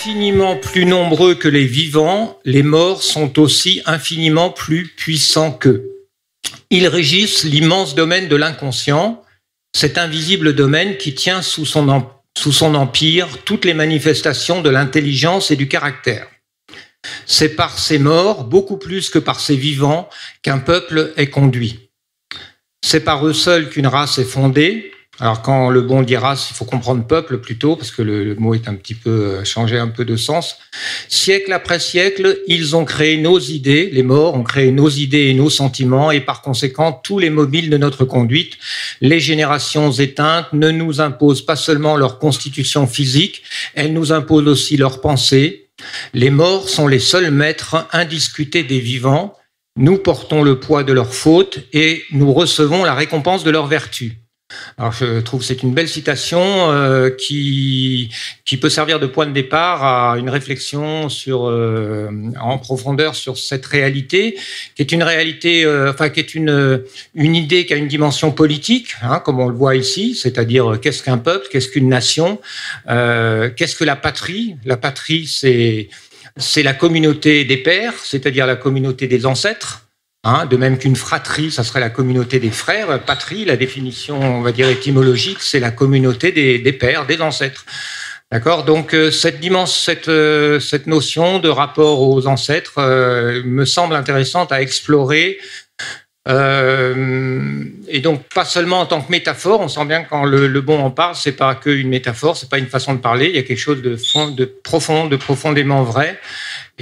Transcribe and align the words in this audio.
infiniment 0.00 0.56
plus 0.56 0.86
nombreux 0.86 1.34
que 1.34 1.46
les 1.46 1.66
vivants, 1.66 2.38
les 2.46 2.62
morts 2.62 3.02
sont 3.02 3.38
aussi 3.38 3.82
infiniment 3.84 4.48
plus 4.48 4.88
puissants 4.96 5.52
qu'eux. 5.52 5.90
Ils 6.70 6.88
régissent 6.88 7.44
l'immense 7.44 7.94
domaine 7.94 8.26
de 8.26 8.34
l'inconscient, 8.34 9.22
cet 9.76 9.98
invisible 9.98 10.54
domaine 10.54 10.96
qui 10.96 11.14
tient 11.14 11.42
sous 11.42 11.66
son, 11.66 12.74
empire 12.74 13.28
toutes 13.44 13.66
les 13.66 13.74
manifestations 13.74 14.62
de 14.62 14.70
l'intelligence 14.70 15.50
et 15.50 15.56
du 15.56 15.68
caractère. 15.68 16.26
C'est 17.26 17.50
par 17.50 17.78
ses 17.78 17.98
morts, 17.98 18.44
beaucoup 18.44 18.78
plus 18.78 19.10
que 19.10 19.18
par 19.18 19.38
ses 19.38 19.56
vivants, 19.56 20.08
qu'un 20.40 20.60
peuple 20.60 21.12
est 21.18 21.28
conduit. 21.28 21.90
C'est 22.82 23.04
par 23.04 23.26
eux 23.26 23.34
seuls 23.34 23.68
qu'une 23.68 23.86
race 23.86 24.16
est 24.16 24.24
fondée. 24.24 24.92
Alors 25.22 25.42
quand 25.42 25.68
le 25.68 25.82
bon 25.82 26.00
dit 26.00 26.16
race, 26.16 26.48
il 26.50 26.54
faut 26.54 26.64
comprendre 26.64 27.06
peuple 27.06 27.38
plutôt, 27.38 27.76
parce 27.76 27.90
que 27.90 28.00
le, 28.00 28.34
mot 28.36 28.54
est 28.54 28.68
un 28.68 28.74
petit 28.74 28.94
peu 28.94 29.10
euh, 29.10 29.44
changé 29.44 29.76
un 29.76 29.88
peu 29.88 30.06
de 30.06 30.16
sens. 30.16 30.56
Siècle 31.08 31.52
après 31.52 31.78
siècle, 31.78 32.38
ils 32.46 32.74
ont 32.74 32.86
créé 32.86 33.18
nos 33.18 33.38
idées, 33.38 33.90
les 33.92 34.02
morts 34.02 34.34
ont 34.34 34.42
créé 34.42 34.72
nos 34.72 34.88
idées 34.88 35.26
et 35.26 35.34
nos 35.34 35.50
sentiments, 35.50 36.10
et 36.10 36.22
par 36.22 36.40
conséquent, 36.40 36.92
tous 36.92 37.18
les 37.18 37.28
mobiles 37.28 37.68
de 37.68 37.76
notre 37.76 38.06
conduite, 38.06 38.56
les 39.02 39.20
générations 39.20 39.92
éteintes 39.92 40.52
ne 40.54 40.70
nous 40.70 41.02
imposent 41.02 41.44
pas 41.44 41.56
seulement 41.56 41.98
leur 41.98 42.18
constitution 42.18 42.86
physique, 42.86 43.42
elles 43.74 43.92
nous 43.92 44.12
imposent 44.12 44.48
aussi 44.48 44.78
leur 44.78 45.02
pensée. 45.02 45.68
Les 46.14 46.30
morts 46.30 46.70
sont 46.70 46.88
les 46.88 46.98
seuls 46.98 47.30
maîtres 47.30 47.86
indiscutés 47.92 48.62
des 48.62 48.80
vivants, 48.80 49.36
nous 49.76 49.98
portons 49.98 50.42
le 50.42 50.58
poids 50.58 50.82
de 50.82 50.94
leurs 50.94 51.14
fautes 51.14 51.60
et 51.74 52.04
nous 52.10 52.32
recevons 52.32 52.84
la 52.84 52.94
récompense 52.94 53.44
de 53.44 53.50
leurs 53.50 53.66
vertus. 53.66 54.19
Alors 54.78 54.92
je 54.92 55.20
trouve 55.20 55.40
que 55.40 55.46
c'est 55.46 55.62
une 55.62 55.74
belle 55.74 55.88
citation 55.88 56.40
euh, 56.40 57.10
qui 57.10 58.10
qui 58.44 58.56
peut 58.56 58.68
servir 58.68 59.00
de 59.00 59.06
point 59.06 59.26
de 59.26 59.32
départ 59.32 59.84
à 59.84 60.18
une 60.18 60.30
réflexion 60.30 61.08
sur 61.08 61.48
euh, 61.48 62.10
en 62.40 62.58
profondeur 62.58 63.14
sur 63.14 63.38
cette 63.38 63.66
réalité 63.66 64.38
qui 64.74 64.82
est 64.82 64.92
une 64.92 65.02
réalité 65.02 65.64
euh, 65.64 65.90
enfin 65.90 66.08
qui 66.08 66.20
est 66.20 66.34
une 66.34 66.82
une 67.14 67.36
idée 67.36 67.66
qui 67.66 67.74
a 67.74 67.76
une 67.76 67.88
dimension 67.88 68.32
politique 68.32 68.94
hein, 69.02 69.20
comme 69.24 69.40
on 69.40 69.48
le 69.48 69.54
voit 69.54 69.76
ici 69.76 70.14
c'est-à-dire 70.14 70.78
qu'est-ce 70.80 71.02
qu'un 71.02 71.18
peuple 71.18 71.46
qu'est-ce 71.50 71.68
qu'une 71.68 71.88
nation 71.88 72.40
qu'est-ce 72.86 73.76
que 73.76 73.84
la 73.84 73.96
patrie? 73.96 74.56
La 74.64 74.76
patrie 74.76 75.26
c'est 75.26 75.88
c'est 76.36 76.62
la 76.62 76.72
communauté 76.72 77.44
des 77.44 77.56
pères, 77.56 77.94
c'est-à-dire 78.02 78.46
la 78.46 78.56
communauté 78.56 79.06
des 79.06 79.26
ancêtres. 79.26 79.89
Hein, 80.22 80.44
de 80.44 80.56
même 80.58 80.76
qu'une 80.76 80.96
fratrie, 80.96 81.50
ça 81.50 81.64
serait 81.64 81.80
la 81.80 81.88
communauté 81.88 82.40
des 82.40 82.50
frères. 82.50 83.02
Patrie, 83.04 83.46
la 83.46 83.56
définition, 83.56 84.20
on 84.20 84.42
va 84.42 84.52
dire 84.52 84.68
étymologique, 84.68 85.40
c'est 85.40 85.60
la 85.60 85.70
communauté 85.70 86.30
des, 86.30 86.72
pères, 86.74 87.06
des 87.06 87.22
ancêtres. 87.22 87.64
D'accord? 88.30 88.64
Donc 88.64 88.94
euh, 88.94 89.10
cette 89.10 89.40
dimension, 89.40 89.80
cette, 89.82 90.08
euh, 90.08 90.60
cette 90.60 90.86
notion 90.86 91.38
de 91.38 91.48
rapport 91.48 92.02
aux 92.02 92.26
ancêtres 92.26 92.74
euh, 92.78 93.42
me 93.44 93.64
semble 93.64 93.94
intéressante 93.94 94.52
à 94.52 94.60
explorer 94.60 95.38
et 96.28 98.00
donc 98.00 98.22
pas 98.32 98.44
seulement 98.44 98.80
en 98.80 98.86
tant 98.86 99.00
que 99.00 99.10
métaphore, 99.10 99.60
on 99.60 99.66
sent 99.66 99.84
bien 99.86 100.04
quand 100.04 100.24
le, 100.24 100.60
bon 100.60 100.78
en 100.78 100.92
parle, 100.92 101.16
c'est 101.16 101.32
pas 101.32 101.56
qu'une 101.56 101.88
métaphore, 101.88 102.36
c'est 102.36 102.48
pas 102.48 102.58
une 102.58 102.68
façon 102.68 102.94
de 102.94 103.00
parler, 103.00 103.30
il 103.30 103.34
y 103.34 103.38
a 103.38 103.42
quelque 103.42 103.58
chose 103.58 103.82
de 103.82 104.44
profond, 104.62 105.06
de 105.06 105.16
profondément 105.16 105.82
vrai. 105.82 106.20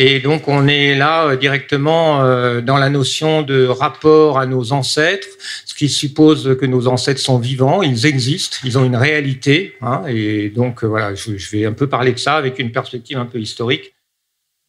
Et 0.00 0.20
donc 0.20 0.48
on 0.48 0.66
est 0.68 0.94
là 0.94 1.26
euh, 1.26 1.36
directement 1.36 2.22
euh, 2.22 2.62
dans 2.62 2.78
la 2.78 2.88
notion 2.88 3.42
de 3.42 3.66
rapport 3.66 4.38
à 4.38 4.46
nos 4.46 4.72
ancêtres, 4.72 5.28
ce 5.66 5.74
qui 5.74 5.90
suppose 5.90 6.56
que 6.58 6.64
nos 6.64 6.86
ancêtres 6.86 7.20
sont 7.20 7.38
vivants, 7.38 7.82
ils 7.82 8.06
existent, 8.06 8.58
ils 8.64 8.78
ont 8.78 8.84
une 8.84 8.96
réalité. 8.96 9.74
Hein, 9.82 10.04
et 10.08 10.48
donc 10.48 10.84
voilà, 10.84 11.14
je, 11.14 11.32
vais 11.50 11.66
un 11.66 11.72
peu 11.72 11.88
parler 11.88 12.12
de 12.12 12.18
ça 12.18 12.36
avec 12.36 12.58
une 12.58 12.72
perspective 12.72 13.18
un 13.18 13.26
peu 13.26 13.38
historique. 13.38 13.92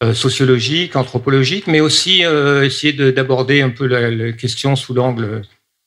Euh, 0.02 0.14
sociologique, 0.14 0.96
anthropologique, 0.96 1.66
mais 1.66 1.80
aussi 1.80 2.24
euh, 2.24 2.64
essayer 2.64 2.94
d'aborder 3.12 3.60
un 3.60 3.68
peu 3.68 3.86
la, 3.86 4.32
question 4.32 4.74
sous 4.74 4.94
l'angle, 4.94 5.42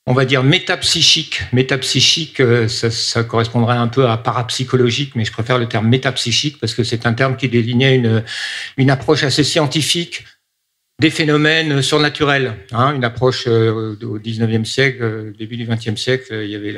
on 0.06 0.14
va 0.14 0.26
dire, 0.26 0.44
métapsychique. 0.44 1.44
Métapsychique, 1.54 2.40
euh, 2.42 2.68
ça, 2.68 3.24
correspondrait 3.24 3.78
un 3.78 3.88
peu 3.88 4.08
à 4.08 4.18
parapsychologique, 4.18 5.16
mais 5.16 5.26
je 5.26 5.32
préfère 5.32 5.58
le 5.58 5.68
terme 5.68 5.88
métapsychique 5.88 6.60
parce 6.60 6.74
que 6.74 6.84
c'est 6.84 7.06
un 7.06 7.14
terme 7.14 7.38
qui 7.38 7.48
délignait 7.48 7.96
une, 8.78 8.90
approche 8.90 9.24
assez 9.24 9.44
scientifique 9.44 10.26
des 11.00 11.10
phénomènes 11.10 11.82
surnaturels. 11.82 12.56
Hein, 12.72 12.96
une 12.96 13.04
approche 13.04 13.48
au 13.48 14.20
19e 14.20 14.66
siècle, 14.66 15.34
début 15.38 15.58
du 15.58 15.66
20e 15.66 15.98
siècle, 15.98 16.34
il 16.44 16.50
y 16.50 16.56
avait 16.56 16.78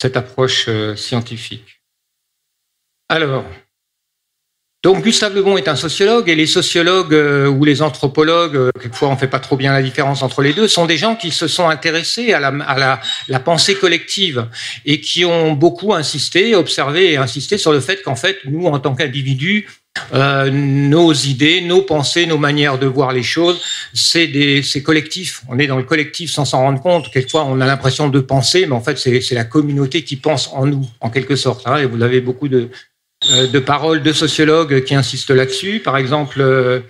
cette 0.00 0.16
approche 0.16 0.68
scientifique. 0.96 1.80
Alors, 3.08 3.44
donc 4.82 5.04
Gustave 5.04 5.34
Le 5.34 5.42
Bon 5.42 5.56
est 5.56 5.68
un 5.68 5.76
sociologue 5.76 6.28
et 6.28 6.34
les 6.34 6.46
sociologues 6.46 7.12
euh, 7.12 7.48
ou 7.48 7.64
les 7.64 7.82
anthropologues, 7.82 8.56
euh, 8.56 8.70
quelquefois 8.80 9.08
on 9.08 9.16
fait 9.16 9.28
pas 9.28 9.38
trop 9.38 9.56
bien 9.56 9.72
la 9.72 9.82
différence 9.82 10.22
entre 10.22 10.40
les 10.42 10.52
deux, 10.52 10.68
sont 10.68 10.86
des 10.86 10.96
gens 10.96 11.16
qui 11.16 11.30
se 11.30 11.48
sont 11.48 11.68
intéressés 11.68 12.32
à 12.32 12.40
la, 12.40 12.48
à 12.48 12.78
la, 12.78 13.00
la 13.28 13.40
pensée 13.40 13.74
collective 13.74 14.46
et 14.86 15.00
qui 15.00 15.24
ont 15.24 15.52
beaucoup 15.52 15.92
insisté, 15.92 16.54
observé 16.54 17.12
et 17.12 17.16
insisté 17.18 17.58
sur 17.58 17.72
le 17.72 17.80
fait 17.80 18.02
qu'en 18.02 18.16
fait 18.16 18.38
nous 18.46 18.66
en 18.66 18.78
tant 18.78 18.94
qu'individus 18.94 19.66
euh, 20.14 20.50
nos 20.50 21.12
idées, 21.12 21.60
nos 21.60 21.82
pensées, 21.82 22.26
nos 22.26 22.38
manières 22.38 22.78
de 22.78 22.86
voir 22.86 23.12
les 23.12 23.24
choses, 23.24 23.60
c'est 23.92 24.82
collectif. 24.84 25.42
On 25.48 25.58
est 25.58 25.66
dans 25.66 25.76
le 25.76 25.82
collectif 25.82 26.30
sans 26.30 26.44
s'en 26.44 26.60
rendre 26.60 26.80
compte. 26.80 27.10
Quelquefois, 27.10 27.44
on 27.44 27.60
a 27.60 27.66
l'impression 27.66 28.08
de 28.08 28.20
penser, 28.20 28.66
mais 28.66 28.74
en 28.74 28.80
fait, 28.80 28.98
c'est, 28.98 29.34
la 29.34 29.44
communauté 29.44 30.04
qui 30.04 30.16
pense 30.16 30.48
en 30.52 30.66
nous, 30.66 30.88
en 31.00 31.10
quelque 31.10 31.34
sorte. 31.34 31.66
Hein, 31.66 31.78
et 31.78 31.86
vous 31.86 32.02
avez 32.02 32.20
beaucoup 32.20 32.48
de, 32.48 32.70
de 33.30 33.58
paroles 33.58 34.02
de 34.02 34.12
sociologues 34.12 34.82
qui 34.84 34.94
insistent 34.94 35.30
là-dessus. 35.30 35.80
Par 35.80 35.96
exemple, 35.96 36.40
euh, 36.40 36.80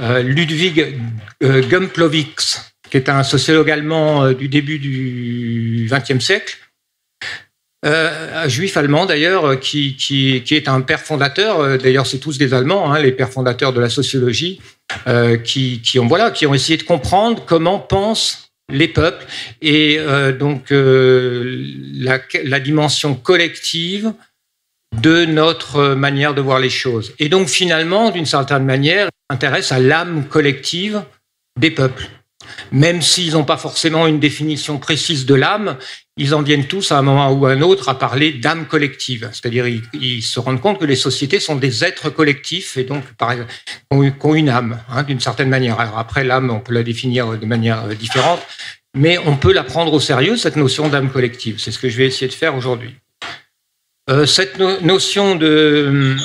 euh, 0.00 0.22
Ludwig 0.22 0.98
Gumplovix, 1.40 2.72
qui 2.90 2.96
est 2.96 3.08
un 3.08 3.22
sociologue 3.22 3.70
allemand 3.70 4.32
du 4.32 4.48
début 4.48 4.78
du 4.78 5.88
XXe 5.90 6.24
siècle, 6.24 6.58
un 7.82 8.48
juif 8.48 8.76
allemand 8.76 9.06
d'ailleurs, 9.06 9.60
qui, 9.60 9.96
qui, 9.96 10.42
est 10.50 10.68
un 10.68 10.80
père 10.80 11.00
fondateur. 11.00 11.78
D'ailleurs, 11.78 12.06
c'est 12.06 12.18
tous 12.18 12.36
des 12.36 12.52
Allemands, 12.52 12.92
hein, 12.92 13.00
les 13.00 13.12
pères 13.12 13.30
fondateurs 13.30 13.72
de 13.72 13.80
la 13.80 13.88
sociologie, 13.88 14.60
qui, 15.44 15.80
qui, 15.82 15.98
ont 16.00 16.06
voilà, 16.06 16.32
qui 16.32 16.46
ont 16.46 16.54
essayé 16.54 16.76
de 16.78 16.82
comprendre 16.82 17.44
comment 17.46 17.78
pensent 17.78 18.50
les 18.72 18.88
peuples 18.88 19.24
et 19.62 20.00
donc 20.38 20.72
la, 20.72 22.60
dimension 22.60 23.14
collective 23.14 24.12
de 25.00 25.24
notre 25.24 25.94
manière 25.94 26.34
de 26.34 26.40
voir 26.40 26.58
les 26.58 26.70
choses. 26.70 27.12
Et 27.18 27.28
donc 27.28 27.48
finalement, 27.48 28.10
d'une 28.10 28.26
certaine 28.26 28.64
manière, 28.64 29.08
il 29.08 29.34
s'intéresse 29.34 29.72
à 29.72 29.78
l'âme 29.78 30.26
collective 30.26 31.02
des 31.58 31.70
peuples. 31.70 32.08
Même 32.72 33.02
s'ils 33.02 33.32
n'ont 33.32 33.44
pas 33.44 33.56
forcément 33.56 34.06
une 34.06 34.20
définition 34.20 34.78
précise 34.78 35.26
de 35.26 35.34
l'âme, 35.34 35.76
ils 36.16 36.34
en 36.34 36.42
viennent 36.42 36.66
tous 36.66 36.92
à 36.92 36.98
un 36.98 37.02
moment 37.02 37.32
ou 37.32 37.46
à 37.46 37.52
un 37.52 37.60
autre 37.60 37.88
à 37.88 37.98
parler 37.98 38.32
d'âme 38.32 38.66
collective. 38.66 39.28
C'est-à-dire 39.32 39.66
ils, 39.66 40.22
se 40.22 40.40
rendent 40.40 40.60
compte 40.60 40.78
que 40.78 40.84
les 40.84 40.96
sociétés 40.96 41.40
sont 41.40 41.56
des 41.56 41.84
êtres 41.84 42.10
collectifs 42.10 42.76
et 42.76 42.84
donc 42.84 43.04
qui 43.04 44.26
ont 44.26 44.34
une 44.34 44.48
âme, 44.48 44.80
hein, 44.88 45.02
d'une 45.02 45.20
certaine 45.20 45.48
manière. 45.48 45.80
Alors 45.80 45.98
après, 45.98 46.24
l'âme, 46.24 46.50
on 46.50 46.60
peut 46.60 46.72
la 46.74 46.82
définir 46.82 47.36
de 47.38 47.46
manière 47.46 47.86
différente, 47.88 48.40
mais 48.96 49.18
on 49.18 49.36
peut 49.36 49.52
la 49.52 49.64
prendre 49.64 49.92
au 49.92 50.00
sérieux, 50.00 50.36
cette 50.36 50.56
notion 50.56 50.88
d'âme 50.88 51.10
collective. 51.10 51.58
C'est 51.58 51.70
ce 51.70 51.78
que 51.78 51.88
je 51.88 51.96
vais 51.96 52.06
essayer 52.06 52.28
de 52.28 52.34
faire 52.34 52.56
aujourd'hui. 52.56 52.94
Euh, 54.08 54.24
cette 54.26 54.58
notion 54.58 55.34
de 55.34 56.16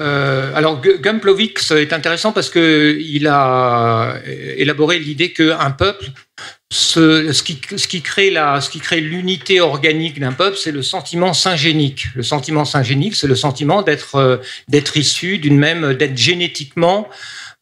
euh, 0.00 0.52
alors 0.56 0.80
Gumplovix 0.80 1.70
est 1.70 1.92
intéressant 1.92 2.32
parce 2.32 2.50
que 2.50 2.98
il 3.00 3.28
a 3.28 4.16
élaboré 4.56 4.98
l'idée 4.98 5.32
qu'un 5.32 5.70
peuple, 5.70 6.06
ce, 6.72 7.32
ce, 7.32 7.42
qui, 7.44 7.60
ce, 7.76 7.86
qui, 7.86 8.02
crée 8.02 9.00
l'unité 9.00 9.60
organique 9.60 10.18
d'un 10.18 10.32
peuple, 10.32 10.56
c'est 10.56 10.72
le 10.72 10.82
sentiment 10.82 11.32
syngénique. 11.32 12.06
Le 12.16 12.24
sentiment 12.24 12.64
syngénique, 12.64 13.14
c'est 13.14 13.28
le 13.28 13.36
sentiment 13.36 13.82
d'être 13.82 14.16
euh, 14.16 14.38
issu 14.96 15.38
d'une 15.38 15.58
même, 15.58 15.94
d'être 15.94 16.16
génétiquement, 16.16 17.08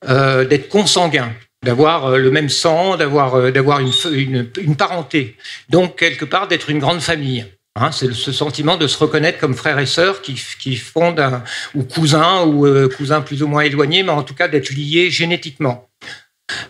euh, 0.09 0.45
d'être 0.47 0.69
consanguin 0.69 1.33
d'avoir 1.65 2.19
le 2.19 2.31
même 2.33 2.49
sang, 2.49 2.97
d'avoir 2.97 3.37
une, 3.79 4.51
une 4.61 4.75
parenté, 4.75 5.37
donc 5.69 5.97
quelque 5.97 6.25
part 6.25 6.49
d'être 6.49 6.71
une 6.71 6.81
grande 6.81 7.01
famille. 7.01 7.47
Hein, 7.75 7.91
c'est 7.91 8.13
ce 8.13 8.33
sentiment 8.33 8.77
de 8.77 8.87
se 8.87 8.99
reconnaître 8.99 9.39
comme 9.39 9.55
frères 9.55 9.79
et 9.79 9.87
sœurs 9.87 10.21
qui, 10.21 10.39
qui 10.61 10.77
fondent 10.77 11.21
un, 11.21 11.43
ou 11.75 11.85
cousins 11.85 12.43
ou 12.45 12.67
euh, 12.67 12.87
cousins 12.87 13.23
plus 13.23 13.43
ou 13.43 13.47
moins 13.47 13.63
éloignés, 13.63 14.03
mais 14.03 14.11
en 14.11 14.23
tout 14.23 14.35
cas 14.35 14.47
d'être 14.47 14.71
liés 14.71 15.11
génétiquement. 15.11 15.89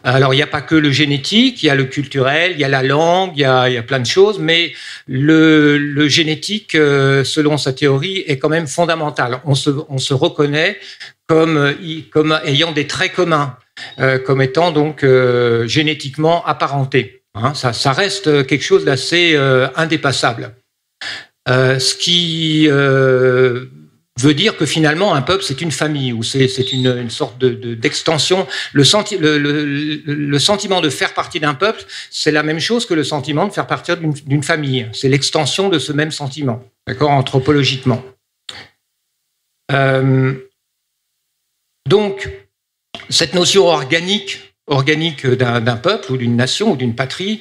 Alors 0.04 0.32
il 0.32 0.36
n'y 0.36 0.44
a 0.44 0.46
pas 0.46 0.60
que 0.60 0.76
le 0.76 0.92
génétique, 0.92 1.60
il 1.64 1.66
y 1.66 1.70
a 1.70 1.74
le 1.74 1.86
culturel, 1.86 2.52
il 2.52 2.60
y 2.60 2.64
a 2.64 2.68
la 2.68 2.84
langue, 2.84 3.32
il 3.34 3.40
y 3.40 3.44
a, 3.44 3.82
plein 3.82 3.98
de 3.98 4.06
choses, 4.06 4.38
mais 4.38 4.74
le, 5.08 6.06
génétique, 6.06 6.76
euh, 6.76 7.24
selon 7.24 7.58
sa 7.58 7.72
théorie, 7.72 8.18
est 8.28 8.38
quand 8.38 8.48
même 8.48 8.68
fondamental. 8.68 9.40
On 9.44 9.56
se, 9.56 9.70
on 9.88 9.98
se 9.98 10.14
reconnaît 10.14 10.78
comme, 11.26 11.74
comme 12.12 12.38
ayant 12.44 12.70
des 12.70 12.86
traits 12.86 13.12
communs, 13.12 13.56
euh, 13.98 14.20
comme 14.20 14.40
étant 14.40 14.70
donc 14.70 15.04
génétiquement 15.66 16.46
apparentés. 16.46 17.24
Hein, 17.34 17.54
ça, 17.54 17.92
reste 17.92 18.46
quelque 18.46 18.62
chose 18.62 18.84
d'assez 18.84 19.36
indépassable. 19.74 20.54
Euh, 21.48 21.78
ce 21.78 21.94
qui 21.94 22.68
euh, 22.68 23.66
veut 24.20 24.34
dire 24.34 24.56
que 24.56 24.64
finalement 24.64 25.14
un 25.14 25.22
peuple 25.22 25.42
c'est 25.42 25.60
une 25.60 25.72
famille 25.72 26.12
ou 26.12 26.22
c'est 26.22 26.72
une, 26.72 27.10
sorte 27.10 27.44
d'extension. 27.44 28.46
De, 28.74 28.80
le, 30.06 30.38
sentiment 30.38 30.80
de 30.80 30.88
faire 30.88 31.14
partie 31.14 31.40
d'un 31.40 31.54
peuple, 31.54 31.82
c'est 32.10 32.30
la 32.30 32.42
même 32.42 32.60
chose 32.60 32.86
que 32.86 32.94
le 32.94 33.04
sentiment 33.04 33.46
de 33.46 33.52
faire 33.52 33.66
partie 33.66 33.92
d'une 34.26 34.42
famille. 34.42 34.88
C'est 34.92 35.08
l'extension 35.08 35.68
de 35.68 35.78
ce 35.78 35.92
même 35.92 36.12
sentiment, 36.12 36.62
d'accord, 36.86 37.10
anthropologiquement. 37.10 38.02
Euh, 39.72 40.34
donc, 41.88 42.30
cette 43.08 43.34
notion 43.34 43.66
organique 43.66 44.51
organique 44.72 45.26
d'un 45.26 45.76
peuple 45.76 46.12
ou 46.12 46.16
d'une 46.16 46.36
nation 46.36 46.72
ou 46.72 46.76
d'une 46.76 46.94
patrie 46.94 47.40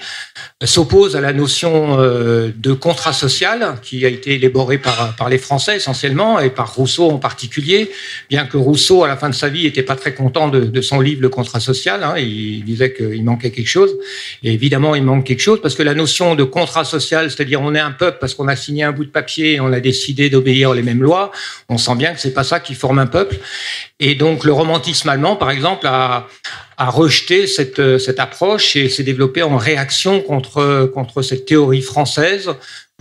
s'oppose 0.64 1.16
à 1.16 1.22
la 1.22 1.34
notion 1.34 2.00
euh, 2.00 2.52
de 2.56 2.74
contrat 2.74 3.14
social 3.14 3.78
qui 3.82 4.06
a 4.06 4.10
été 4.10 4.36
élaborée 4.36 4.78
par, 4.78 5.16
par 5.16 5.30
les 5.30 5.38
Français 5.38 5.78
essentiellement 5.78 6.40
et 6.40 6.50
par 6.50 6.76
Rousseau 6.76 7.10
en 7.10 7.18
particulier, 7.18 7.92
bien 8.30 8.46
que 8.46 8.58
Rousseau, 8.58 9.04
à 9.04 9.08
la 9.08 9.18
fin 9.18 9.30
de 9.30 9.36
sa 9.36 9.50
vie, 9.50 9.64
n'était 9.64 9.84
pas 9.84 9.96
très 9.96 10.14
content 10.14 10.50
de, 10.50 10.82
son 10.82 11.00
livre 11.00 11.22
Le 11.22 11.30
contrat 11.30 11.60
social. 11.60 12.04
Hein, 12.04 12.16
il 12.18 12.64
disait 12.64 12.94
qu'il 12.94 13.24
manquait 13.24 13.52
quelque 13.52 13.68
chose. 13.68 13.96
Évidemment, 14.44 14.96
il 14.96 15.04
manque 15.04 15.26
quelque 15.26 15.42
chose 15.42 15.62
parce 15.62 15.76
que 15.76 15.84
la 15.84 15.94
notion 15.94 16.36
de 16.36 16.44
contrat 16.44 16.84
social, 16.84 17.30
c'est-à-dire 17.30 17.62
on 17.62 17.74
est 17.76 17.80
un 17.80 17.92
peuple 17.92 18.18
parce 18.20 18.34
qu'on 18.36 18.48
a 18.48 18.56
signé 18.56 18.84
un 18.84 18.92
bout 18.92 19.06
de 19.06 19.10
papier 19.10 19.54
et 19.54 19.60
on 19.60 19.72
a 19.72 19.80
décidé 19.80 20.30
d'obéir 20.30 20.74
les 20.74 20.84
mêmes 20.84 21.02
lois, 21.02 21.32
on 21.70 21.78
sent 21.78 21.96
bien 21.96 22.14
que 22.14 22.20
c'est 22.20 22.34
pas 22.34 22.44
ça 22.44 22.60
qui 22.60 22.76
forme 22.76 23.00
un 23.00 23.08
peuple. 23.08 23.38
Et 24.00 24.16
donc 24.16 24.44
le 24.44 24.54
romantisme 24.54 25.10
allemand, 25.10 25.36
par 25.36 25.52
exemple, 25.52 25.86
a, 25.88 26.28
a 26.82 26.90
rejeté 26.90 27.46
cette, 27.46 27.78
euh, 27.78 28.00
cette 28.00 28.20
approche 28.20 28.76
et 28.76 28.90
s'est 28.90 29.04
développé 29.04 29.44
en 29.44 29.56
réaction 29.56 30.20
contre, 30.20 30.90
contre 30.96 31.22
cette 31.22 31.46
théorie 31.46 31.84
française 31.84 32.50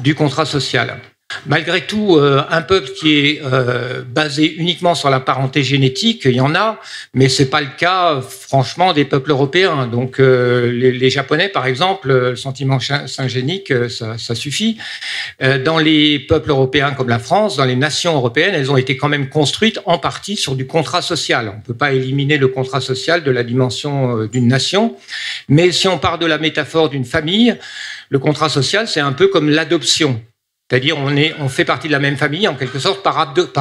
du 0.02 0.14
contrat 0.14 0.44
social. 0.44 1.00
Malgré 1.46 1.86
tout, 1.86 2.16
euh, 2.16 2.42
un 2.50 2.60
peuple 2.60 2.90
qui 2.90 3.18
est 3.18 3.40
euh, 3.42 4.02
basé 4.02 4.52
uniquement 4.56 4.94
sur 4.94 5.10
la 5.10 5.20
parenté 5.20 5.62
génétique, 5.62 6.22
il 6.24 6.32
y 6.32 6.40
en 6.40 6.54
a, 6.54 6.80
mais 7.14 7.28
c'est 7.28 7.48
pas 7.48 7.60
le 7.60 7.68
cas, 7.78 8.20
franchement, 8.20 8.92
des 8.92 9.04
peuples 9.04 9.30
européens. 9.30 9.86
Donc, 9.86 10.18
euh, 10.18 10.70
les, 10.70 11.10
Japonais, 11.10 11.48
par 11.48 11.66
exemple, 11.66 12.08
le 12.08 12.36
sentiment 12.36 12.78
syngénique, 12.78 13.72
ça, 13.88 14.18
ça 14.18 14.34
suffit. 14.34 14.78
dans 15.64 15.78
les 15.78 16.18
peuples 16.20 16.50
européens 16.50 16.92
comme 16.92 17.08
la 17.08 17.18
France, 17.18 17.56
dans 17.56 17.64
les 17.64 17.74
nations 17.74 18.14
européennes, 18.14 18.54
elles 18.54 18.70
ont 18.70 18.76
été 18.76 18.96
quand 18.96 19.08
même 19.08 19.28
construites 19.28 19.80
en 19.86 19.98
partie 19.98 20.36
sur 20.36 20.54
du 20.54 20.66
contrat 20.66 21.02
social. 21.02 21.48
On 21.48 21.56
ne 21.56 21.62
peut 21.62 21.74
pas 21.74 21.92
éliminer 21.92 22.38
le 22.38 22.48
contrat 22.48 22.80
social 22.80 23.24
de 23.24 23.30
la 23.30 23.42
dimension 23.42 24.26
d'une 24.26 24.46
nation, 24.46 24.96
mais 25.48 25.72
si 25.72 25.88
on 25.88 25.98
part 25.98 26.18
de 26.18 26.26
la 26.26 26.38
métaphore 26.38 26.90
d'une 26.90 27.04
famille, 27.04 27.56
le 28.08 28.18
contrat 28.18 28.48
social, 28.48 28.86
c'est 28.86 29.00
un 29.00 29.12
peu 29.12 29.28
comme 29.28 29.48
l'adoption. 29.48 30.22
C'est-à-dire 30.70 30.96
on, 30.98 31.48
fait 31.48 31.64
partie 31.64 31.88
de 31.88 31.92
la 31.92 31.98
même 31.98 32.16
famille 32.16 32.46
en 32.46 32.54
quelque 32.54 32.78
sorte 32.78 33.02
par, 33.02 33.18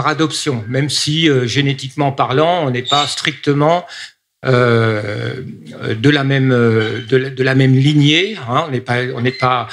adoption, 0.08 0.64
même 0.68 0.92
si 0.92 1.28
euh, 1.28 1.48
génétiquement 1.48 2.12
parlant, 2.12 2.68
on 2.68 2.70
n'est 2.70 2.84
pas 2.84 3.08
strictement 3.08 3.88
euh, 4.46 5.34
de, 5.96 6.10
la 6.12 6.24
même, 6.24 6.52
euh, 6.52 7.02
de, 7.10 7.44
la, 7.44 7.56
même 7.56 7.76
lignée, 7.76 8.38
hein, 8.48 8.70
on 9.16 9.22
n'est 9.22 9.32
pas, 9.32 9.68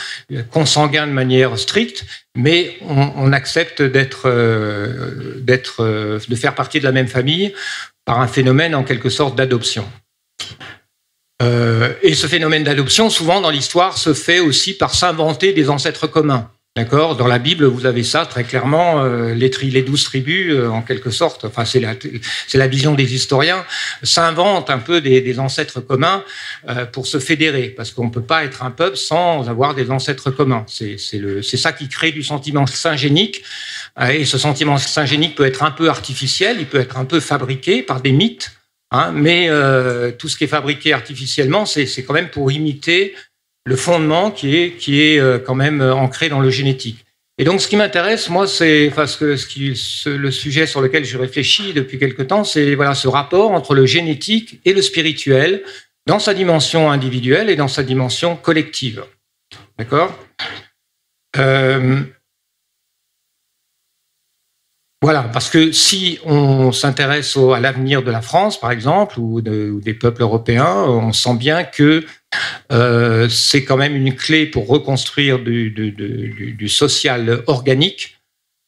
consanguin 0.51 1.07
de 1.07 1.13
manière 1.13 1.59
stricte, 1.59 2.07
mais 2.37 2.79
on, 2.81 3.31
accepte 3.35 3.83
de 3.83 4.09
faire 6.35 6.55
partie 6.55 6.79
de 6.79 6.85
la 6.85 6.93
même 6.93 7.09
famille 7.09 7.53
par 8.07 8.19
un 8.19 8.29
phénomène 8.29 8.75
en 8.75 8.83
quelque 8.83 9.11
sorte 9.11 9.37
d'adoption. 9.37 9.85
et 12.03 12.15
ce 12.15 12.27
phénomène 12.27 12.65
d'adoption, 12.65 13.11
souvent 13.11 13.43
dans 13.43 13.51
l'histoire, 13.51 13.99
se 13.99 14.15
fait 14.15 14.41
aussi 14.41 14.73
par 14.73 14.95
s'inventer 14.95 15.53
des 15.53 15.69
ancêtres 15.69 16.07
communs. 16.07 16.51
D'accord. 16.77 17.17
Dans 17.17 17.27
la 17.27 17.39
Bible, 17.39 17.65
vous 17.65 17.87
avez 17.87 18.05
ça 18.05 18.27
très 18.27 18.45
clairement, 18.45 19.03
euh, 19.03 19.33
les, 19.33 19.49
douze 19.81 20.05
tribus, 20.05 20.53
euh, 20.53 20.69
en 20.69 20.83
quelque 20.83 21.09
sorte, 21.09 21.47
enfin 21.47 21.65
c'est 21.65 21.81
la, 21.81 21.95
la 22.53 22.67
vision 22.67 22.93
des 22.93 23.15
historiens, 23.15 23.65
s'inventent 24.03 24.69
un 24.69 24.77
peu 24.77 25.01
des, 25.01 25.23
des 25.23 25.39
ancêtres 25.39 25.81
communs 25.81 26.23
euh, 26.69 26.85
pour 26.85 27.07
se 27.07 27.19
fédérer, 27.19 27.69
parce 27.75 27.93
qu'on 27.93 28.05
ne 28.05 28.11
peut 28.11 28.21
pas 28.21 28.45
être 28.45 28.63
un 28.63 28.71
peuple 28.71 28.99
sans 28.99 29.49
avoir 29.49 29.75
des 29.75 29.91
ancêtres 29.91 30.31
communs. 30.31 30.67
C'est 30.69 31.57
ça 31.57 31.73
qui 31.73 31.89
crée 31.89 32.13
du 32.13 32.23
sentiment 32.23 32.67
syngénique, 32.67 33.43
euh, 33.99 34.09
et 34.09 34.27
ce 34.27 34.37
sentiment 34.37 34.77
syngénique 34.77 35.35
peut 35.35 35.47
être 35.47 35.63
un 35.63 35.71
peu 35.71 35.89
artificiel, 35.89 36.59
il 36.61 36.67
peut 36.67 36.81
être 36.81 36.99
un 36.99 37.07
peu 37.07 37.21
fabriqué 37.21 37.83
par 37.83 38.03
des 38.03 38.13
mythes, 38.13 38.53
hein, 38.91 39.13
mais 39.15 39.47
euh, 39.49 40.13
tout 40.13 40.29
ce 40.29 40.37
qui 40.37 40.45
est 40.45 40.47
fabriqué 40.47 40.93
artificiellement, 40.93 41.65
c'est, 41.65 41.87
c'est 41.87 42.03
quand 42.03 42.13
même 42.13 42.29
pour 42.29 42.53
imiter 42.53 43.15
le 43.67 43.77
fondement 43.77 44.31
qui 44.31 44.57
est, 44.57 44.77
qui 44.77 45.03
est 45.03 45.19
euh, 45.19 45.39
quand 45.39 45.57
même 45.57 45.83
euh, 45.83 45.95
ancré 45.95 46.29
dans 46.29 46.41
le 46.41 46.51
génétique. 46.51 47.05
Et 47.39 47.45
donc, 47.45 47.61
ce 47.61 47.69
qui 47.69 47.77
m'intéresse, 47.77 48.31
moi, 48.31 48.47
c'est 48.47 48.91
que 49.19 49.37
ce 49.37 49.47
qui, 49.47 49.77
ce, 49.77 50.09
le 50.09 50.31
sujet 50.31 50.67
sur 50.67 50.81
lequel 50.81 51.05
je 51.05 51.19
réfléchis 51.19 51.75
depuis 51.75 51.99
quelque 51.99 52.23
temps, 52.23 52.45
c'est 52.45 52.75
voilà 52.75 52.95
ce 52.95 53.09
rapport 53.09 53.51
entre 53.51 53.75
le 53.75 53.85
génétique 53.85 54.61
et 54.65 54.73
le 54.73 54.81
spirituel 54.81 55.63
dans 56.07 56.19
sa 56.19 56.33
dimension 56.33 56.91
individuelle 56.91 57.51
et 57.51 57.57
dans 57.57 57.69
sa 57.69 57.83
dimension 57.83 58.37
collective. 58.37 59.05
D'accord? 59.79 60.17
Euh, 61.37 62.01
Voilà, 65.03 65.25
parce 65.25 65.51
que 65.51 65.73
si 65.73 66.19
on 66.25 66.73
s'intéresse 66.73 67.37
à 67.37 67.61
l'avenir 67.61 68.03
de 68.03 68.11
la 68.11 68.23
France, 68.23 68.59
par 68.59 68.71
exemple, 68.71 69.21
ou, 69.21 69.43
de, 69.43 69.71
ou, 69.71 69.81
des 69.81 69.93
peuples 69.93 70.23
européens, 70.23 70.85
on 70.89 71.13
sent 71.13 71.35
bien 71.35 71.65
que 71.65 72.05
euh, 72.73 73.29
c'est 73.29 73.65
quand 73.65 73.77
même 73.77 73.95
une 73.95 74.15
clé 74.15 74.47
pour 74.47 74.67
reconstruire 74.67 75.39
du, 75.39 76.69
social 76.69 77.43
organique. 77.47 78.19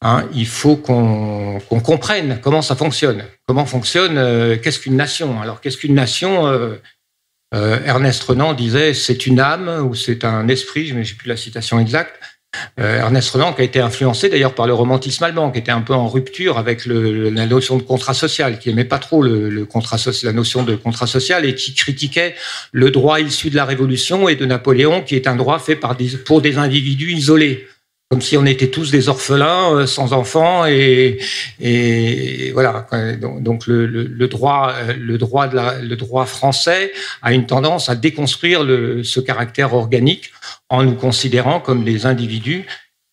Hein, 0.01 0.29
il 0.33 0.47
faut 0.47 0.77
qu'on 0.77 1.59
qu 1.59 1.81
comprenne 1.81 2.39
comment 2.41 2.61
ça 2.61 2.75
fonctionne. 2.75 3.25
Comment 3.47 3.65
fonctionne, 3.65 4.17
euh, 4.17 4.55
qu'est-ce 4.55 4.79
qu'une 4.79 4.95
nation? 4.95 5.41
Alors, 5.41 5.59
qu'est-ce 5.59 5.77
qu'une 5.77 5.95
nation 5.95 6.47
euh 6.47 6.77
Ernest 7.51 8.21
Renan 8.23 8.53
disait 8.53 8.93
c'est 8.93 9.25
une 9.25 9.39
âme 9.39 9.83
ou 9.83 9.95
c'est 9.95 10.23
un 10.23 10.47
esprit, 10.47 10.85
je 10.85 10.93
n'ai 10.93 11.03
plus 11.03 11.27
la 11.27 11.35
citation 11.35 11.79
exacte. 11.79 12.18
Euh, 12.79 12.99
Ernest 12.99 13.29
Renan 13.31 13.53
qui 13.53 13.61
a 13.61 13.63
été 13.63 13.79
influencé 13.79 14.29
d'ailleurs 14.29 14.55
par 14.55 14.65
le 14.65 14.73
romantisme 14.73 15.23
allemand, 15.23 15.51
qui 15.51 15.59
était 15.59 15.71
un 15.71 15.81
peu 15.81 15.93
en 15.93 16.07
rupture 16.07 16.57
avec 16.57 16.85
le, 16.85 17.29
la 17.29 17.45
notion 17.45 17.77
de 17.77 17.83
contrat 17.83 18.13
social, 18.13 18.57
qui 18.57 18.69
aimait 18.69 18.85
pas 18.85 18.99
trop 18.99 19.21
le, 19.21 19.49
le 19.49 19.65
contrat 19.65 19.97
la 20.23 20.33
notion 20.33 20.63
de 20.63 20.75
contrat 20.75 21.07
social 21.07 21.45
et 21.45 21.55
qui 21.55 21.73
critiquait 21.73 22.35
le 22.71 22.89
droit 22.89 23.19
issu 23.19 23.49
de 23.49 23.55
la 23.55 23.65
Révolution 23.65 24.29
et 24.29 24.35
de 24.35 24.45
Napoléon, 24.45 25.01
qui 25.01 25.15
est 25.15 25.27
un 25.27 25.35
droit 25.35 25.59
fait 25.59 25.79
pour 26.25 26.41
des 26.41 26.57
individus 26.57 27.11
isolés 27.11 27.67
comme 28.09 28.21
si 28.21 28.37
on 28.37 28.45
était 28.47 28.71
tous 28.71 28.89
des 28.89 29.07
orphelins 29.07 29.75
euh, 29.75 29.85
sans 29.85 30.13
enfants 30.13 30.65
et, 30.65 31.19
voilà. 32.53 32.87
Donc, 33.19 33.67
le, 33.67 34.27
droit 34.27 34.73
la, 35.53 35.79
le 35.79 35.95
droit 35.95 36.25
français 36.25 36.91
a 37.21 37.33
une 37.33 37.45
tendance 37.45 37.87
à 37.87 37.95
déconstruire 37.95 38.61
ce 39.03 39.19
caractère 39.19 39.75
organique 39.75 40.31
en 40.69 40.83
nous 40.83 40.95
considérant 40.95 41.59
comme 41.59 41.83
des 41.83 42.07
individus 42.07 42.65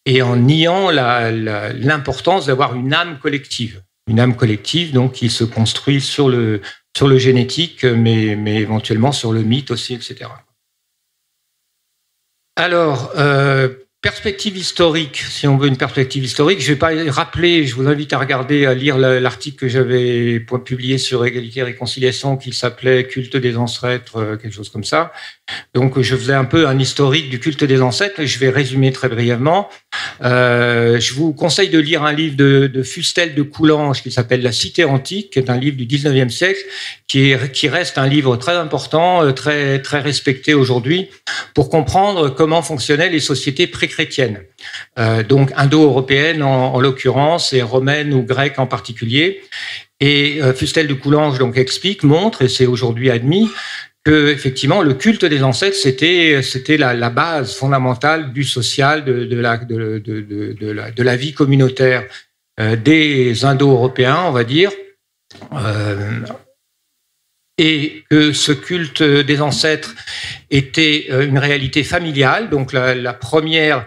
et 0.06 0.22
en 0.22 0.36
niant 0.36 0.90
l'importance 0.90 2.46
d'avoir 2.46 2.74
une 2.74 2.94
âme 2.94 3.18
collective. 3.18 3.82
Une 4.08 4.20
âme 4.20 4.36
collective 4.36 4.92
donc 4.92 5.12
qui 5.12 5.28
se 5.28 5.44
construit 5.44 6.00
sur 6.00 6.28
le 6.28 6.62
sur 6.96 7.08
le 7.08 7.18
génétique 7.18 7.84
mais 7.84 8.36
mais 8.36 8.54
éventuellement 8.54 9.10
sur 9.10 9.32
le 9.32 9.42
mythe 9.42 9.72
aussi 9.72 9.94
etc 9.94 10.30
alors 12.54 13.10
euh, 13.16 13.68
perspective 14.06 14.56
historique, 14.56 15.16
si 15.16 15.48
on 15.48 15.56
veut 15.56 15.66
une 15.66 15.76
perspective 15.76 16.22
historique, 16.22 16.60
je 16.60 16.68
vais 16.68 16.78
pas 16.78 16.92
rappeler, 17.08 17.66
je 17.66 17.74
vous 17.74 17.88
invite 17.88 18.12
à 18.12 18.18
regarder, 18.18 18.64
à 18.64 18.72
lire 18.72 18.98
l'article 18.98 19.56
que 19.56 19.66
j'avais 19.66 20.38
publié 20.38 20.96
sur 20.96 21.26
égalité 21.26 21.58
et 21.58 21.62
réconciliation 21.64 22.36
qui 22.36 22.52
s'appelait 22.52 23.08
Culte 23.08 23.36
des 23.36 23.56
ancêtres, 23.56 24.18
euh, 24.18 24.36
quelque 24.36 24.54
chose 24.54 24.68
comme 24.68 24.84
ça. 24.84 25.12
Donc, 25.74 26.00
je 26.00 26.14
faisais 26.14 26.34
un 26.34 26.44
peu 26.44 26.68
un 26.68 26.78
historique 26.78 27.30
du 27.30 27.40
culte 27.40 27.64
des 27.64 27.82
ancêtres 27.82 28.20
et 28.20 28.28
je 28.28 28.38
vais 28.38 28.50
résumer 28.50 28.92
très 28.92 29.08
brièvement. 29.08 29.68
Euh, 30.22 30.98
je 30.98 31.14
vous 31.14 31.32
conseille 31.32 31.68
de 31.68 31.78
lire 31.78 32.02
un 32.02 32.12
livre 32.12 32.36
de, 32.36 32.66
de 32.66 32.82
Fustel 32.82 33.34
de 33.34 33.42
Coulanges 33.42 34.02
qui 34.02 34.10
s'appelle 34.10 34.42
La 34.42 34.52
Cité 34.52 34.84
antique, 34.84 35.30
qui 35.30 35.38
est 35.38 35.50
un 35.50 35.58
livre 35.58 35.76
du 35.76 35.86
19e 35.86 36.28
siècle, 36.28 36.60
qui, 37.06 37.30
est, 37.30 37.52
qui 37.52 37.68
reste 37.68 37.98
un 37.98 38.06
livre 38.06 38.36
très 38.36 38.56
important, 38.56 39.24
euh, 39.24 39.32
très, 39.32 39.80
très 39.80 40.00
respecté 40.00 40.54
aujourd'hui, 40.54 41.08
pour 41.54 41.70
comprendre 41.70 42.30
comment 42.30 42.62
fonctionnaient 42.62 43.10
les 43.10 43.20
sociétés 43.20 43.66
pré-chrétiennes. 43.66 44.40
Euh, 44.98 45.22
donc 45.22 45.52
indo-européennes 45.56 46.42
en, 46.42 46.74
en 46.74 46.80
l'occurrence 46.80 47.52
et 47.52 47.62
romaines 47.62 48.12
ou 48.12 48.22
grecques 48.22 48.58
en 48.58 48.66
particulier. 48.66 49.42
Et 49.98 50.40
Fustel 50.54 50.88
de 50.88 50.92
Coulanges 50.92 51.38
donc 51.38 51.56
explique, 51.56 52.02
montre, 52.02 52.42
et 52.42 52.48
c'est 52.48 52.66
aujourd'hui 52.66 53.10
admis, 53.10 53.48
que 54.06 54.28
effectivement 54.28 54.82
le 54.82 54.94
culte 54.94 55.24
des 55.24 55.42
ancêtres 55.42 55.76
c'était 55.76 56.40
c'était 56.40 56.76
la, 56.76 57.10
base 57.10 57.56
fondamentale 57.56 58.32
du 58.32 58.44
social 58.44 59.04
de, 59.04 59.12
la, 59.34 59.56
de, 59.56 61.02
la, 61.02 61.16
vie 61.16 61.32
communautaire 61.32 62.04
euh, 62.60 62.76
des 62.76 63.44
Indo-Européens, 63.44 64.22
on 64.26 64.30
va 64.30 64.44
dire. 64.44 64.70
Euh, 65.52 66.20
et 67.58 68.04
que 68.08 68.32
ce 68.32 68.52
culte 68.52 69.02
des 69.02 69.40
ancêtres 69.40 69.94
était 70.50 71.06
euh, 71.10 71.26
une 71.26 71.38
réalité 71.38 71.82
familiale. 71.82 72.48
Donc 72.48 72.72
la, 72.72 73.12
première, 73.12 73.86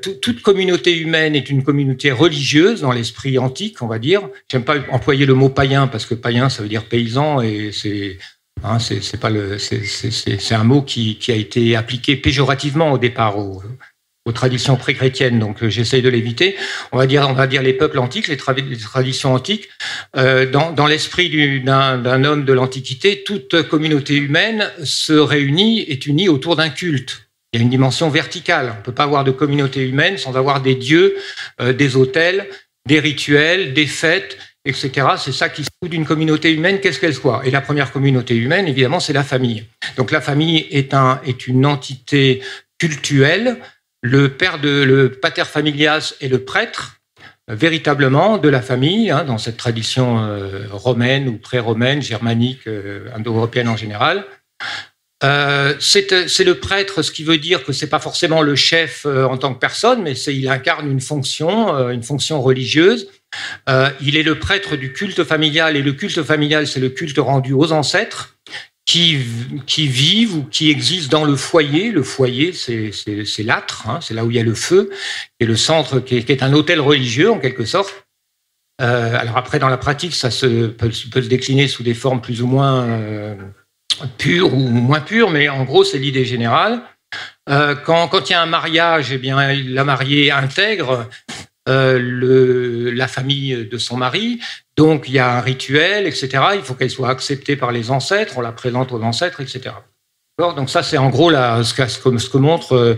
toute 0.00 0.40
communauté 0.40 0.96
humaine 0.96 1.36
est 1.36 1.50
une 1.50 1.62
communauté 1.62 2.10
religieuse 2.10 2.80
dans 2.80 2.92
l'esprit 2.92 3.38
antique, 3.38 3.82
on 3.82 3.86
va 3.86 3.98
dire. 3.98 4.22
J'aime 4.50 4.64
pas 4.64 4.76
employer 4.90 5.26
le 5.26 5.34
mot 5.34 5.50
païen 5.50 5.88
parce 5.88 6.06
que 6.06 6.14
païen 6.14 6.48
ça 6.48 6.62
veut 6.62 6.70
dire 6.70 6.86
paysan 6.86 7.42
et 7.42 7.70
c'est 7.72 8.16
hein, 8.64 8.78
c'est 8.78 9.20
pas 9.20 9.30
le 9.30 9.56
un 10.50 10.64
mot 10.64 10.82
qui, 10.82 11.18
a 11.28 11.34
été 11.34 11.76
appliqué 11.76 12.16
péjorativement 12.16 12.92
au 12.92 12.98
départ 12.98 13.38
au, 13.38 13.62
aux 14.28 14.32
traditions 14.32 14.76
pré-chrétiennes, 14.76 15.38
donc 15.38 15.62
euh, 15.62 15.70
j'essaye 15.70 16.02
de 16.02 16.08
l'éviter. 16.08 16.54
On 16.92 16.98
va 16.98 17.06
dire, 17.06 17.34
les 17.62 17.72
peuples 17.72 17.98
antiques, 17.98 18.28
les, 18.28 18.36
traditions 18.36 19.34
antiques. 19.34 19.68
Euh, 20.16 20.48
dans, 20.48 20.70
dans 20.70 20.86
l'esprit 20.86 21.62
d'un 21.62 22.24
homme 22.24 22.44
de 22.44 22.52
l'Antiquité, 22.52 23.22
toute 23.24 23.62
communauté 23.62 24.16
humaine 24.16 24.70
se 24.84 25.14
réunit, 25.14 25.80
est 25.80 26.06
unie 26.06 26.28
autour 26.28 26.56
d'un 26.56 26.68
culte. 26.68 27.28
Il 27.52 27.58
y 27.58 27.62
a 27.62 27.64
une 27.64 27.70
dimension 27.70 28.10
verticale. 28.10 28.72
On 28.74 28.78
ne 28.80 28.84
peut 28.84 28.92
pas 28.92 29.04
avoir 29.04 29.24
de 29.24 29.30
communauté 29.30 29.88
humaine 29.88 30.18
sans 30.18 30.36
avoir 30.36 30.60
des 30.60 30.74
dieux, 30.74 31.16
euh, 31.62 31.72
des 31.72 31.96
autels, 31.96 32.46
des 32.86 33.00
rituels, 33.00 33.72
des 33.72 33.86
fêtes, 33.86 34.36
etc. 34.64 35.08
C'est 35.16 35.32
ça 35.32 35.48
qui 35.48 35.64
se 35.64 35.70
fout 35.80 35.90
d'une 35.90 36.04
communauté 36.04 36.52
humaine, 36.52 36.80
qu'est-ce 36.80 37.00
qu'elle 37.00 37.14
soit. 37.14 37.42
Et 37.44 37.50
la 37.50 37.60
première 37.60 37.92
communauté 37.92 38.34
humaine, 38.36 38.68
évidemment, 38.68 39.00
c'est 39.00 39.12
la 39.12 39.24
famille. 39.24 39.64
Donc 39.96 40.10
la 40.10 40.20
famille 40.20 40.66
est, 40.70 40.94
un, 40.94 41.20
est 41.24 41.46
une 41.46 41.66
entité 41.66 42.42
cultuelle 42.78 43.58
le 44.02 44.28
père 44.28 44.60
de 44.60 44.82
le 44.82 45.10
pater 45.10 45.44
familias 45.44 46.14
est 46.20 46.28
le 46.28 46.44
prêtre 46.44 47.00
véritablement 47.48 48.36
de 48.36 48.48
la 48.48 48.60
famille, 48.60 49.10
hein, 49.10 49.24
dans 49.24 49.38
cette 49.38 49.56
tradition 49.56 50.22
euh, 50.22 50.66
romaine 50.70 51.28
ou 51.28 51.38
pré-romaine, 51.38 52.02
germanique, 52.02 52.66
euh, 52.66 53.08
indo-européenne 53.16 53.68
en 53.68 53.76
général. 53.76 54.24
Euh, 55.24 55.74
c'est 55.80 56.10
le 56.44 56.54
prêtre, 56.56 57.02
ce 57.02 57.10
qui 57.10 57.24
veut 57.24 57.38
dire 57.38 57.64
que 57.64 57.72
c'est 57.72 57.88
pas 57.88 57.98
forcément 57.98 58.42
le 58.42 58.54
chef 58.54 59.06
en 59.06 59.36
tant 59.36 59.54
que 59.54 59.58
personne, 59.58 60.02
mais 60.02 60.12
il 60.12 60.48
incarne 60.48 60.88
une 60.88 61.00
fonction, 61.00 61.88
une 61.88 62.02
fonction 62.02 62.40
religieuse. 62.40 63.08
Il 64.00 64.16
est 64.16 64.22
le 64.22 64.38
prêtre 64.38 64.76
du 64.76 64.92
culte 64.92 65.24
familial 65.24 65.76
et 65.76 65.82
le 65.82 65.92
culte 65.92 66.22
familial, 66.22 66.66
c'est 66.66 66.80
le 66.80 66.88
culte 66.88 67.18
rendu 67.18 67.52
aux 67.52 67.72
ancêtres 67.72 68.38
qui, 68.88 69.18
qui 69.66 69.86
vivent 69.86 70.34
ou 70.34 70.42
qui 70.44 70.70
existent 70.70 71.18
dans 71.18 71.26
le 71.26 71.36
foyer. 71.36 71.90
Le 71.90 72.02
foyer, 72.02 72.54
c'est 72.54 73.42
l'âtre, 73.42 73.86
hein, 73.86 73.98
c'est 74.00 74.14
là 74.14 74.24
où 74.24 74.30
il 74.30 74.38
y 74.38 74.40
a 74.40 74.42
le 74.42 74.54
feu, 74.54 74.88
et 75.40 75.44
le 75.44 75.56
centre 75.56 76.00
qui 76.00 76.16
est, 76.16 76.42
un 76.42 76.54
hôtel 76.54 76.80
religieux 76.80 77.30
en 77.30 77.38
quelque 77.38 77.66
sorte. 77.66 78.06
Euh, 78.80 79.14
alors 79.14 79.36
après, 79.36 79.58
dans 79.58 79.68
la 79.68 79.76
pratique, 79.76 80.14
ça 80.14 80.30
se, 80.30 80.68
peut, 80.68 80.90
se 80.90 81.28
décliner 81.28 81.68
sous 81.68 81.82
des 81.82 81.92
formes 81.92 82.22
plus 82.22 82.40
ou 82.40 82.46
moins 82.46 82.84
euh, 82.84 83.34
pures 84.16 84.54
ou 84.54 84.68
moins 84.68 85.00
pures, 85.00 85.28
mais 85.28 85.50
en 85.50 85.64
gros, 85.64 85.84
c'est 85.84 85.98
l'idée 85.98 86.24
générale. 86.24 86.80
Euh, 87.50 87.74
quand, 87.74 88.08
quand 88.08 88.30
il 88.30 88.32
y 88.32 88.36
a 88.36 88.40
un 88.40 88.46
mariage, 88.46 89.12
eh 89.12 89.18
bien, 89.18 89.52
la 89.52 89.84
mariée 89.84 90.30
intègre 90.30 91.10
euh, 91.68 92.90
la 92.94 93.08
famille 93.08 93.68
de 93.70 93.78
son 93.78 93.96
mari. 93.96 94.40
Donc 94.76 95.04
il 95.08 95.14
y 95.14 95.18
a 95.18 95.36
un 95.36 95.40
rituel, 95.40 96.06
etc. 96.06 96.28
Il 96.54 96.62
faut 96.62 96.74
qu'elle 96.74 96.90
soit 96.90 97.10
acceptée 97.10 97.56
par 97.56 97.72
les 97.72 97.90
ancêtres, 97.90 98.34
on 98.36 98.40
la 98.40 98.52
présente 98.52 98.92
aux 98.92 99.02
ancêtres, 99.02 99.40
etc. 99.40 99.72
Donc 100.38 100.70
ça, 100.70 100.84
c'est 100.84 100.98
en 100.98 101.10
gros 101.10 101.32
ce, 101.32 101.74
que, 101.74 102.38
montre 102.38 102.72
euh, 102.76 102.94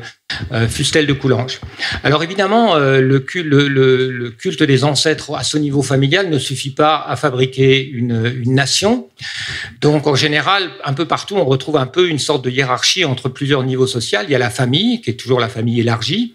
euh, 0.53 0.69
Fustel 0.69 1.07
de 1.07 1.15
Coulanges. 1.15 1.59
Alors 2.05 2.23
évidemment, 2.23 2.77
euh, 2.77 3.00
le, 3.00 3.19
culte, 3.19 4.62
des 4.62 4.85
ancêtres 4.85 5.35
à 5.35 5.43
ce 5.43 5.57
niveau 5.57 5.81
familial 5.83 6.29
ne 6.29 6.39
suffit 6.39 6.75
pas 6.75 7.03
à 7.03 7.17
fabriquer 7.17 7.83
une, 7.83 8.43
nation. 8.45 9.09
Donc 9.81 10.07
en 10.07 10.15
général, 10.15 10.71
un 10.85 10.93
peu 10.93 11.07
partout, 11.07 11.37
on 11.37 11.47
retrouve 11.47 11.79
un 11.79 11.87
peu 11.87 12.09
une 12.09 12.19
sorte 12.19 12.45
de 12.45 12.50
hiérarchie 12.50 13.07
entre 13.07 13.31
plusieurs 13.31 13.62
niveaux 13.62 13.87
sociaux. 13.87 14.21
Il 14.25 14.31
y 14.31 14.35
a 14.35 14.39
la 14.39 14.50
famille, 14.50 15.00
qui 15.00 15.09
est 15.09 15.19
toujours 15.19 15.41
la 15.41 15.49
famille 15.49 15.81
élargie, 15.81 16.35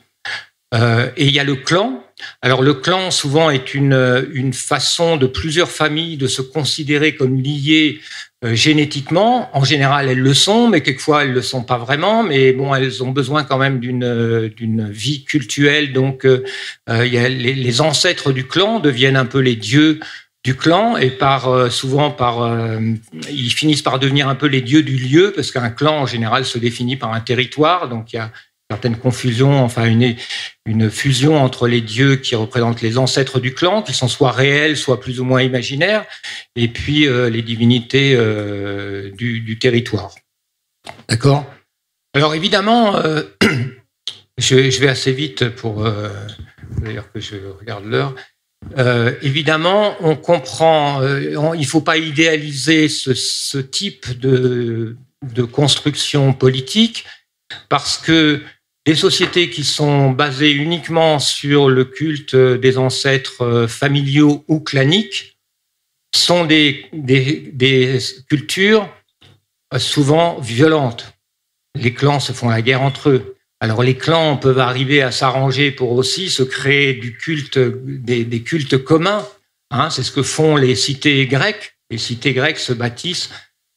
et 0.73 1.25
il 1.25 1.31
y 1.31 1.39
a 1.39 1.43
le 1.43 1.55
clan. 1.55 2.04
Alors 2.41 2.61
le 2.61 2.73
clan 2.73 3.11
souvent 3.11 3.49
est 3.49 3.73
une, 3.73 4.27
une 4.33 4.53
façon 4.53 5.17
de 5.17 5.27
plusieurs 5.27 5.69
familles 5.69 6.17
de 6.17 6.27
se 6.27 6.41
considérer 6.41 7.15
comme 7.15 7.41
liées 7.41 7.99
euh, 8.45 8.55
génétiquement. 8.55 9.49
En 9.57 9.63
général, 9.63 10.07
elles 10.07 10.19
le 10.19 10.33
sont, 10.33 10.69
mais 10.69 10.81
quelquefois 10.81 11.23
elles 11.23 11.33
le 11.33 11.41
sont 11.41 11.63
pas 11.63 11.77
vraiment. 11.77 12.23
Mais 12.23 12.53
bon, 12.53 12.73
elles 12.73 13.03
ont 13.03 13.11
besoin 13.11 13.43
quand 13.43 13.57
même 13.57 13.79
d'une 13.79 14.49
d'une 14.55 14.89
vie 14.89 15.23
cultuelle. 15.23 15.93
Donc, 15.93 16.25
euh, 16.25 16.43
les, 16.87 17.29
les, 17.29 17.81
ancêtres 17.81 18.31
du 18.31 18.45
clan 18.45 18.79
deviennent 18.79 19.17
un 19.17 19.25
peu 19.25 19.39
les 19.39 19.55
dieux 19.55 19.99
du 20.43 20.55
clan 20.55 20.95
et 20.95 21.09
par 21.09 21.71
souvent 21.71 22.11
par 22.11 22.47
ils 23.31 23.49
finissent 23.49 23.81
par 23.81 23.97
devenir 23.97 24.29
un 24.29 24.35
peu 24.35 24.45
les 24.45 24.61
dieux 24.61 24.83
du 24.83 24.95
lieu 24.95 25.33
parce 25.35 25.49
qu'un 25.49 25.71
clan 25.71 26.01
en 26.01 26.05
général 26.05 26.45
se 26.45 26.59
définit 26.59 26.97
par 26.97 27.13
un 27.13 27.21
territoire. 27.21 27.89
Donc 27.89 28.13
il 28.13 28.17
y 28.17 28.19
a 28.19 28.31
certaines 28.75 28.97
confusions, 28.97 29.63
enfin 29.63 29.85
une, 29.85 30.17
une 30.65 30.89
fusion 30.89 31.37
entre 31.41 31.69
les 31.69 31.79
dieux 31.79 32.17
qui 32.17 32.35
représentent 32.35 32.81
les 32.81 32.97
ancêtres 32.97 33.39
du 33.39 33.53
clan, 33.53 33.81
qui 33.81 33.93
sont 33.93 34.09
soit 34.09 34.31
réels, 34.31 34.75
soit 34.75 34.99
plus 34.99 35.21
ou 35.21 35.23
moins 35.23 35.41
imaginaires, 35.41 36.03
et 36.57 36.67
puis 36.67 37.07
euh, 37.07 37.29
les 37.29 37.41
divinités 37.41 38.15
euh, 38.17 39.11
du, 39.11 39.39
du, 39.39 39.57
territoire. 39.59 40.13
D'accord? 41.07 41.45
Alors 42.13 42.35
évidemment, 42.35 42.97
euh, 42.97 43.23
je, 44.37 44.79
vais 44.81 44.89
assez 44.89 45.13
vite 45.13 45.47
pour 45.47 45.87
d'ailleurs 46.81 47.09
que 47.13 47.21
je 47.21 47.37
regarde 47.57 47.85
l'heure. 47.85 48.13
évidemment, 49.21 49.95
on 50.01 50.17
comprend, 50.17 51.01
il 51.01 51.61
ne 51.61 51.65
faut 51.65 51.79
pas 51.79 51.97
idéaliser 51.97 52.89
ce, 52.89 53.13
ce 53.13 53.57
type 53.57 54.19
de, 54.19 54.97
de 55.23 55.43
construction 55.43 56.33
politique 56.33 57.05
parce 57.69 57.97
que 57.97 58.41
des 58.85 58.95
sociétés 58.95 59.49
qui 59.49 59.63
sont 59.63 60.11
basées 60.11 60.51
uniquement 60.51 61.19
sur 61.19 61.69
le 61.69 61.85
culte 61.85 62.35
des 62.35 62.77
ancêtres 62.77 63.41
euh, 63.41 63.67
familiaux 63.67 64.45
ou 64.47 64.59
claniques 64.59 65.39
sont 66.15 66.45
des, 66.45 66.85
cultures 68.29 68.89
euh, 69.73 69.79
souvent 69.79 70.39
violentes. 70.39 71.13
Les 71.75 71.93
clans 71.93 72.19
se 72.19 72.31
font 72.31 72.49
la 72.49 72.61
guerre 72.61 72.83
entre 72.83 73.09
eux. 73.09 73.35
Alors 73.59 73.83
les 73.83 73.95
clans 73.95 74.37
peuvent 74.37 74.59
arriver 74.59 75.01
à 75.01 75.11
s'arranger 75.11 75.71
pour 75.71 75.91
aussi 75.93 76.29
se 76.29 76.43
créer 76.43 76.93
du 76.93 77.17
culte, 77.17 77.57
des, 77.57 78.23
des 78.23 78.41
cultes 78.43 78.77
communs. 78.77 79.27
Hein, 79.71 79.89
c'est 79.89 80.03
ce 80.03 80.11
que 80.11 80.23
font 80.23 80.55
les 80.55 80.75
cités 80.75 81.25
grecques. 81.25 81.75
Les 81.89 81.97
cités 81.97 82.33
grecques 82.33 82.59
se 82.59 82.73
bâtissent 82.73 83.31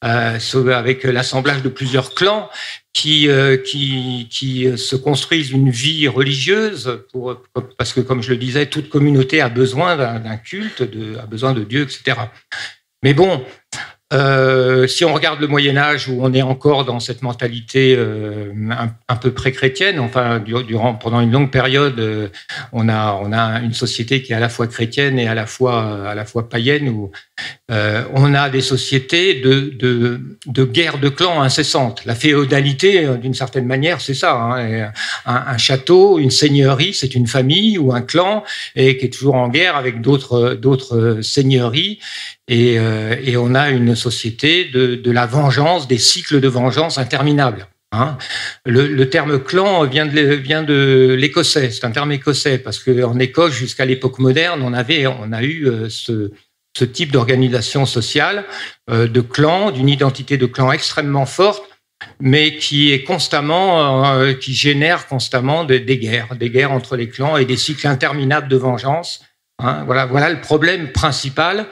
euh, 0.05 0.39
avec 0.73 1.05
l'assemblage 1.05 1.63
de 1.63 1.69
plusieurs 1.69 2.15
clans 2.15 2.49
qui, 2.93 3.29
euh, 3.29 3.57
qui, 3.57 4.29
qui, 4.31 4.79
se 4.79 4.97
construisent 4.97 5.51
une 5.51 5.71
vie 5.71 6.09
religieuse, 6.09 7.01
parce 7.77 7.93
que, 7.93 8.01
comme 8.01 8.23
je 8.23 8.31
le 8.31 8.37
disais, 8.37 8.67
toute 8.67 8.89
communauté 8.89 9.41
a 9.41 9.49
besoin 9.49 9.97
d'un 9.97 10.37
culte, 10.37 10.83
a 11.21 11.27
besoin 11.27 11.53
de 11.53 11.65
Dieu, 11.65 11.83
etc. 11.83 12.17
Mais 13.03 13.15
bon, 13.15 13.45
euh, 14.11 14.87
si 14.87 15.05
on 15.05 15.13
regarde 15.13 15.39
le 15.39 15.47
Moyen 15.49 15.77
Âge 15.77 16.09
où 16.09 16.21
on 16.23 16.33
est 16.33 16.41
encore 16.41 16.87
dans 16.87 16.99
cette 16.99 17.21
mentalité 17.21 17.95
euh, 17.95 18.55
un, 19.09 19.17
peu 19.17 19.33
pré-chrétienne, 19.33 20.01
enfin 20.01 20.39
durant 20.41 20.95
pendant 20.95 21.21
une 21.21 21.31
longue 21.31 21.51
période, 21.51 22.01
euh, 22.01 22.29
on 22.73 22.89
a 22.89 23.21
on 23.23 23.33
a 23.33 23.61
une 23.61 23.75
société 23.75 24.23
qui 24.23 24.33
est 24.33 24.37
à 24.37 24.41
la 24.41 24.49
fois 24.49 24.67
chrétienne 24.67 25.19
et 25.19 25.29
à 25.29 25.35
la 25.35 25.45
fois 25.45 26.09
à 26.09 26.15
la 26.15 26.25
fois 26.25 26.49
païenne 26.49 26.89
où 26.89 27.11
euh, 27.71 28.05
on 28.15 28.35
a 28.35 28.49
des 28.49 28.61
sociétés 28.61 29.35
de, 29.41 29.73
de, 29.79 30.21
de 30.47 30.65
guerre 30.65 30.99
de 30.99 31.09
clans 31.09 31.43
incessantes. 31.43 32.05
La 32.07 32.15
féodalité, 32.15 33.05
euh, 33.05 33.17
d'une 33.17 33.35
certaine 33.35 33.67
manière, 33.67 34.01
c'est 34.01 34.15
ça. 34.15 34.35
Hein, 34.35 34.91
un, 35.27 35.59
château, 35.59 36.19
une 36.19 36.31
seigneurie, 36.31 36.95
c'est 36.95 37.15
une 37.15 37.27
famille 37.27 37.77
ou 37.79 37.93
un 37.93 38.01
clan 38.01 38.45
et 38.75 38.97
qui 38.97 39.07
est 39.07 39.11
toujours 39.11 39.35
en 39.35 39.49
guerre 39.49 39.77
avec 39.77 40.01
d'autres 40.01 40.55
d'autres 40.55 41.21
seigneuries 41.23 41.99
et, 42.49 42.79
euh, 42.79 43.15
on 43.37 43.55
a 43.55 43.71
une 43.71 43.95
société 43.95 44.65
de, 44.65 44.95
de, 44.95 45.11
la 45.11 45.27
vengeance, 45.27 45.87
des 45.87 45.99
cycles 45.99 46.41
de 46.41 46.49
vengeance 46.49 46.99
interminables. 46.99 47.69
Hein. 47.93 48.19
Le, 48.67 48.87
le, 48.87 49.09
terme 49.09 49.39
clan 49.43 49.85
vient 49.85 50.07
de, 50.07 51.15
l'écossais, 51.15 51.71
c'est 51.71 51.85
un 51.85 51.91
terme 51.91 52.13
écossais, 52.13 52.59
parce 52.59 52.79
qu'en 52.79 53.19
Écosse, 53.19 53.55
jusqu'à 53.55 53.85
l'époque 53.85 54.19
moderne, 54.19 54.61
on, 54.63 54.75
avait, 54.75 55.07
on 55.07 55.33
a 55.33 55.43
eu 55.43 55.69
euh, 55.69 55.89
ce, 55.89 56.31
ce 56.79 56.85
type 56.85 57.11
d'organisation 57.11 57.87
sociale, 57.87 58.45
euh, 58.89 59.09
de 59.09 59.21
clan, 59.21 59.73
d'une 59.73 59.89
identité 59.89 60.37
de 60.37 60.47
clan 60.47 60.71
extrêmement 60.71 61.27
forte, 61.27 61.65
mais 62.21 62.57
qui 62.57 62.93
est 62.93 63.03
constamment, 63.03 64.07
euh, 64.15 64.33
qui 64.33 64.55
génère 64.55 65.09
constamment 65.09 65.65
des, 65.65 65.81
des, 65.81 65.99
guerres, 65.99 66.37
des 66.37 66.51
guerres 66.51 66.71
entre 66.73 66.97
les 66.97 67.09
clans 67.09 67.37
et 67.37 67.45
des 67.45 67.57
cycles 67.57 67.89
interminables 67.89 68.49
de 68.49 68.57
vengeance. 68.57 69.25
Hein. 69.59 69.83
Voilà, 69.87 70.07
voilà 70.07 70.31
le 70.31 70.41
problème 70.41 70.93
principal 70.93 71.67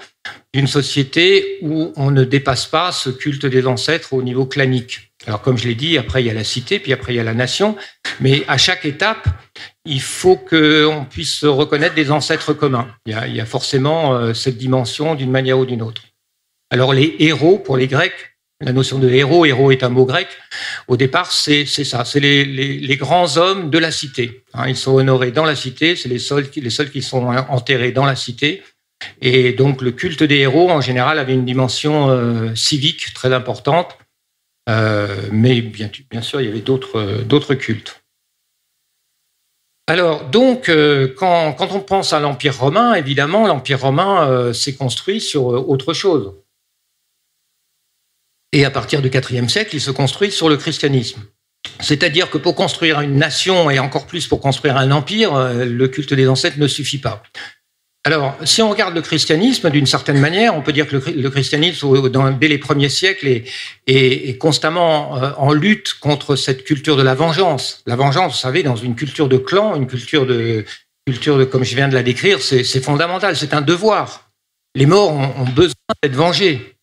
d'une 0.52 0.66
société 0.66 1.58
où 1.62 1.92
on 1.96 2.10
ne 2.10 2.24
dépasse 2.24 2.66
pas 2.66 2.90
ce 2.90 3.10
culte 3.10 3.46
des 3.46 3.66
ancêtres 3.68 4.12
au 4.12 4.22
niveau 4.22 4.46
clanique. 4.46 5.12
Alors 5.26 5.40
comme 5.40 5.56
je 5.56 5.68
l'ai 5.68 5.76
dit, 5.76 5.98
après 5.98 6.22
il 6.22 6.26
y 6.26 6.30
a 6.30 6.34
la 6.34 6.44
cité, 6.44 6.80
puis 6.80 6.92
après 6.92 7.14
il 7.14 7.16
y 7.16 7.20
a 7.20 7.24
la 7.24 7.34
nation, 7.34 7.76
mais 8.20 8.42
à 8.48 8.58
chaque 8.58 8.84
étape, 8.84 9.28
il 9.86 10.00
faut 10.00 10.36
qu'on 10.36 11.06
puisse 11.08 11.44
reconnaître 11.44 11.94
des 11.94 12.10
ancêtres 12.10 12.52
communs. 12.52 12.88
Il 13.06 13.34
y 13.34 13.40
a, 13.40 13.46
forcément 13.46 14.14
euh, 14.14 14.34
cette 14.34 14.58
dimension 14.58 15.14
d'une 15.14 15.30
manière 15.30 15.58
ou 15.58 15.66
d'une 15.66 15.82
autre. 15.82 16.02
Alors 16.70 16.92
les 16.92 17.14
héros 17.20 17.58
pour 17.58 17.76
les 17.76 17.86
Grecs, 17.86 18.36
La 18.60 18.72
notion 18.72 18.98
de 18.98 19.08
héros, 19.10 19.44
héros 19.44 19.70
est 19.70 19.84
un 19.84 19.90
mot 19.90 20.06
grec. 20.06 20.28
Au 20.88 20.96
départ, 20.96 21.30
c'est 21.30 21.66
ça, 21.66 22.06
c'est 22.06 22.20
les, 22.20 22.96
grands 22.96 23.36
hommes 23.36 23.68
de 23.68 23.78
la 23.78 23.90
cité. 23.90 24.44
Hein, 24.54 24.64
ils 24.68 24.76
sont 24.76 24.94
honorés 24.94 25.30
dans 25.30 25.44
la 25.44 25.54
cité, 25.54 25.94
c'est 25.94 26.08
les 26.08 26.18
seuls, 26.18 26.48
les 26.56 26.70
seuls 26.70 26.90
qui 26.90 27.02
sont 27.02 27.26
enterrés 27.26 27.92
dans 27.92 28.06
la 28.06 28.16
cité. 28.16 28.62
Et 29.20 29.52
donc 29.52 29.82
le 29.82 29.92
culte 29.92 30.22
des 30.22 30.38
héros, 30.38 30.70
en 30.70 30.80
général, 30.80 31.18
avait 31.18 31.34
une 31.34 31.44
dimension 31.44 32.08
euh, 32.08 32.54
civique 32.54 33.12
très 33.12 33.34
importante. 33.34 33.98
Euh, 34.68 35.28
mais 35.30 35.60
bien, 35.60 36.22
sûr, 36.22 36.40
il 36.40 36.46
y 36.46 36.50
avait 36.50 36.60
d'autres 36.60 37.54
cultes. 37.54 38.02
Alors, 39.88 40.24
donc, 40.24 40.68
euh, 40.68 41.14
quand, 41.16 41.56
on 41.60 41.80
pense 41.80 42.12
à 42.12 42.18
l'Empire 42.18 42.58
romain, 42.58 42.94
évidemment, 42.94 43.46
l'Empire 43.46 43.80
romain 43.80 44.28
euh, 44.28 44.52
s'est 44.52 44.74
construit 44.74 45.20
sur 45.20 45.54
euh, 45.54 45.58
autre 45.58 45.94
chose. 45.94 46.34
Et 48.52 48.64
à 48.64 48.70
partir 48.70 49.00
du 49.00 49.08
IVe 49.08 49.48
siècle, 49.48 49.76
il 49.76 49.80
se 49.80 49.92
construit 49.92 50.32
sur 50.32 50.48
le 50.48 50.56
christianisme. 50.56 51.22
C'est-à-dire 51.80 52.30
que 52.30 52.38
pour 52.38 52.56
construire 52.56 53.00
une 53.00 53.16
nation 53.16 53.70
et 53.70 53.78
encore 53.78 54.06
plus 54.06 54.26
pour 54.26 54.40
construire 54.40 54.76
un 54.76 54.90
empire, 54.92 55.36
le 55.52 55.88
culte 55.88 56.14
des 56.14 56.28
ancêtres 56.28 56.58
ne 56.58 56.68
suffit 56.68 56.98
pas. 56.98 57.22
Alors, 58.06 58.36
si 58.44 58.62
on 58.62 58.70
regarde 58.70 58.94
le 58.94 59.02
christianisme, 59.02 59.68
d'une 59.68 59.84
certaine 59.84 60.20
manière, 60.20 60.54
on 60.54 60.62
peut 60.62 60.72
dire 60.72 60.86
que 60.86 60.94
le, 60.94 61.28
christianisme, 61.28 61.88
dès 62.38 62.46
les 62.46 62.58
premiers 62.58 62.88
siècles, 62.88 63.42
est, 63.88 64.38
constamment 64.38 65.20
euh, 65.20 65.32
en 65.38 65.52
lutte 65.52 65.94
contre 65.94 66.36
cette 66.36 66.62
culture 66.62 66.96
de 66.96 67.02
la 67.02 67.16
vengeance. 67.16 67.82
La 67.84 67.96
vengeance, 67.96 68.34
vous 68.34 68.38
savez, 68.38 68.62
dans 68.62 68.76
une 68.76 68.94
culture 68.94 69.28
de 69.28 69.38
clan, 69.38 69.74
une 69.74 69.88
culture 69.88 70.24
de, 70.24 70.64
culture 71.04 71.36
de, 71.36 71.44
comme 71.44 71.64
je 71.64 71.74
viens 71.74 71.88
de 71.88 71.94
la 71.94 72.04
décrire, 72.04 72.40
c'est 72.40 72.62
fondamental, 72.80 73.34
c'est 73.36 73.54
un 73.54 73.60
devoir. 73.60 74.30
Les 74.76 74.86
morts 74.86 75.12
ont, 75.12 75.44
besoin 75.52 75.74
d'être 76.00 76.14
vengés. 76.14 76.76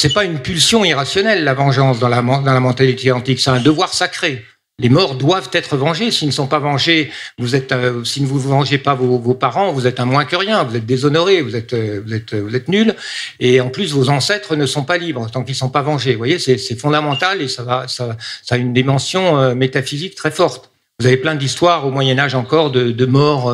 C'est 0.00 0.14
pas 0.14 0.22
une 0.22 0.38
pulsion 0.38 0.84
irrationnelle, 0.84 1.42
la 1.42 1.54
vengeance, 1.54 1.98
dans 1.98 2.08
la, 2.08 2.22
dans 2.22 2.40
la 2.40 2.60
mentalité 2.60 3.10
antique, 3.10 3.40
c'est 3.40 3.50
un 3.50 3.60
devoir 3.60 3.92
sacré. 3.92 4.44
Les 4.78 4.88
morts 4.88 5.14
doivent 5.14 5.50
être 5.52 5.76
vengés. 5.76 6.10
S'ils 6.10 6.28
ne 6.28 6.32
sont 6.32 6.46
pas 6.46 6.58
vengés, 6.58 7.10
vous 7.38 7.54
êtes, 7.54 7.72
euh, 7.72 8.02
si 8.04 8.24
vous 8.24 8.36
ne 8.36 8.48
vengez 8.48 8.78
pas 8.78 8.94
vos, 8.94 9.34
parents, 9.34 9.72
vous 9.72 9.86
êtes 9.86 10.00
un 10.00 10.06
moins 10.06 10.24
que 10.24 10.34
rien. 10.34 10.64
Vous 10.64 10.76
êtes 10.76 10.86
déshonoré, 10.86 11.42
vous 11.42 11.54
êtes, 11.54 11.74
euh, 11.74 12.02
vous 12.04 12.14
êtes, 12.14 12.34
vous 12.34 12.56
êtes 12.56 12.68
nul. 12.68 12.96
Et 13.38 13.60
en 13.60 13.68
plus, 13.68 13.92
vos 13.92 14.08
ancêtres 14.08 14.56
ne 14.56 14.66
sont 14.66 14.84
pas 14.84 14.96
libres 14.96 15.30
tant 15.30 15.44
qu'ils 15.44 15.52
ne 15.52 15.58
sont 15.58 15.68
pas 15.68 15.82
vengés. 15.82 16.12
Vous 16.12 16.18
voyez, 16.18 16.38
c'est 16.38 16.76
fondamental 16.76 17.42
et 17.42 17.48
ça, 17.48 17.62
va, 17.62 17.86
ça, 17.86 18.16
ça 18.42 18.54
a 18.54 18.58
une 18.58 18.72
dimension 18.72 19.38
euh, 19.38 19.54
métaphysique 19.54 20.14
très 20.14 20.30
forte. 20.30 20.70
Vous 20.98 21.06
avez 21.06 21.16
plein 21.16 21.34
d'histoires 21.34 21.86
au 21.86 21.90
Moyen 21.90 22.18
Âge 22.18 22.34
encore 22.34 22.70
de, 22.70 22.92
de 22.92 23.06
morts 23.06 23.52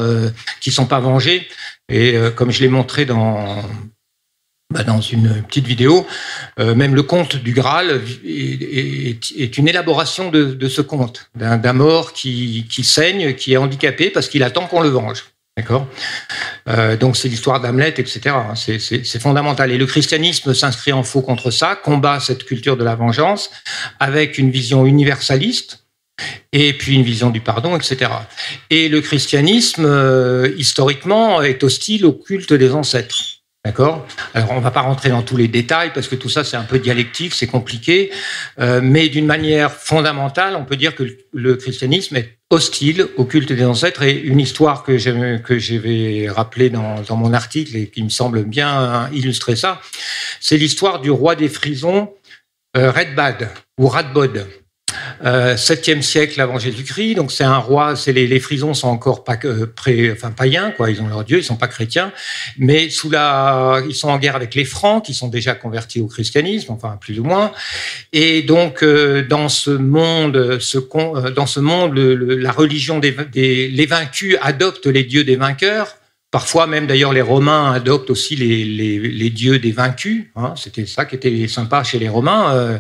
qui 0.61 0.71
sont 0.71 0.85
pas 0.85 0.99
vengés. 0.99 1.49
Et 1.89 2.15
comme 2.37 2.51
je 2.51 2.61
l'ai 2.61 2.69
montré 2.69 3.07
dans 3.07 3.63
dans 4.87 5.01
une 5.01 5.43
petite 5.45 5.67
vidéo, 5.67 6.07
euh, 6.61 6.75
même 6.75 6.95
le 6.95 7.03
conte 7.03 7.37
du 7.37 7.53
Graal 7.53 8.03
est, 8.25 9.59
une 9.59 9.67
élaboration 9.67 10.31
de, 10.31 10.69
ce 10.69 10.83
conte, 10.83 11.31
d'un 11.35 11.73
mort 11.73 12.13
qui, 12.13 12.67
saigne, 12.83 13.35
qui 13.35 13.55
est 13.55 13.57
handicapé 13.57 14.11
parce 14.11 14.29
qu'il 14.29 14.43
attend 14.43 14.67
qu'on 14.67 14.83
le 14.83 14.91
venge. 14.91 15.25
D'accord? 15.57 15.89
Euh, 16.69 16.97
Donc 16.97 17.17
c'est 17.17 17.29
l'histoire 17.29 17.61
d'Hamlet, 17.61 17.95
etc. 17.97 18.37
C'est 18.55 19.19
fondamental. 19.21 19.73
Et 19.73 19.79
le 19.79 19.87
christianisme 19.87 20.53
s'inscrit 20.53 20.93
en 20.93 21.03
faux 21.03 21.23
contre 21.23 21.51
ça, 21.51 21.75
combat 21.75 22.21
cette 22.21 22.45
culture 22.45 22.77
de 22.77 22.85
la 22.85 22.95
vengeance 22.95 23.51
avec 23.99 24.37
une 24.37 24.51
vision 24.51 24.85
universaliste 24.85 25.85
et 26.53 26.75
puis 26.75 26.97
une 26.97 27.03
vision 27.03 27.31
du 27.31 27.41
pardon, 27.41 27.75
etc. 27.75 28.11
Et 28.71 28.89
le 28.89 29.01
christianisme, 29.01 29.87
euh, 29.87 30.53
historiquement, 30.59 31.41
est 31.41 31.65
hostile 31.65 32.05
au 32.05 32.13
culte 32.13 32.53
des 32.53 32.73
ancêtres. 32.73 33.38
D'accord? 33.69 34.07
Alors, 34.33 34.53
on 34.53 34.57
ne 34.57 34.61
va 34.63 34.71
pas 34.71 34.81
rentrer 34.81 35.11
dans 35.11 35.21
tous 35.21 35.37
les 35.37 35.47
détails 35.47 35.93
parce 35.93 36.09
que 36.09 36.15
tout 36.15 36.31
ça, 36.31 36.43
c'est 36.43 36.57
un 36.57 36.65
peu 36.65 36.79
dialectique, 36.79 37.35
c'est 37.35 37.47
compliqué. 37.47 38.11
Euh, 38.59 38.81
mais 38.83 39.11
d'une 39.11 39.27
manière 39.27 39.71
fondamentale, 39.71 40.57
on 40.57 40.65
peut 40.65 40.77
dire 40.77 40.95
que 40.95 41.05
le 41.35 41.55
christianisme 41.57 42.17
est 42.17 42.39
hostile 42.49 43.09
au 43.19 43.27
culte 43.27 43.53
des 43.53 43.67
ancêtres. 43.67 44.05
Et 44.05 44.19
une 44.19 44.41
histoire 44.41 44.85
que 44.85 44.97
je, 44.97 45.11
vais 45.77 46.31
rappeler 46.31 46.71
dans, 46.71 47.05
mon 47.11 47.35
article 47.35 47.77
et 47.77 47.89
qui 47.89 48.03
me 48.03 48.09
semble 48.09 48.45
bien 48.45 49.11
illustrer 49.13 49.55
ça, 49.55 49.83
c'est 50.41 50.57
l'histoire 50.57 51.03
du 51.03 51.11
roi 51.11 51.37
des 51.37 51.51
frisons, 51.51 52.11
euh, 52.75 52.91
Redbad 52.91 53.51
ou 53.79 53.87
Radbod. 53.87 54.47
7e 55.23 55.99
euh, 55.99 56.03
siècle 56.03 56.41
avant 56.41 56.59
Jésus-Christ. 56.59 57.15
Donc 57.15 57.33
c'est 57.33 57.45
un 57.45 57.59
roi. 57.59 57.97
C'est 57.97 58.13
les, 58.13 58.27
les, 58.27 58.41
Frisons 58.41 58.75
sont 58.75 58.89
encore 58.89 59.25
pas 59.25 59.37
pré, 59.37 60.13
enfin 60.13 60.31
païens 60.31 60.71
quoi. 60.71 60.91
Ils 60.91 61.01
ont 61.03 61.09
leur 61.09 61.25
dieu, 61.25 61.39
ils 61.39 61.45
sont 61.45 61.57
pas 61.57 61.69
chrétiens, 61.69 62.13
mais 62.59 62.91
sous 62.91 63.11
la, 63.11 63.83
ils 63.89 63.95
sont 63.95 64.09
en 64.09 64.19
guerre 64.19 64.37
avec 64.37 64.55
les 64.55 64.65
Francs 64.65 65.05
qui 65.05 65.15
sont 65.15 65.29
déjà 65.29 65.55
convertis 65.55 66.01
au 66.01 66.07
christianisme, 66.07 66.73
enfin 66.73 66.99
plus 67.01 67.21
ou 67.21 67.25
moins. 67.25 67.53
Et 68.13 68.43
donc 68.43 68.83
euh, 68.83 69.27
dans 69.27 69.49
ce 69.49 69.71
monde, 69.71 70.59
ce, 70.61 70.79
euh, 70.79 71.31
dans 71.31 71.47
ce 71.47 71.61
monde, 71.61 71.99
la 71.99 72.53
religion 72.53 72.99
des, 72.99 73.15
des 73.33 73.69
les 73.69 73.87
vaincus 73.87 74.37
adopte 74.41 74.87
les 74.87 75.05
dieux 75.05 75.25
des 75.25 75.37
vainqueurs. 75.37 75.97
Parfois 76.31 76.67
même 76.67 76.87
d'ailleurs 76.87 77.15
les 77.15 77.23
Romains 77.23 77.73
adoptent 77.73 78.11
aussi 78.11 78.37
les, 78.37 79.31
dieux 79.31 79.59
des 79.59 79.73
vaincus. 79.73 80.27
Hein. 80.37 80.55
C'était 80.57 80.85
ça 80.85 81.07
qui 81.07 81.15
était 81.15 81.49
sympa 81.49 81.83
chez 81.85 81.99
les 81.99 82.09
Romains. 82.09 82.55
Euh, 82.55 82.79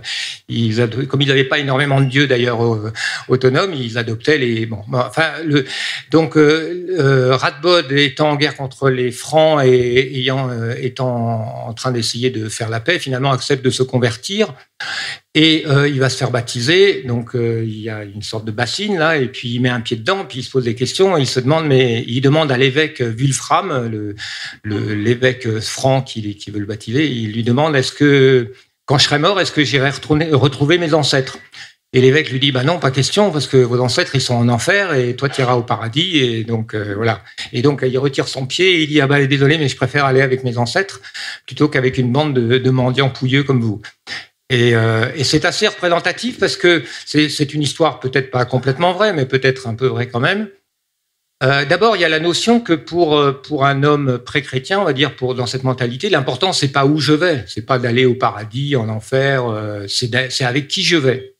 ils 0.48 0.86
comme 1.08 1.22
ils 1.22 1.28
n'avaient 1.28 1.44
pas 1.44 1.58
énormément 1.58 2.00
de 2.00 2.06
dieux 2.06 2.26
d'ailleurs 2.26 2.60
autonomes, 3.28 3.72
ils 3.74 3.96
adoptaient 3.96 4.38
les. 4.38 4.66
Bon, 4.66 4.82
enfin, 4.92 5.30
donc 6.10 6.36
euh, 6.36 6.86
euh, 6.98 7.36
Radbod 7.36 7.90
étant 7.92 8.30
en 8.30 8.36
guerre 8.36 8.56
contre 8.56 8.90
les 8.90 9.10
Francs 9.10 9.62
et 9.64 10.18
ayant 10.18 10.50
euh, 10.50 10.74
étant 10.80 11.66
en 11.66 11.72
train 11.74 11.92
d'essayer 11.92 12.30
de 12.30 12.48
faire 12.48 12.68
la 12.68 12.80
paix, 12.80 12.98
finalement 12.98 13.32
accepte 13.32 13.64
de 13.64 13.70
se 13.70 13.82
convertir 13.82 14.54
et 15.34 15.64
euh, 15.66 15.88
il 15.88 16.00
va 16.00 16.08
se 16.08 16.16
faire 16.16 16.30
baptiser, 16.30 17.02
donc 17.02 17.36
euh, 17.36 17.62
il 17.64 17.78
y 17.78 17.90
a 17.90 18.02
une 18.04 18.22
sorte 18.22 18.44
de 18.44 18.50
bassine 18.50 18.98
là, 18.98 19.18
et 19.18 19.28
puis 19.28 19.50
il 19.50 19.60
met 19.60 19.68
un 19.68 19.80
pied 19.80 19.96
dedans, 19.96 20.24
puis 20.24 20.40
il 20.40 20.42
se 20.42 20.50
pose 20.50 20.64
des 20.64 20.74
questions, 20.74 21.16
il 21.16 21.26
se 21.26 21.38
demande, 21.38 21.66
mais 21.66 22.02
il 22.06 22.20
demande 22.20 22.50
à 22.50 22.56
l'évêque 22.56 23.00
Wulfram, 23.00 23.88
le, 23.88 24.14
l'évêque 24.94 25.60
franc 25.60 26.02
qui, 26.02 26.22
veut 26.50 26.60
le 26.60 26.66
baptiser, 26.66 27.06
il 27.06 27.32
lui 27.32 27.44
demande, 27.44 27.76
est-ce 27.76 27.92
que 27.92 28.52
quand 28.86 28.96
je 28.96 29.04
serai 29.04 29.18
mort, 29.18 29.38
est-ce 29.38 29.52
que 29.52 29.62
j'irai 29.62 29.90
retrouver 30.32 30.78
mes 30.78 30.94
ancêtres? 30.94 31.38
Et 31.94 32.02
l'évêque 32.02 32.30
lui 32.30 32.38
dit, 32.38 32.52
bah 32.52 32.64
non, 32.64 32.78
pas 32.78 32.90
question, 32.90 33.30
parce 33.30 33.46
que 33.46 33.56
vos 33.56 33.80
ancêtres 33.80 34.14
ils 34.14 34.20
sont 34.20 34.34
en 34.34 34.48
enfer, 34.48 34.92
et 34.94 35.14
toi 35.14 35.28
tu 35.28 35.40
iras 35.40 35.54
au 35.54 35.62
paradis, 35.62 36.18
et 36.18 36.44
donc 36.44 36.74
euh, 36.74 36.94
voilà. 36.94 37.22
Et 37.52 37.62
donc 37.62 37.82
il 37.86 37.96
retire 37.98 38.28
son 38.28 38.46
pied, 38.46 38.74
et 38.74 38.82
il 38.82 38.88
dit, 38.88 39.00
ah 39.00 39.06
bah 39.06 39.24
désolé, 39.26 39.56
mais 39.56 39.68
je 39.68 39.76
préfère 39.76 40.04
aller 40.04 40.20
avec 40.20 40.44
mes 40.44 40.58
ancêtres 40.58 41.00
plutôt 41.46 41.68
qu'avec 41.68 41.96
une 41.96 42.12
bande 42.12 42.34
de, 42.34 42.58
de 42.58 42.70
mendiants 42.70 43.08
pouilleux 43.08 43.42
comme 43.42 43.60
vous. 43.60 43.80
Et, 44.50 44.74
euh, 44.74 45.10
et 45.14 45.24
c'est 45.24 45.44
assez 45.44 45.66
représentatif 45.66 46.38
parce 46.38 46.56
que 46.56 46.82
c'est 47.04 47.54
une 47.54 47.62
histoire 47.62 48.00
peut-être 48.00 48.30
pas 48.30 48.44
complètement 48.44 48.92
vraie, 48.92 49.12
mais 49.12 49.26
peut-être 49.26 49.66
un 49.66 49.74
peu 49.74 49.86
vraie 49.86 50.08
quand 50.08 50.20
même. 50.20 50.48
Euh, 51.44 51.64
D'abord, 51.64 51.96
il 51.96 52.02
y 52.02 52.04
a 52.04 52.08
la 52.08 52.18
notion 52.18 52.60
que 52.60 52.72
pour 52.72 53.16
euh, 53.16 53.32
pour 53.32 53.64
un 53.64 53.84
homme 53.84 54.18
pré-chrétien, 54.18 54.80
on 54.80 54.84
va 54.84 54.92
dire, 54.92 55.14
pour 55.14 55.34
dans 55.34 55.46
cette 55.46 55.64
mentalité, 55.64 56.08
l'important 56.08 56.52
c'est 56.52 56.72
pas 56.72 56.86
où 56.86 56.98
je 56.98 57.12
vais, 57.12 57.44
c'est 57.46 57.64
pas 57.64 57.78
d'aller 57.78 58.06
au 58.06 58.14
paradis, 58.14 58.74
en 58.74 58.88
enfer, 58.88 59.44
c'est 59.86 60.44
avec 60.44 60.66
qui 60.66 60.82
je 60.82 60.96
vais. 60.96 61.34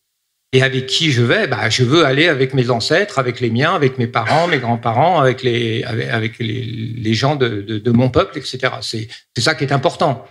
Et 0.54 0.62
avec 0.62 0.86
qui 0.86 1.10
je 1.12 1.22
vais 1.22 1.46
bah, 1.46 1.68
Je 1.68 1.84
veux 1.84 2.06
aller 2.06 2.26
avec 2.26 2.54
mes 2.54 2.70
ancêtres, 2.70 3.18
avec 3.18 3.40
les 3.40 3.50
miens, 3.50 3.74
avec 3.74 3.98
mes 3.98 4.06
parents, 4.06 4.46
mes 4.46 4.58
grands-parents, 4.58 5.20
avec 5.20 5.42
les, 5.42 5.84
avec, 5.84 6.38
les, 6.38 7.12
gens 7.12 7.36
de, 7.36 7.60
de, 7.60 7.78
de, 7.78 7.90
mon 7.90 8.08
peuple, 8.08 8.38
etc. 8.38 8.72
C'est 8.80 9.08
ça 9.36 9.54
qui 9.54 9.64
est 9.64 9.72
important. 9.72 10.26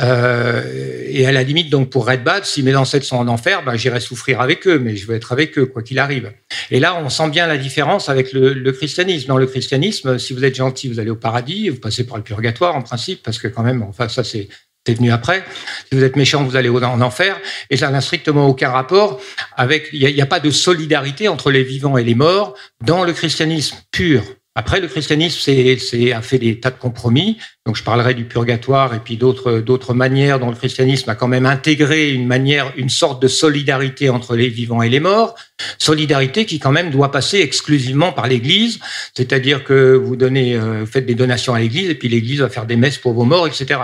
Euh, 0.00 1.04
et 1.08 1.26
à 1.26 1.32
la 1.32 1.42
limite, 1.42 1.70
donc 1.70 1.90
pour 1.90 2.06
Red 2.06 2.24
Bad, 2.24 2.44
si 2.44 2.62
mes 2.62 2.74
ancêtres 2.74 3.06
sont 3.06 3.16
en 3.16 3.28
enfer, 3.28 3.62
ben, 3.64 3.76
j'irai 3.76 4.00
souffrir 4.00 4.40
avec 4.40 4.66
eux, 4.66 4.78
mais 4.78 4.96
je 4.96 5.06
veux 5.06 5.14
être 5.14 5.32
avec 5.32 5.56
eux, 5.58 5.66
quoi 5.66 5.82
qu'il 5.82 5.98
arrive. 5.98 6.32
Et 6.70 6.80
là, 6.80 7.00
on 7.02 7.08
sent 7.08 7.30
bien 7.30 7.46
la 7.46 7.56
différence 7.56 8.08
avec 8.08 8.32
le, 8.32 8.72
christianisme. 8.72 9.28
Dans 9.28 9.38
le 9.38 9.46
christianisme, 9.46 10.18
si 10.18 10.32
vous 10.32 10.44
êtes 10.44 10.56
gentil, 10.56 10.88
vous 10.88 10.98
allez 10.98 11.10
au 11.10 11.16
paradis, 11.16 11.68
vous 11.68 11.80
passez 11.80 12.04
par 12.06 12.16
le 12.16 12.22
purgatoire 12.22 12.74
en 12.74 12.82
principe, 12.82 13.22
parce 13.22 13.38
que 13.38 13.48
quand 13.48 13.62
même, 13.62 13.82
enfin, 13.82 14.08
ça 14.08 14.24
c'est 14.24 14.48
venu 14.86 15.10
après. 15.12 15.44
Si 15.90 15.96
vous 15.96 16.04
êtes 16.04 16.16
méchant, 16.16 16.44
vous 16.44 16.56
allez 16.56 16.68
en 16.68 17.00
enfer. 17.00 17.40
Et 17.70 17.76
ça 17.76 17.90
n'a 17.90 18.00
strictement 18.00 18.46
aucun 18.48 18.70
rapport 18.70 19.20
avec. 19.56 19.88
Il 19.92 20.14
n'y 20.14 20.20
a, 20.20 20.26
pas 20.26 20.40
de 20.40 20.50
solidarité 20.50 21.28
entre 21.28 21.50
les 21.50 21.62
vivants 21.62 21.96
et 21.96 22.04
les 22.04 22.14
morts 22.14 22.54
dans 22.84 23.04
le 23.04 23.12
christianisme 23.12 23.76
pur. 23.90 24.22
Après, 24.56 24.80
le 24.80 24.86
christianisme 24.86 25.40
c'est, 25.40 26.12
a 26.12 26.22
fait 26.22 26.38
des 26.38 26.60
tas 26.60 26.70
de 26.70 26.78
compromis. 26.78 27.38
Donc, 27.66 27.74
je 27.74 27.82
parlerai 27.82 28.14
du 28.14 28.24
purgatoire 28.24 28.94
et 28.94 29.00
puis 29.00 29.16
d'autres, 29.16 29.58
d'autres 29.58 29.94
manières 29.94 30.38
dont 30.38 30.48
le 30.48 30.54
christianisme 30.54 31.10
a 31.10 31.16
quand 31.16 31.26
même 31.26 31.46
intégré 31.46 32.10
une 32.10 32.26
manière, 32.26 32.72
une 32.76 32.88
sorte 32.88 33.20
de 33.20 33.26
solidarité 33.26 34.10
entre 34.10 34.36
les 34.36 34.48
vivants 34.48 34.82
et 34.82 34.88
les 34.88 35.00
morts. 35.00 35.34
Solidarité 35.78 36.46
qui 36.46 36.58
quand 36.58 36.72
même 36.72 36.90
doit 36.90 37.12
passer 37.12 37.38
exclusivement 37.38 38.12
par 38.12 38.26
l'Église, 38.26 38.80
c'est-à-dire 39.16 39.62
que 39.62 39.94
vous 39.94 40.16
donnez, 40.16 40.56
euh, 40.56 40.84
faites 40.84 41.06
des 41.06 41.14
donations 41.14 41.54
à 41.54 41.60
l'Église 41.60 41.90
et 41.90 41.94
puis 41.94 42.08
l'Église 42.08 42.40
va 42.40 42.48
faire 42.48 42.66
des 42.66 42.74
messes 42.74 42.98
pour 42.98 43.12
vos 43.12 43.24
morts, 43.24 43.46
etc. 43.46 43.80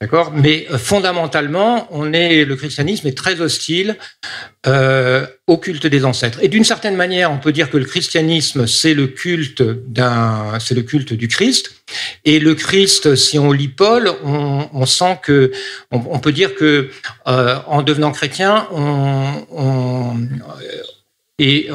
D'accord? 0.00 0.32
Mais 0.34 0.66
euh, 0.72 0.78
fondamentalement, 0.78 1.86
on 1.92 2.12
est, 2.12 2.44
le 2.44 2.56
christianisme 2.56 3.06
est 3.06 3.16
très 3.16 3.40
hostile 3.40 3.96
euh, 4.66 5.24
au 5.46 5.56
culte 5.56 5.86
des 5.86 6.04
ancêtres. 6.04 6.38
Et 6.42 6.48
d'une 6.48 6.64
certaine 6.64 6.96
manière, 6.96 7.30
on 7.30 7.38
peut 7.38 7.52
dire 7.52 7.70
que 7.70 7.76
le 7.76 7.84
christianisme, 7.84 8.66
c'est 8.66 8.94
le 8.94 9.06
culte 9.06 9.62
d'un, 9.62 10.58
c'est 10.58 10.74
le 10.74 10.82
culte 10.82 11.12
du 11.12 11.28
Christ. 11.28 11.81
Et 12.24 12.38
le 12.38 12.54
Christ, 12.54 13.14
si 13.14 13.38
on 13.38 13.52
lit 13.52 13.68
Paul, 13.68 14.12
on, 14.24 14.86
sent 14.86 15.18
que, 15.22 15.52
on, 15.90 16.18
peut 16.18 16.32
dire 16.32 16.54
que 16.54 16.90
euh, 17.26 17.58
en 17.66 17.82
devenant 17.82 18.12
chrétien, 18.12 18.68
on, 18.72 20.16
et 21.38 21.68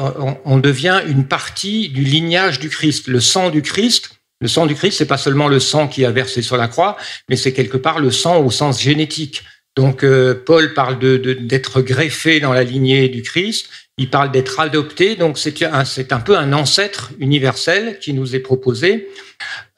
on, 0.44 0.58
devient 0.58 1.02
une 1.06 1.26
partie 1.26 1.88
du 1.88 2.02
lignage 2.02 2.58
du 2.58 2.70
Christ, 2.70 3.08
le 3.08 3.20
sang 3.20 3.50
du 3.50 3.62
Christ. 3.62 4.10
Le 4.40 4.48
sang 4.48 4.66
du 4.66 4.74
Christ, 4.74 4.98
c'est 4.98 5.06
pas 5.06 5.18
seulement 5.18 5.48
le 5.48 5.58
sang 5.58 5.88
qui 5.88 6.04
a 6.04 6.10
versé 6.12 6.42
sur 6.42 6.56
la 6.56 6.68
croix, 6.68 6.96
mais 7.28 7.36
c'est 7.36 7.52
quelque 7.52 7.76
part 7.76 7.98
le 7.98 8.10
sang 8.10 8.38
au 8.38 8.50
sens 8.50 8.80
génétique. 8.80 9.42
Donc 9.76 10.04
euh, 10.04 10.42
Paul 10.46 10.74
parle 10.74 10.98
d'être 10.98 11.82
greffé 11.82 12.40
dans 12.40 12.52
la 12.52 12.64
lignée 12.64 13.08
du 13.08 13.22
Christ, 13.22 13.68
il 13.98 14.08
parle 14.08 14.30
d'être 14.30 14.60
adopté, 14.60 15.16
donc 15.16 15.38
c'est 15.38 15.62
un, 15.62 16.20
peu 16.20 16.36
un 16.36 16.52
ancêtre 16.52 17.10
universel 17.18 17.98
qui 18.00 18.12
nous 18.12 18.36
est 18.36 18.40
proposé 18.40 19.08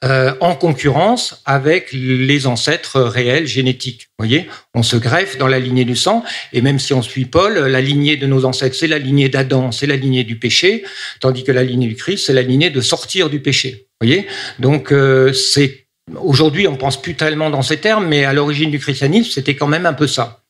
euh, 0.05 0.33
en 0.39 0.55
concurrence 0.55 1.41
avec 1.45 1.91
les 1.91 2.45
ancêtres 2.45 3.01
réels 3.01 3.47
génétiques. 3.47 4.09
Vous 4.17 4.25
voyez, 4.25 4.47
on 4.75 4.83
se 4.83 4.95
greffe 4.95 5.39
dans 5.39 5.47
la 5.47 5.59
lignée 5.59 5.85
du 5.85 5.95
sang, 5.95 6.23
et 6.53 6.61
même 6.61 6.77
si 6.77 6.93
on 6.93 7.01
suit 7.01 7.25
Paul, 7.25 7.57
la 7.57 7.81
lignée 7.81 8.15
de 8.15 8.27
nos 8.27 8.45
ancêtres, 8.45 8.75
c'est 8.75 8.87
la 8.87 8.99
lignée 8.99 9.27
d'Adam, 9.27 9.71
c'est 9.71 9.87
la 9.87 9.95
lignée 9.95 10.23
du 10.23 10.37
péché, 10.37 10.83
tandis 11.19 11.43
que 11.43 11.51
la 11.51 11.63
lignée 11.63 11.87
du 11.87 11.95
Christ, 11.95 12.27
c'est 12.27 12.33
la 12.33 12.43
lignée 12.43 12.69
de 12.69 12.81
sortir 12.81 13.29
du 13.29 13.39
péché. 13.39 13.87
Vous 13.99 14.07
voyez, 14.07 14.27
donc 14.59 14.91
euh, 14.91 15.33
c'est 15.33 15.80
Aujourd'hui, 16.19 16.67
on 16.67 16.75
pense 16.75 17.01
plus 17.01 17.15
tellement 17.15 17.49
dans 17.49 17.61
ces 17.61 17.77
termes, 17.77 18.07
mais 18.07 18.25
à 18.25 18.33
l'origine 18.33 18.71
du 18.71 18.79
christianisme, 18.79 19.31
c'était 19.31 19.55
quand 19.55 19.67
même 19.67 19.85
un 19.85 19.93
peu 19.93 20.07
ça. 20.07 20.41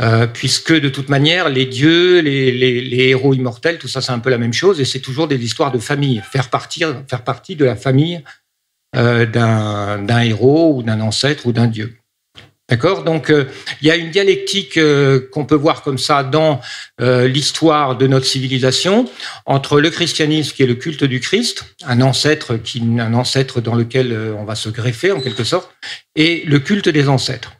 Euh, 0.00 0.26
puisque 0.26 0.72
de 0.72 0.88
toute 0.88 1.08
manière, 1.08 1.48
les 1.48 1.66
dieux, 1.66 2.20
les, 2.20 3.08
héros 3.08 3.34
immortels, 3.34 3.78
tout 3.78 3.88
ça, 3.88 4.00
c'est 4.00 4.12
un 4.12 4.18
peu 4.18 4.30
la 4.30 4.38
même 4.38 4.52
chose, 4.52 4.80
et 4.80 4.84
c'est 4.84 5.00
toujours 5.00 5.28
des 5.28 5.42
histoires 5.42 5.72
de 5.72 5.78
famille, 5.78 6.22
faire, 6.30 6.50
partir, 6.50 7.02
faire 7.08 7.24
partie 7.24 7.56
de 7.56 7.64
la 7.64 7.76
famille 7.76 8.22
euh, 8.96 9.26
d'un 9.26 10.20
héros 10.20 10.74
ou 10.76 10.82
d'un 10.82 11.00
ancêtre 11.00 11.46
ou 11.46 11.52
d'un 11.52 11.66
dieu. 11.66 11.99
D'accord 12.70 13.02
Donc, 13.02 13.30
euh, 13.30 13.46
il 13.82 13.88
y 13.88 13.90
a 13.90 13.96
une 13.96 14.10
dialectique 14.10 14.76
euh, 14.76 15.28
qu'on 15.32 15.44
peut 15.44 15.56
voir 15.56 15.82
comme 15.82 15.98
ça 15.98 16.22
dans 16.22 16.60
euh, 17.00 17.26
l'histoire 17.26 17.98
de 17.98 18.06
notre 18.06 18.26
civilisation 18.26 19.10
entre 19.44 19.80
le 19.80 19.90
christianisme, 19.90 20.54
qui 20.54 20.62
est 20.62 20.66
le 20.66 20.76
culte 20.76 21.02
du 21.02 21.18
Christ, 21.18 21.64
un 21.84 22.00
ancêtre, 22.00 22.56
qui, 22.56 22.80
un 23.00 23.12
ancêtre 23.14 23.60
dans 23.60 23.74
lequel 23.74 24.16
on 24.38 24.44
va 24.44 24.54
se 24.54 24.68
greffer 24.68 25.10
en 25.10 25.20
quelque 25.20 25.42
sorte, 25.42 25.68
et 26.14 26.44
le 26.46 26.60
culte 26.60 26.88
des 26.88 27.08
ancêtres. 27.08 27.52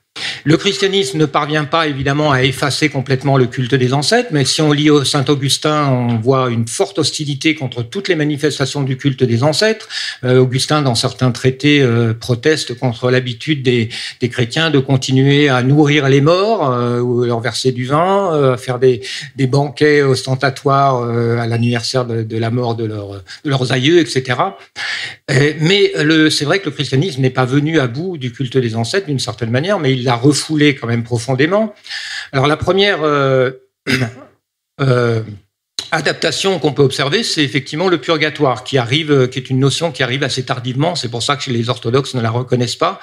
Le 0.44 0.56
christianisme 0.56 1.18
ne 1.18 1.26
parvient 1.26 1.64
pas 1.64 1.86
évidemment 1.86 2.32
à 2.32 2.42
effacer 2.42 2.88
complètement 2.88 3.36
le 3.36 3.46
culte 3.46 3.74
des 3.74 3.92
ancêtres, 3.92 4.30
mais 4.32 4.44
si 4.44 4.62
on 4.62 4.72
lit 4.72 4.88
Saint 5.04 5.24
Augustin, 5.28 5.88
on 5.88 6.16
voit 6.16 6.50
une 6.50 6.66
forte 6.66 6.98
hostilité 6.98 7.54
contre 7.54 7.82
toutes 7.82 8.08
les 8.08 8.16
manifestations 8.16 8.82
du 8.82 8.96
culte 8.96 9.24
des 9.24 9.42
ancêtres. 9.42 9.88
Euh, 10.24 10.38
Augustin, 10.38 10.82
dans 10.82 10.94
certains 10.94 11.30
traités, 11.30 11.80
euh, 11.80 12.14
proteste 12.14 12.78
contre 12.78 13.10
l'habitude 13.10 13.62
des, 13.62 13.88
chrétiens 14.28 14.70
de 14.70 14.78
continuer 14.78 15.48
à 15.48 15.62
nourrir 15.62 16.08
les 16.08 16.20
morts, 16.20 16.70
euh, 16.70 17.00
ou 17.00 17.24
leur 17.24 17.40
verser 17.40 17.72
du 17.72 17.86
vin, 17.86 18.52
à 18.52 18.56
faire 18.56 18.78
des, 18.78 19.02
banquets 19.46 20.02
ostentatoires 20.02 21.02
à 21.02 21.46
l'anniversaire 21.46 22.04
de, 22.04 22.36
la 22.36 22.50
mort 22.50 22.76
de, 22.76 22.86
de 22.86 23.50
leurs 23.50 23.72
aïeux, 23.72 23.98
etc. 23.98 24.38
mais 25.28 25.92
c'est 26.30 26.44
vrai 26.44 26.60
que 26.60 26.66
le 26.66 26.70
christianisme 26.70 27.20
n'est 27.20 27.30
pas 27.30 27.44
venu 27.44 27.80
à 27.80 27.88
bout 27.88 28.16
du 28.16 28.30
culte 28.30 28.56
des 28.56 28.76
ancêtres 28.76 29.06
d'une 29.06 29.18
certaine 29.18 29.50
manière, 29.50 29.80
mais 29.80 29.92
il 29.92 30.08
refoulé 30.16 30.74
quand 30.74 30.86
même 30.86 31.04
profondément. 31.04 31.74
Alors 32.32 32.46
la 32.46 32.56
première 32.56 33.02
euh, 33.02 33.50
euh, 34.80 35.22
adaptation 35.92 36.58
qu'on 36.58 36.72
peut 36.72 36.82
observer, 36.82 37.22
c'est 37.22 37.42
effectivement 37.42 37.88
le 37.88 37.98
purgatoire, 37.98 38.64
qui 38.64 38.78
arrive, 38.78 39.10
euh, 39.10 39.26
qui 39.26 39.38
est 39.38 39.50
une 39.50 39.58
notion 39.58 39.92
qui 39.92 40.02
arrive 40.02 40.22
assez 40.22 40.44
tardivement. 40.44 40.94
C'est 40.94 41.08
pour 41.08 41.22
ça 41.22 41.36
que 41.36 41.50
les 41.50 41.68
orthodoxes 41.68 42.14
ne 42.14 42.20
la 42.20 42.30
reconnaissent 42.30 42.76
pas. 42.76 43.00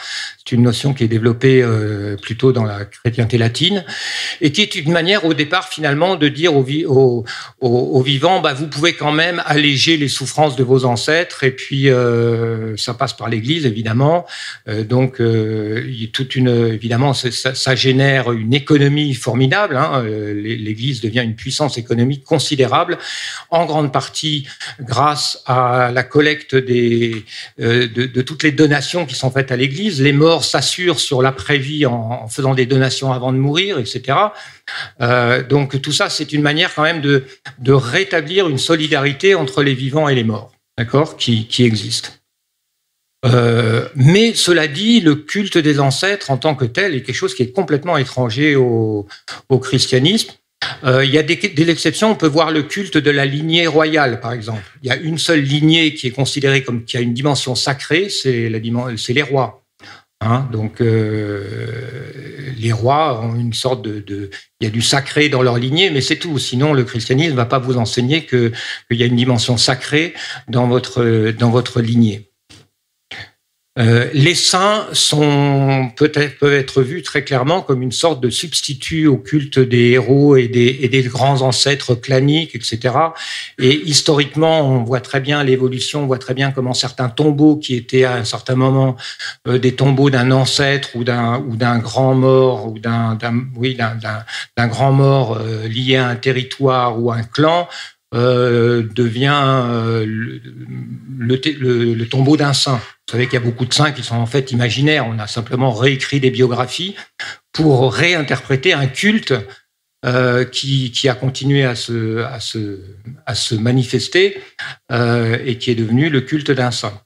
C'est 0.47 0.55
une 0.55 0.63
notion 0.63 0.93
qui 0.93 1.03
est 1.03 1.07
développée 1.07 1.61
euh, 1.61 2.15
plutôt 2.15 2.51
dans 2.51 2.63
la 2.63 2.85
chrétienté 2.85 3.37
latine 3.37 3.83
et 4.39 4.51
qui 4.51 4.61
est 4.61 4.75
une 4.75 4.91
manière, 4.91 5.25
au 5.25 5.33
départ, 5.33 5.67
finalement, 5.67 6.15
de 6.15 6.27
dire 6.27 6.55
aux, 6.55 6.63
vivants, 6.63 8.39
bah, 8.39 8.53
vous 8.53 8.67
pouvez 8.67 8.93
quand 8.93 9.11
même 9.11 9.41
alléger 9.45 9.97
les 9.97 10.07
souffrances 10.07 10.55
de 10.55 10.63
vos 10.63 10.85
ancêtres. 10.85 11.43
Et 11.43 11.51
puis, 11.51 11.89
euh, 11.89 12.77
ça 12.77 12.93
passe 12.93 13.13
par 13.13 13.29
l'Église, 13.29 13.65
évidemment. 13.65 14.25
donc, 14.67 15.17
il 15.19 16.09
toute 16.11 16.35
une, 16.35 16.47
évidemment, 16.47 17.13
ça, 17.13 17.75
génère 17.75 18.31
une 18.31 18.53
économie 18.53 19.13
formidable. 19.13 19.75
Hein. 19.75 20.03
L'Église 20.03 21.01
devient 21.01 21.23
une 21.23 21.35
puissance 21.35 21.77
économique 21.77 22.23
considérable 22.23 22.97
en 23.49 23.65
grande 23.65 23.91
partie 23.91 24.47
grâce 24.79 25.41
à 25.45 25.91
la 25.93 26.03
collecte 26.03 26.53
euh, 26.53 27.87
de, 27.87 28.21
toutes 28.21 28.43
les 28.43 28.51
donations 28.51 29.05
qui 29.05 29.15
sont 29.15 29.31
faites 29.31 29.51
à 29.51 29.55
l'Église. 29.55 30.01
Les 30.01 30.13
morts 30.13 30.36
s'assurent 30.43 30.99
sur 30.99 31.21
l'après-vie 31.21 31.85
en, 31.85 32.27
faisant 32.27 32.53
des 32.53 32.65
donations 32.65 33.11
avant 33.11 33.31
de 33.31 33.37
mourir, 33.37 33.79
etc. 33.79 34.17
Euh, 35.01 35.43
donc 35.43 35.81
tout 35.81 35.91
ça, 35.91 36.09
c'est 36.09 36.33
une 36.33 36.41
manière 36.41 36.73
quand 36.73 36.83
même 36.83 37.01
de, 37.01 37.23
rétablir 37.71 38.49
une 38.49 38.57
solidarité 38.57 39.35
entre 39.35 39.63
les 39.63 39.73
vivants 39.73 40.07
et 40.07 40.15
les 40.15 40.23
morts, 40.23 40.51
d'accord, 40.77 41.17
qui, 41.17 41.47
existe. 41.59 42.21
Euh, 43.25 43.87
mais 43.95 44.33
cela 44.33 44.67
dit, 44.67 45.01
le 45.01 45.15
culte 45.15 45.57
des 45.57 45.79
ancêtres 45.79 46.31
en 46.31 46.37
tant 46.37 46.55
que 46.55 46.65
tel 46.65 46.95
est 46.95 47.01
quelque 47.01 47.15
chose 47.15 47.33
qui 47.33 47.43
est 47.43 47.51
complètement 47.51 47.97
étranger 47.97 48.55
au, 48.55 49.07
christianisme. 49.61 50.31
Euh, 50.83 51.05
il 51.05 51.11
y 51.11 51.17
a 51.17 51.23
des, 51.23 51.69
exceptions. 51.69 52.11
On 52.11 52.15
peut 52.15 52.27
voir 52.27 52.51
le 52.51 52.63
culte 52.63 52.97
de 52.97 53.11
la 53.11 53.25
lignée 53.25 53.67
royale, 53.67 54.19
par 54.19 54.33
exemple. 54.33 54.63
Il 54.83 54.89
y 54.89 54.91
a 54.91 54.95
une 54.95 55.17
seule 55.17 55.41
lignée 55.41 55.93
qui 55.93 56.07
est 56.07 56.11
considérée 56.11 56.63
comme 56.63 56.83
qui 56.83 56.97
a 56.97 57.01
une 57.01 57.13
dimension 57.13 57.55
sacrée, 57.55 58.09
c'est 58.09 58.49
les 58.49 59.21
rois. 59.21 59.66
Hein. 60.19 60.47
donc 60.51 60.81
euh, 60.81 62.51
les 62.57 62.71
rois 62.71 63.21
ont 63.21 63.35
une 63.35 63.53
sorte 63.53 63.83
de, 63.83 64.31
il 64.59 64.63
y 64.63 64.67
a 64.67 64.71
du 64.71 64.81
sacré 64.81 65.29
dans 65.29 65.43
leur 65.43 65.57
lignée, 65.57 65.91
mais 65.91 66.01
c'est 66.01 66.17
tout. 66.17 66.39
Sinon, 66.39 66.73
le 66.73 66.83
christianisme 66.83 67.31
ne 67.31 67.35
va 67.35 67.45
pas 67.45 67.59
vous 67.59 67.77
enseigner 67.77 68.25
qu'il 68.25 68.51
y 68.89 69.03
a 69.03 69.05
une 69.05 69.15
dimension 69.15 69.57
sacrée 69.57 70.15
dans 70.47 70.67
votre 70.67 71.31
dans 71.31 71.51
votre 71.51 71.81
lignée. 71.81 72.31
Euh, 73.77 74.09
les 74.13 74.33
saints 74.33 74.87
sont 74.91 75.91
peut-être 75.95 76.39
peuvent 76.39 76.53
être 76.53 76.81
vus 76.81 77.03
très 77.03 77.23
clairement 77.23 77.61
comme 77.61 77.81
une 77.81 77.91
sorte 77.91 78.21
de 78.21 78.29
substitut 78.29 79.05
au 79.07 79.17
culte 79.17 79.59
des 79.59 79.91
héros 79.91 80.35
et 80.35 80.47
des, 80.47 81.03
grands 81.03 81.41
ancêtres 81.41 81.93
claniques, 81.93 82.55
etc. 82.55 82.95
Et 83.59 83.75
historiquement, 83.85 84.61
on 84.61 84.83
voit 84.83 84.99
très 84.99 85.19
bien 85.19 85.43
l'évolution, 85.43 86.03
on 86.03 86.07
voit 86.07 86.17
très 86.17 86.33
bien 86.33 86.51
comment 86.51 86.73
certains 86.73 87.09
tombeaux 87.09 87.55
qui 87.55 87.75
étaient 87.75 88.03
à 88.03 88.15
un 88.15 88.23
certain 88.23 88.55
moment 88.55 88.97
euh, 89.47 89.59
des 89.59 89.75
tombeaux 89.75 90.09
d'un 90.09 90.31
ancêtre 90.31 90.89
ou 90.95 91.03
d'un 91.03 91.79
grand 91.79 92.15
mort 92.15 92.71
ou 92.71 92.79
d'un 92.79 93.17
grand 94.57 94.91
mort 94.91 95.37
euh, 95.39 95.67
lié 95.67 95.97
à 95.97 96.07
un 96.07 96.15
territoire 96.15 96.99
ou 96.99 97.11
un 97.11 97.23
clan 97.23 97.67
devient 98.17 100.03
le, 100.05 100.41
le, 101.93 102.09
tombeau 102.09 102.37
d'un 102.37 102.53
saint. 102.53 102.77
Vous 102.77 103.11
savez 103.11 103.25
qu'il 103.25 103.35
y 103.35 103.41
a 103.41 103.45
beaucoup 103.45 103.65
de 103.65 103.73
saints 103.73 103.91
qui 103.91 104.03
sont 104.03 104.15
en 104.15 104.25
fait 104.25 104.51
imaginaires. 104.51 105.05
On 105.07 105.19
a 105.19 105.27
simplement 105.27 105.71
réécrit 105.71 106.19
des 106.19 106.31
biographies 106.31 106.95
pour 107.53 107.93
réinterpréter 107.93 108.73
un 108.73 108.87
culte 108.87 109.33
euh, 110.05 110.45
qui, 110.45 111.09
a 111.09 111.15
continué 111.15 111.63
à 111.63 111.73
se, 111.73 112.23
à 112.23 112.39
se, 112.39 113.55
manifester 113.55 114.37
euh, 114.91 115.39
et 115.43 115.57
qui 115.57 115.71
est 115.71 115.75
devenu 115.75 116.09
le 116.09 116.21
culte 116.21 116.51
d'un 116.51 116.69
saint. 116.69 117.01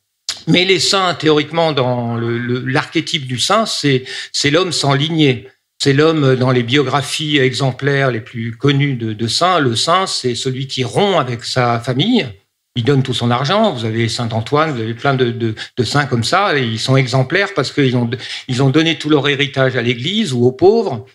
Mais 0.47 0.65
les 0.65 0.80
saints, 0.80 1.13
théoriquement, 1.15 1.71
dans 1.71 2.17
l'archétype 2.17 3.26
du 3.26 3.39
saint, 3.39 3.65
c'est 3.65 4.04
l'homme 4.52 4.74
sans 4.74 4.93
lignée. 4.93 5.47
C'est 5.84 5.94
l'homme 5.94 6.36
dans 6.36 6.52
les 6.52 6.62
biographies 6.62 7.39
exemplaires 7.39 8.12
les 8.12 8.20
plus 8.20 8.56
connues 8.56 8.94
de, 8.94 9.28
saints. 9.28 9.58
Le 9.58 9.76
saint, 9.76 10.06
c'est 10.06 10.36
celui 10.36 10.67
qui 10.67 10.84
rompt 10.84 11.17
avec 11.20 11.44
sa 11.44 11.80
famille, 11.80 12.28
il 12.76 12.84
donne 12.84 13.02
tout 13.02 13.15
son 13.15 13.32
argent. 13.32 13.74
Vous 13.74 13.84
avez 13.84 14.08
Saint 14.08 14.30
Antoine, 14.30 14.74
vous 14.74 14.80
avez 14.80 14.94
plein 14.94 15.15
de, 15.15 15.56
saints 15.84 16.06
comme 16.06 16.24
ça, 16.24 16.56
et 16.56 16.62
ils 16.62 16.80
sont 16.80 16.98
exemplaires 16.98 17.56
parce 17.56 17.72
qu'ils 17.72 17.98
ont, 17.98 18.08
ils 18.48 18.62
ont 18.62 18.70
donné 18.70 19.00
tout 19.00 19.10
leur 19.10 19.28
héritage 19.28 19.76
à 19.76 19.82
l'Église 19.82 20.34
ou 20.34 20.46
aux 20.46 20.52
pauvres. 20.52 21.08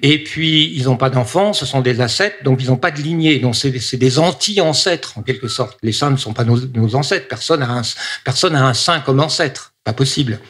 Et 0.00 0.24
puis, 0.24 0.72
ils 0.74 0.84
n'ont 0.84 0.96
pas 0.96 1.10
d'enfants, 1.10 1.52
ce 1.52 1.66
sont 1.66 1.82
des 1.82 2.00
ascètes, 2.00 2.42
donc 2.42 2.62
ils 2.62 2.68
n'ont 2.68 2.78
pas 2.78 2.92
de 2.92 3.02
lignée. 3.02 3.38
Donc, 3.38 3.54
c'est 3.54 3.98
des 3.98 4.18
anti-ancêtres, 4.18 5.18
en 5.18 5.22
quelque 5.24 5.48
sorte. 5.48 5.76
Les 5.82 5.92
saints 5.92 6.10
ne 6.10 6.16
sont 6.16 6.32
pas 6.32 6.44
nos, 6.44 6.94
ancêtres. 6.94 7.28
Personne 7.28 7.60
n'a 7.60 8.64
un 8.66 8.72
saint 8.74 9.00
comme 9.00 9.20
ancêtre. 9.20 9.74
Pas 9.84 9.92
possible. 9.92 10.40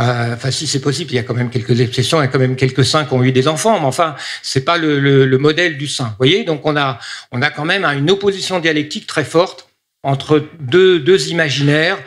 Euh, 0.00 0.34
enfin, 0.34 0.50
si 0.50 0.66
c'est 0.66 0.80
possible, 0.80 1.12
il 1.12 1.14
y 1.14 1.18
a 1.18 1.22
quand 1.22 1.34
même 1.34 1.50
quelques 1.50 1.80
exceptions, 1.80 2.18
il 2.18 2.24
y 2.24 2.24
a 2.24 2.28
quand 2.28 2.40
même 2.40 2.56
quelques 2.56 2.84
saints 2.84 3.04
qui 3.04 3.14
ont 3.14 3.22
eu 3.22 3.30
des 3.30 3.46
enfants, 3.46 3.78
mais 3.78 3.86
enfin, 3.86 4.16
c'est 4.42 4.64
pas 4.64 4.76
le, 4.76 4.98
le, 4.98 5.38
modèle 5.38 5.78
du 5.78 5.86
saint. 5.86 6.06
Vous 6.06 6.16
voyez, 6.18 6.42
donc 6.42 6.66
on 6.66 6.76
a, 6.76 6.98
on 7.30 7.42
a 7.42 7.50
quand 7.50 7.64
même 7.64 7.84
une 7.84 8.10
opposition 8.10 8.58
dialectique 8.58 9.06
très 9.06 9.24
forte 9.24 9.68
entre 10.02 10.44
deux, 10.58 10.98
deux 10.98 11.28
imaginaires 11.28 11.98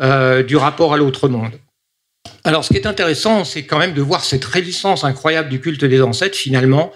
euh, 0.00 0.44
du 0.44 0.56
rapport 0.56 0.94
à 0.94 0.96
l'autre 0.96 1.28
monde. 1.28 1.52
Alors, 2.44 2.64
ce 2.64 2.70
qui 2.70 2.76
est 2.76 2.86
intéressant, 2.86 3.44
c'est 3.44 3.64
quand 3.64 3.78
même 3.78 3.94
de 3.94 4.02
voir 4.02 4.24
cette 4.24 4.44
résistance 4.44 5.04
incroyable 5.04 5.48
du 5.48 5.60
culte 5.60 5.84
des 5.84 6.00
ancêtres, 6.00 6.36
finalement, 6.36 6.92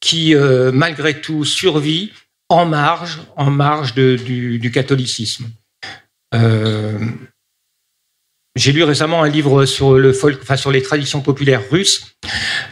qui, 0.00 0.34
euh, 0.34 0.72
malgré 0.72 1.20
tout, 1.20 1.44
survit 1.44 2.12
en 2.48 2.66
marge, 2.66 3.20
en 3.36 3.50
marge 3.50 3.94
de, 3.94 4.16
du, 4.16 4.58
du, 4.58 4.70
catholicisme. 4.70 5.46
Euh, 6.34 6.98
j'ai 8.54 8.72
lu 8.72 8.82
récemment 8.82 9.22
un 9.22 9.28
livre 9.28 9.64
sur 9.64 9.94
le 9.94 10.12
folk, 10.12 10.38
enfin 10.42 10.56
sur 10.56 10.70
les 10.70 10.82
traditions 10.82 11.20
populaires 11.20 11.62
russes. 11.70 12.14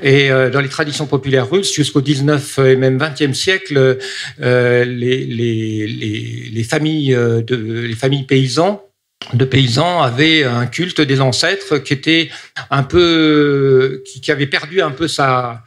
Et 0.03 0.31
euh, 0.31 0.51
dans 0.51 0.61
les 0.61 0.69
traditions 0.69 1.07
populaires 1.07 1.49
russes, 1.51 1.75
jusqu'au 1.75 2.01
19 2.01 2.59
et 2.59 2.77
même 2.77 2.99
20e 2.99 3.35
siècle, 3.35 3.99
euh, 4.41 4.85
les, 4.85 5.25
les, 5.25 5.87
les, 5.87 6.51
les, 6.53 6.65
familles 6.65 7.15
de 7.15 7.85
les 7.87 7.95
familles 7.95 8.25
paysans 8.25 8.91
de 9.35 9.45
paysans 9.45 10.01
avaient 10.01 10.45
un 10.45 10.67
culte 10.67 11.01
des 11.01 11.21
ancêtres 11.21 11.79
qui 11.79 11.93
était 11.93 12.31
un 12.71 12.83
peu 12.83 14.03
qui, 14.07 14.31
avait 14.33 14.47
perdu 14.47 14.81
un 14.81 14.91
peu 14.91 15.09
sa 15.09 15.63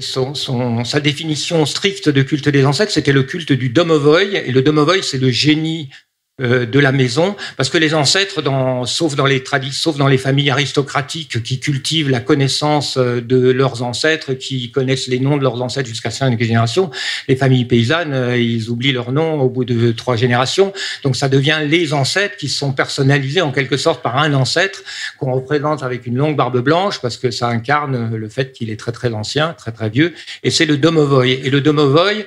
son, 0.00 0.34
son, 0.34 0.84
sa 0.84 1.00
définition 1.00 1.64
stricte 1.66 2.08
de 2.08 2.22
culte 2.22 2.48
des 2.48 2.64
ancêtres, 2.64 2.92
c'était 2.92 3.12
le 3.12 3.24
culte 3.24 3.52
du 3.52 3.70
domovoy. 3.70 4.36
Et 4.36 4.52
le 4.52 4.62
domovoy, 4.62 5.02
c'est 5.02 5.18
le 5.18 5.30
génie 5.30 5.90
euh, 5.92 6.07
de 6.38 6.78
la 6.78 6.92
maison, 6.92 7.34
parce 7.56 7.68
que 7.68 7.78
les 7.78 7.94
ancêtres, 7.94 8.42
dans, 8.42 8.84
sauf, 8.84 9.16
dans 9.16 9.26
les 9.26 9.42
sauf 9.72 9.96
dans 9.96 10.06
les 10.06 10.18
familles 10.18 10.50
aristocratiques 10.50 11.42
qui 11.42 11.58
cultivent 11.58 12.10
la 12.10 12.20
connaissance 12.20 12.96
euh, 12.96 13.20
de 13.20 13.50
leurs 13.50 13.82
ancêtres, 13.82 14.34
qui 14.34 14.70
connaissent 14.70 15.08
les 15.08 15.18
noms 15.18 15.36
de 15.36 15.42
leurs 15.42 15.60
ancêtres 15.62 15.88
jusqu'à 15.88 16.10
cinq 16.10 16.38
générations, 16.40 16.90
les 17.26 17.36
familles 17.36 17.64
paysannes, 17.64 18.12
euh, 18.12 18.36
ils 18.36 18.70
oublient 18.70 18.92
leurs 18.92 19.12
noms 19.12 19.40
au 19.40 19.48
bout 19.48 19.64
de 19.64 19.92
trois 19.92 20.16
générations. 20.16 20.72
Donc 21.02 21.16
ça 21.16 21.28
devient 21.28 21.58
les 21.66 21.92
ancêtres 21.92 22.36
qui 22.36 22.48
sont 22.48 22.72
personnalisés 22.72 23.40
en 23.40 23.52
quelque 23.52 23.76
sorte 23.76 24.02
par 24.02 24.18
un 24.18 24.32
ancêtre 24.34 24.82
qu'on 25.18 25.32
représente 25.32 25.82
avec 25.82 26.06
une 26.06 26.16
longue 26.16 26.36
barbe 26.36 26.60
blanche, 26.60 27.00
parce 27.00 27.16
que 27.16 27.30
ça 27.30 27.48
incarne 27.48 28.14
le 28.14 28.28
fait 28.28 28.52
qu'il 28.52 28.70
est 28.70 28.78
très 28.78 28.92
très 28.92 29.12
ancien, 29.12 29.54
très 29.54 29.72
très 29.72 29.90
vieux, 29.90 30.14
et 30.42 30.50
c'est 30.50 30.66
le 30.66 30.76
domovoy. 30.76 31.40
Et 31.44 31.50
le 31.50 31.60
domovoy, 31.60 32.26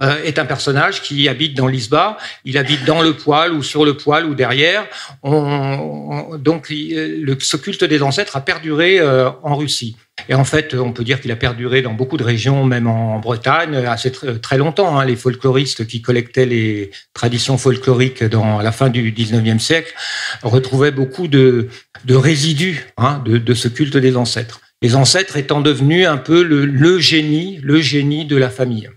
euh, 0.00 0.22
est 0.24 0.38
un 0.38 0.46
personnage 0.46 1.02
qui 1.02 1.28
habite 1.28 1.54
dans 1.54 1.66
l'Isba. 1.66 2.16
Il 2.44 2.56
habite 2.56 2.84
dans 2.84 3.02
le 3.02 3.14
poil 3.14 3.52
ou 3.52 3.62
sur 3.62 3.84
le 3.84 3.96
poil 3.96 4.24
ou 4.24 4.34
derrière. 4.34 4.86
donc, 5.22 6.68
le, 6.70 7.36
ce 7.40 7.56
culte 7.56 7.84
des 7.84 8.02
ancêtres 8.02 8.36
a 8.36 8.40
perduré 8.40 8.98
euh, 8.98 9.30
en 9.42 9.56
Russie. 9.56 9.96
Et 10.28 10.34
en 10.34 10.44
fait, 10.44 10.74
on 10.74 10.92
peut 10.92 11.04
dire 11.04 11.20
qu'il 11.20 11.30
a 11.30 11.36
perduré 11.36 11.82
dans 11.82 11.92
beaucoup 11.92 12.16
de 12.16 12.24
régions, 12.24 12.64
même 12.64 12.86
en 12.86 13.18
Bretagne, 13.18 13.76
assez 13.76 14.10
très 14.10 14.58
longtemps. 14.58 14.98
Hein. 14.98 15.04
Les 15.04 15.16
folkloristes 15.16 15.86
qui 15.86 16.00
collectaient 16.00 16.46
les 16.46 16.90
traditions 17.12 17.58
folkloriques 17.58 18.24
dans 18.24 18.60
la 18.60 18.72
fin 18.72 18.88
du 18.88 19.12
19e 19.12 19.58
siècle 19.58 19.94
retrouvaient 20.42 20.90
beaucoup 20.90 21.28
de, 21.28 21.68
résidus 22.08 22.86
hein, 22.96 23.22
de, 23.24 23.54
ce 23.54 23.68
culte 23.68 23.96
des 23.96 24.16
ancêtres. 24.16 24.60
Les 24.80 24.96
ancêtres 24.96 25.36
étant 25.36 25.60
devenus 25.60 26.06
un 26.06 26.18
peu 26.18 26.42
le 26.42 26.98
génie, 26.98 27.60
le 27.62 27.80
génie 27.80 28.24
de 28.24 28.36
la 28.36 28.50
famille. 28.50 28.88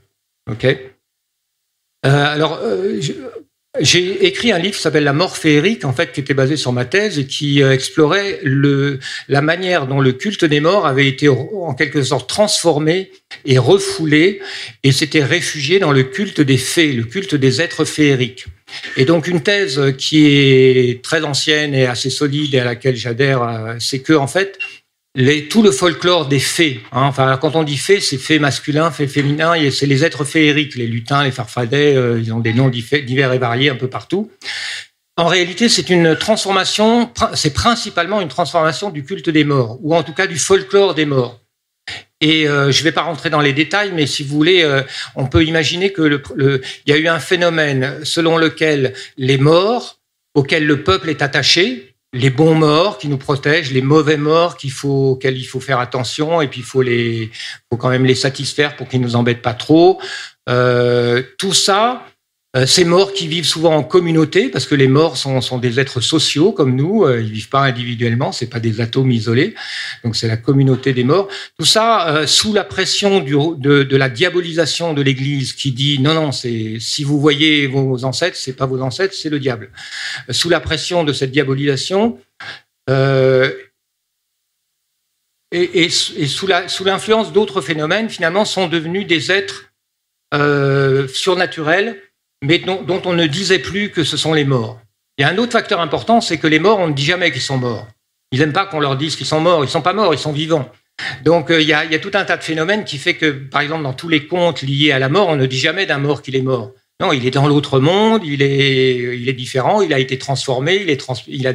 Ok. 0.50 0.66
Euh, 0.66 2.10
alors, 2.10 2.60
euh, 2.64 3.00
j'ai 3.80 4.26
écrit 4.26 4.52
un 4.52 4.58
livre 4.58 4.76
qui 4.76 4.82
s'appelle 4.82 5.04
La 5.04 5.14
mort 5.14 5.38
féerique, 5.38 5.86
en 5.86 5.94
fait, 5.94 6.12
qui 6.12 6.20
était 6.20 6.34
basé 6.34 6.58
sur 6.58 6.74
ma 6.74 6.84
thèse 6.84 7.20
et 7.20 7.26
qui 7.26 7.62
euh, 7.62 7.72
explorait 7.72 8.40
le, 8.44 9.00
la 9.30 9.42
manière 9.42 9.88
dont 9.88 10.02
le 10.02 10.12
culte 10.12 10.44
des 10.44 10.60
morts 10.60 10.88
avait 10.88 11.08
été 11.08 11.30
en 11.30 11.74
quelque 11.76 12.02
sorte 12.04 12.28
transformé 12.28 13.12
et 13.46 13.60
refoulé 13.60 14.42
et 14.84 14.92
s'était 14.92 15.24
réfugié 15.24 15.80
dans 15.80 15.92
le 15.92 16.04
culte 16.04 16.42
des 16.42 16.58
fées, 16.58 16.92
le 16.92 17.04
culte 17.04 17.36
des 17.36 17.62
êtres 17.62 17.86
féeriques. 17.86 18.46
Et 18.98 19.06
donc 19.06 19.28
une 19.28 19.44
thèse 19.44 19.94
qui 19.98 20.26
est 20.26 21.04
très 21.04 21.24
ancienne 21.24 21.76
et 21.76 21.86
assez 21.86 22.10
solide 22.10 22.56
et 22.56 22.60
à 22.60 22.64
laquelle 22.64 22.96
j'adhère, 22.96 23.76
c'est 23.80 24.00
que 24.00 24.14
en 24.14 24.28
fait 24.28 24.58
tout 25.50 25.62
le 25.62 25.71
folklore 25.71 26.28
des 26.28 26.39
fées. 26.39 26.82
Hein, 26.91 27.04
enfin, 27.04 27.38
quand 27.38 27.56
on 27.56 27.63
dit 27.63 27.78
fées, 27.78 28.00
c'est 28.00 28.17
fées 28.17 28.39
masculins, 28.39 28.91
fées 28.91 29.08
féminins, 29.08 29.54
c'est 29.71 29.86
les 29.86 30.04
êtres 30.04 30.24
féeriques, 30.24 30.76
les 30.76 30.88
lutins, 30.88 31.24
les 31.24 31.32
farfadets, 31.32 31.95
euh, 31.95 32.19
ils 32.21 32.34
ont 32.34 32.39
des 32.39 32.54
noms 32.54 32.69
divers 32.69 33.34
et 33.34 33.38
variés 33.38 33.69
un 33.69 33.76
peu 33.76 33.89
partout. 33.89 34.32
En 35.17 35.28
réalité, 35.28 35.67
c'est 35.67 35.89
une 35.89 36.15
transformation, 36.15 37.12
c'est 37.34 37.54
principalement 37.54 38.21
une 38.21 38.30
transformation 38.30 38.89
du 38.89 39.04
culte 39.04 39.30
des 39.30 39.43
morts, 39.43 39.78
ou 39.82 39.93
en 39.93 40.04
tout 40.04 40.13
cas 40.13 40.26
du 40.26 40.38
folklore 40.38 40.95
des 40.95 41.06
morts. 41.06 41.39
Et 42.21 42.47
euh, 42.47 42.71
je 42.71 42.80
ne 42.80 42.84
vais 42.86 42.91
pas 42.91 43.02
rentrer 43.02 43.30
dans 43.30 43.41
les 43.41 43.52
détails, 43.52 43.91
mais 43.93 44.08
si 44.08 44.24
vous 44.24 44.36
voulez, 44.36 44.63
euh, 44.63 44.84
on 45.15 45.26
peut 45.26 45.43
imaginer 45.43 45.91
que 45.91 46.02
le, 46.02 46.21
le, 46.36 46.62
y 46.86 46.93
a 46.93 46.97
eu 46.97 47.08
un 47.08 47.19
phénomène 47.19 48.00
selon 48.04 48.38
lequel 48.38 48.93
les 49.17 49.38
morts 49.38 50.00
auxquels 50.34 50.65
le 50.65 50.84
peuple 50.84 51.10
est 51.10 51.21
attaché, 51.21 51.91
les 52.13 52.30
bons 52.30 52.56
morts 52.56 52.97
qui 52.97 53.08
nous 53.08 53.17
protègent, 53.17 53.71
les 53.71 53.82
mauvais 53.82 54.17
morts 54.17 54.58
qu'il 54.58 54.71
faut, 54.71 55.12
auxquels 55.12 55.38
il 55.38 55.45
faut 55.45 55.62
faire 55.62 55.80
attention, 55.80 56.41
et 56.41 56.47
puis 56.47 56.60
il 56.60 56.65
faut 56.65 56.82
les, 56.82 57.32
faut 57.69 57.78
quand 57.78 57.89
même 57.89 58.06
les 58.06 58.15
satisfaire 58.15 58.76
pour 58.76 58.88
qu'ils 58.88 59.02
nous 59.02 59.15
embêtent 59.15 59.41
pas 59.41 59.54
trop. 59.54 60.02
Euh, 60.50 61.24
tout 61.38 61.54
ça, 61.54 62.06
ces 62.66 62.84
morts 62.84 63.14
qui 63.14 63.30
vivent 63.30 63.46
souvent 63.46 63.74
en 63.78 63.84
communauté, 63.84 64.50
parce 64.50 64.66
que 64.66 64.76
les 64.76 64.90
morts 64.90 65.16
sont, 65.16 65.58
des 65.58 65.80
êtres 65.80 66.02
sociaux 66.02 66.52
comme 66.52 66.76
nous, 66.76 67.06
euh, 67.06 67.22
ils 67.22 67.32
vivent 67.32 67.48
pas 67.48 67.62
individuellement, 67.62 68.34
c'est 68.34 68.50
pas 68.50 68.60
des 68.60 68.82
atomes 68.82 69.10
isolés, 69.10 69.56
donc 70.04 70.18
c'est 70.18 70.28
la 70.28 70.36
communauté 70.36 70.92
des 70.92 71.06
morts. 71.06 71.30
Tout 71.58 71.66
ça 71.66 72.10
euh, 72.10 72.28
sous 72.28 72.52
la 72.52 72.66
pression 72.66 73.22
de, 73.22 73.96
la 73.96 74.10
diabolisation 74.10 74.94
de 74.94 75.02
l'Église 75.02 75.54
qui 75.54 75.72
dit 75.72 76.00
non 76.00 76.14
non, 76.14 76.34
c'est 76.34 76.78
si 76.82 77.06
vous 77.06 77.22
voyez 77.22 77.68
vos 77.68 78.04
ancêtres, 78.04 78.36
c'est 78.36 78.58
pas 78.58 78.66
vos 78.66 78.82
ancêtres, 78.82 79.14
c'est 79.14 79.30
le 79.30 79.40
diable. 79.40 79.72
Sous 80.30 80.50
la 80.50 80.60
pression 80.60 81.06
de 81.06 81.14
cette 81.14 81.32
diabolisation. 81.32 82.20
Et, 85.54 85.90
sous 85.90 86.48
l'influence 86.86 87.32
d'autres 87.32 87.62
phénomènes, 87.62 88.10
finalement, 88.10 88.44
sont 88.44 88.68
devenus 88.68 89.08
des 89.08 89.32
êtres 89.32 89.72
surnaturels 91.14 92.02
mais 92.44 92.60
dont, 92.60 92.82
dont, 92.82 93.02
on 93.06 93.14
ne 93.14 93.28
disait 93.28 93.60
plus 93.60 93.90
que 93.92 94.04
ce 94.04 94.18
sont 94.18 94.34
les 94.34 94.46
morts. 94.46 94.80
Il 95.18 95.22
y 95.22 95.26
a 95.26 95.30
un 95.30 95.38
autre 95.38 95.52
facteur 95.52 95.80
important, 95.80 96.22
c'est 96.22 96.38
que 96.38 96.48
les 96.48 96.60
morts, 96.60 96.80
on 96.80 96.88
ne 96.88 96.94
dit 96.94 97.06
jamais 97.06 97.32
qu'ils 97.32 97.42
sont 97.42 97.58
morts. 97.58 97.88
Ils 98.32 98.40
n'aiment 98.40 98.54
pas 98.54 98.66
qu'on 98.66 98.80
leur 98.80 98.96
dise 98.96 99.16
qu'ils 99.16 99.26
sont 99.26 99.42
morts. 99.42 99.64
Ils 99.64 99.70
sont 99.70 99.82
pas 99.82 99.94
morts, 99.94 100.14
ils 100.14 100.20
sont 100.20 100.32
vivants. 100.32 100.70
Donc 101.24 101.52
euh, 101.52 101.62
il, 101.62 101.66
y 101.66 101.72
y 101.72 101.74
a, 101.74 102.00
tout 102.00 102.12
un 102.14 102.24
tas 102.24 102.38
de 102.38 102.44
phénomènes 102.44 102.86
qui 102.86 102.98
fait 102.98 103.16
que, 103.16 103.30
par 103.30 103.62
exemple, 103.62 103.84
dans 103.84 103.94
tous 103.94 104.10
les 104.10 104.28
contes 104.28 104.62
liés 104.62 104.92
à 104.92 105.00
la 105.00 105.10
mort, 105.10 105.28
on 105.30 105.36
ne 105.36 105.46
dit 105.46 105.58
jamais 105.58 105.86
d'un 105.86 105.98
mort 105.98 106.22
qu'il 106.22 106.36
est 106.36 106.42
mort. 106.42 106.72
Non, 107.02 107.12
il 107.12 107.26
est 107.26 107.32
dans 107.32 107.48
l'autre 107.48 107.80
monde, 107.80 108.22
il 108.24 108.44
est, 108.44 109.18
il 109.20 109.28
est 109.28 109.34
différent, 109.34 109.82
il 109.82 109.92
a 109.92 109.98
été 109.98 110.20
transformé, 110.20 110.76
il 110.76 110.90
est 110.92 110.98
trans, 110.98 111.16
il 111.28 111.48
a 111.48 111.54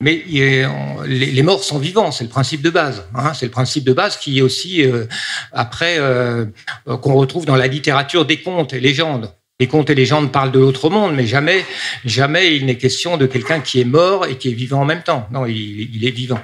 mais 0.00 0.24
il 0.28 0.42
est, 0.42 0.66
les, 1.06 1.26
les, 1.26 1.42
morts 1.42 1.62
sont 1.62 1.78
vivants, 1.78 2.10
c'est 2.10 2.24
le 2.24 2.30
principe 2.30 2.62
de 2.62 2.70
base. 2.70 3.04
Hein, 3.14 3.32
c'est 3.34 3.46
le 3.46 3.52
principe 3.52 3.84
de 3.84 3.92
base 3.92 4.16
qui 4.16 4.38
est 4.38 4.42
aussi 4.42 4.82
euh, 4.84 5.06
après 5.52 5.98
euh, 5.98 6.46
qu'on 6.84 7.14
retrouve 7.14 7.46
dans 7.46 7.56
la 7.56 7.68
littérature 7.68 8.24
des 8.26 8.40
contes 8.40 8.72
et 8.72 8.80
légendes. 8.80 9.32
Les 9.60 9.66
contes 9.66 9.90
et 9.90 9.94
légendes 9.94 10.30
parlent 10.30 10.52
de 10.52 10.60
l'autre 10.60 10.88
monde, 10.88 11.14
mais 11.16 11.26
jamais, 11.26 11.64
jamais 12.04 12.54
il 12.54 12.66
n'est 12.66 12.78
question 12.78 13.16
de 13.16 13.26
quelqu'un 13.26 13.60
qui 13.60 13.80
est 13.80 13.84
mort 13.84 14.26
et 14.26 14.36
qui 14.36 14.50
est 14.50 14.54
vivant 14.54 14.82
en 14.82 14.84
même 14.84 15.02
temps. 15.02 15.26
Non, 15.32 15.46
il, 15.46 15.94
il 15.94 16.06
est 16.06 16.12
vivant. 16.12 16.40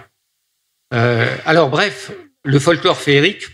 Euh, 0.92 1.27
alors, 1.46 1.70
bref, 1.70 2.11
le 2.44 2.59
folklore 2.59 2.98
féerique 2.98 3.46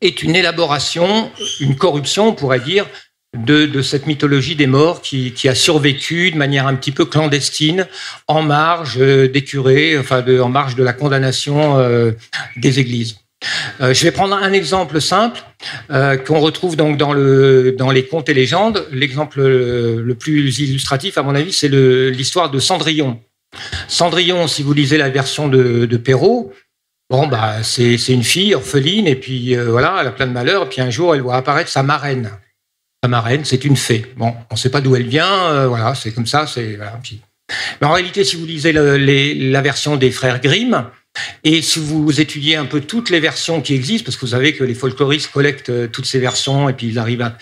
est 0.00 0.22
une 0.22 0.36
élaboration, 0.36 1.30
une 1.60 1.76
corruption, 1.76 2.28
on 2.28 2.34
pourrait 2.34 2.60
dire, 2.60 2.86
de, 3.34 3.66
de 3.66 3.82
cette 3.82 4.06
mythologie 4.06 4.54
des 4.54 4.66
morts 4.66 5.02
qui, 5.02 5.32
qui, 5.32 5.48
a 5.48 5.54
survécu 5.54 6.30
de 6.30 6.36
manière 6.36 6.66
un 6.66 6.74
petit 6.74 6.92
peu 6.92 7.04
clandestine, 7.04 7.86
en 8.28 8.42
marge 8.42 8.98
des 8.98 9.44
curés, 9.44 9.98
enfin, 9.98 10.22
de, 10.22 10.38
en 10.40 10.48
marge 10.48 10.76
de 10.76 10.84
la 10.84 10.92
condamnation 10.92 11.78
euh, 11.78 12.12
des 12.56 12.80
églises. 12.80 13.18
Euh, 13.80 13.92
je 13.92 14.04
vais 14.04 14.12
prendre 14.12 14.34
un 14.34 14.52
exemple 14.52 15.00
simple 15.00 15.40
euh, 15.90 16.16
qu'on 16.16 16.40
retrouve 16.40 16.76
donc 16.76 16.96
dans, 16.96 17.12
le, 17.12 17.74
dans 17.76 17.90
les 17.90 18.06
contes 18.06 18.28
et 18.28 18.34
légendes. 18.34 18.86
L'exemple 18.92 19.40
le 19.40 20.14
plus 20.14 20.58
illustratif, 20.60 21.18
à 21.18 21.22
mon 21.22 21.34
avis, 21.34 21.52
c'est 21.52 21.68
l'histoire 21.68 22.50
de 22.50 22.58
Cendrillon. 22.58 23.20
Cendrillon, 23.88 24.46
si 24.48 24.62
vous 24.62 24.72
lisez 24.72 24.96
la 24.96 25.10
version 25.10 25.48
de, 25.48 25.96
Perrault, 25.96 26.52
bon, 27.10 27.26
bah, 27.26 27.62
c'est 27.62 27.96
une 28.08 28.24
fille 28.24 28.54
orpheline, 28.54 29.06
et 29.06 29.16
puis 29.16 29.56
euh, 29.56 29.70
voilà, 29.70 29.98
elle 30.00 30.08
a 30.08 30.12
plein 30.12 30.26
de 30.26 30.32
malheurs, 30.32 30.64
et 30.64 30.68
puis 30.68 30.80
un 30.80 30.90
jour, 30.90 31.14
elle 31.14 31.22
voit 31.22 31.36
apparaître 31.36 31.70
sa 31.70 31.82
marraine. 31.82 32.30
Sa 33.02 33.08
marraine, 33.08 33.44
c'est 33.44 33.64
une 33.64 33.76
fée. 33.76 34.06
Bon, 34.16 34.34
on 34.50 34.54
ne 34.54 34.58
sait 34.58 34.70
pas 34.70 34.80
d'où 34.80 34.96
elle 34.96 35.06
vient, 35.06 35.50
euh, 35.50 35.68
voilà, 35.68 35.94
c'est 35.94 36.12
comme 36.12 36.26
ça. 36.26 36.46
c'est 36.46 36.76
voilà. 36.76 36.98
Mais 37.80 37.86
en 37.86 37.92
réalité, 37.92 38.24
si 38.24 38.36
vous 38.36 38.46
lisez 38.46 38.72
la 38.72 39.60
version 39.60 39.96
des 39.96 40.10
frères 40.10 40.40
Grimm, 40.40 40.86
et 41.44 41.62
si 41.62 41.78
vous 41.78 42.20
étudiez 42.20 42.56
un 42.56 42.64
peu 42.64 42.80
toutes 42.80 43.10
les 43.10 43.20
versions 43.20 43.60
qui 43.60 43.74
existent, 43.74 44.06
parce 44.06 44.16
que 44.16 44.22
vous 44.22 44.32
savez 44.32 44.54
que 44.54 44.64
les 44.64 44.74
folkloristes 44.74 45.30
collectent 45.30 45.70
euh, 45.70 45.86
toutes 45.86 46.06
ces 46.06 46.18
versions 46.18 46.68
et 46.68 46.72
puis 46.72 46.88
ils 46.88 46.98
arrivent 46.98 47.22
à, 47.22 47.36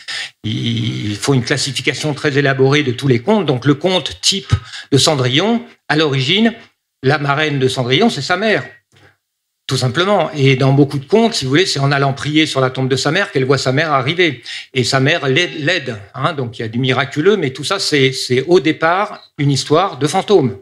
ils 0.45 1.17
font 1.17 1.35
une 1.35 1.45
classification 1.45 2.13
très 2.15 2.37
élaborée 2.37 2.83
de 2.83 2.93
tous 2.93 3.09
les 3.09 3.21
contes. 3.21 3.47
Donc 3.47 3.65
le 3.65 3.75
conte 3.75 4.21
type 4.21 4.53
de 4.91 4.99
Cendrillon, 4.99 5.65
à 5.89 5.97
l'origine, 5.97 6.53
la 7.03 7.19
marraine 7.19 7.59
de 7.59 7.69
Cendrillon, 7.69 8.11
c'est 8.11 8.23
sa 8.23 8.37
mère. 8.37 8.65
Tout 9.69 9.77
simplement. 9.77 10.31
Et 10.33 10.57
dans 10.57 10.73
beaucoup 10.73 10.99
de 10.99 11.07
contes, 11.07 11.35
si 11.35 11.45
vous 11.45 11.51
voulez, 11.51 11.67
c'est 11.67 11.79
en 11.79 11.93
allant 11.93 12.13
prier 12.13 12.47
sur 12.47 12.61
la 12.61 12.69
tombe 12.69 12.89
de 12.89 12.97
sa 12.97 13.11
mère 13.11 13.31
qu'elle 13.31 13.45
voit 13.45 13.59
sa 13.59 13.73
mère 13.73 13.93
arriver. 13.93 14.43
Et 14.75 14.85
sa 14.85 15.01
mère 15.01 15.29
l'aide. 15.29 15.97
Hein, 16.15 16.35
donc 16.35 16.59
il 16.59 16.63
y 16.63 16.65
a 16.65 16.69
du 16.69 16.79
miraculeux, 16.79 17.37
mais 17.37 17.51
tout 17.51 17.65
ça, 17.65 17.79
c'est 17.79 18.13
au 18.49 18.61
départ 18.61 19.33
une 19.39 19.51
histoire 19.51 19.99
de 19.99 20.07
fantôme 20.07 20.59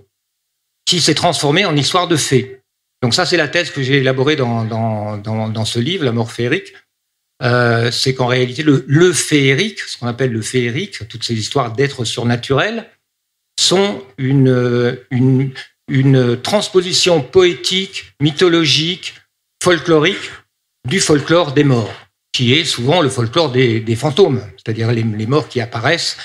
qui 0.85 1.01
s'est 1.01 1.15
transformée 1.15 1.65
en 1.65 1.77
histoire 1.77 2.09
de 2.09 2.17
fées. 2.17 2.60
Donc 3.03 3.15
ça, 3.15 3.25
c'est 3.25 3.37
la 3.37 3.49
thèse 3.49 3.71
que 3.71 3.83
j'ai 3.83 3.99
élaborée 3.99 4.37
dans, 4.37 4.65
dans, 4.65 5.17
dans, 5.17 5.65
ce 5.65 5.79
livre, 5.79 6.05
La 6.05 6.13
mort 6.13 6.33
féerique. 6.33 6.75
Euh, 7.43 7.91
c'est 7.91 8.15
qu'en 8.15 8.27
réalité, 8.27 8.63
le, 8.63 8.85
le, 8.87 9.13
féerique, 9.13 9.81
ce 9.81 9.97
qu'on 9.97 10.07
appelle 10.07 10.31
le 10.31 10.43
féerique, 10.43 11.09
toutes 11.09 11.25
ces 11.25 11.35
histoires 11.35 11.73
d'êtres 11.73 12.05
surnaturels, 12.05 12.87
sont 13.59 14.03
une, 14.19 14.99
une, 15.11 15.51
une 15.89 16.41
transposition 16.41 17.23
poétique, 17.23 18.13
mythologique, 18.21 19.15
folklorique 19.63 20.31
du 20.89 21.01
folklore 21.01 21.53
des 21.53 21.65
morts, 21.65 21.95
qui 22.33 22.55
est 22.55 22.65
souvent 22.65 23.01
le 23.01 23.09
folklore 23.09 23.51
des, 23.51 23.97
fantômes, 23.97 24.43
c'est-à-dire 24.57 24.93
les, 24.93 25.27
morts 25.27 25.49
qui 25.49 25.61
apparaissent, 25.61 26.17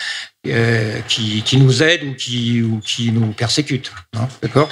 euh, 0.48 1.02
qui, 1.08 1.58
nous 1.58 1.84
aident 1.84 2.10
ou 2.10 2.14
qui, 2.14 2.62
ou 2.62 2.80
qui 2.80 3.12
nous 3.12 3.32
persécutent. 3.34 3.92
Hein, 4.16 4.28
d'accord? 4.42 4.70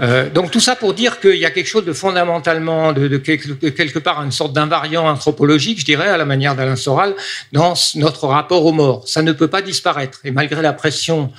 Euh, 0.00 0.28
donc 0.28 0.50
tout 0.50 0.60
ça 0.60 0.76
pour 0.76 0.92
dire 0.92 1.20
qu'il 1.20 1.36
y 1.36 1.46
a 1.46 1.50
quelque 1.50 1.68
chose 1.68 1.84
de 1.84 1.92
fondamentalement, 1.92 2.92
de, 2.92 3.16
quelque, 3.16 3.98
part 3.98 4.22
une 4.22 4.32
sorte 4.32 4.52
d'invariant 4.52 5.08
anthropologique, 5.08 5.80
je 5.80 5.84
dirais, 5.86 6.08
à 6.08 6.18
la 6.18 6.26
manière 6.26 6.54
d'Alain 6.54 6.76
Soral, 6.76 7.14
dans 7.52 7.74
notre 7.94 8.26
rapport 8.26 8.64
aux 8.66 8.72
morts. 8.72 9.08
Ça 9.08 9.22
ne 9.22 9.32
peut 9.32 9.48
pas 9.48 9.62
disparaître. 9.62 10.20
Et 10.24 10.30
malgré 10.30 10.60
la 10.60 10.74
pression 10.74 11.32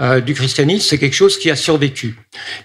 euh, 0.00 0.20
du 0.20 0.34
christianisme, 0.34 0.88
c'est 0.88 0.98
quelque 0.98 1.14
chose 1.14 1.38
qui 1.38 1.50
a 1.50 1.56
survécu 1.56 2.16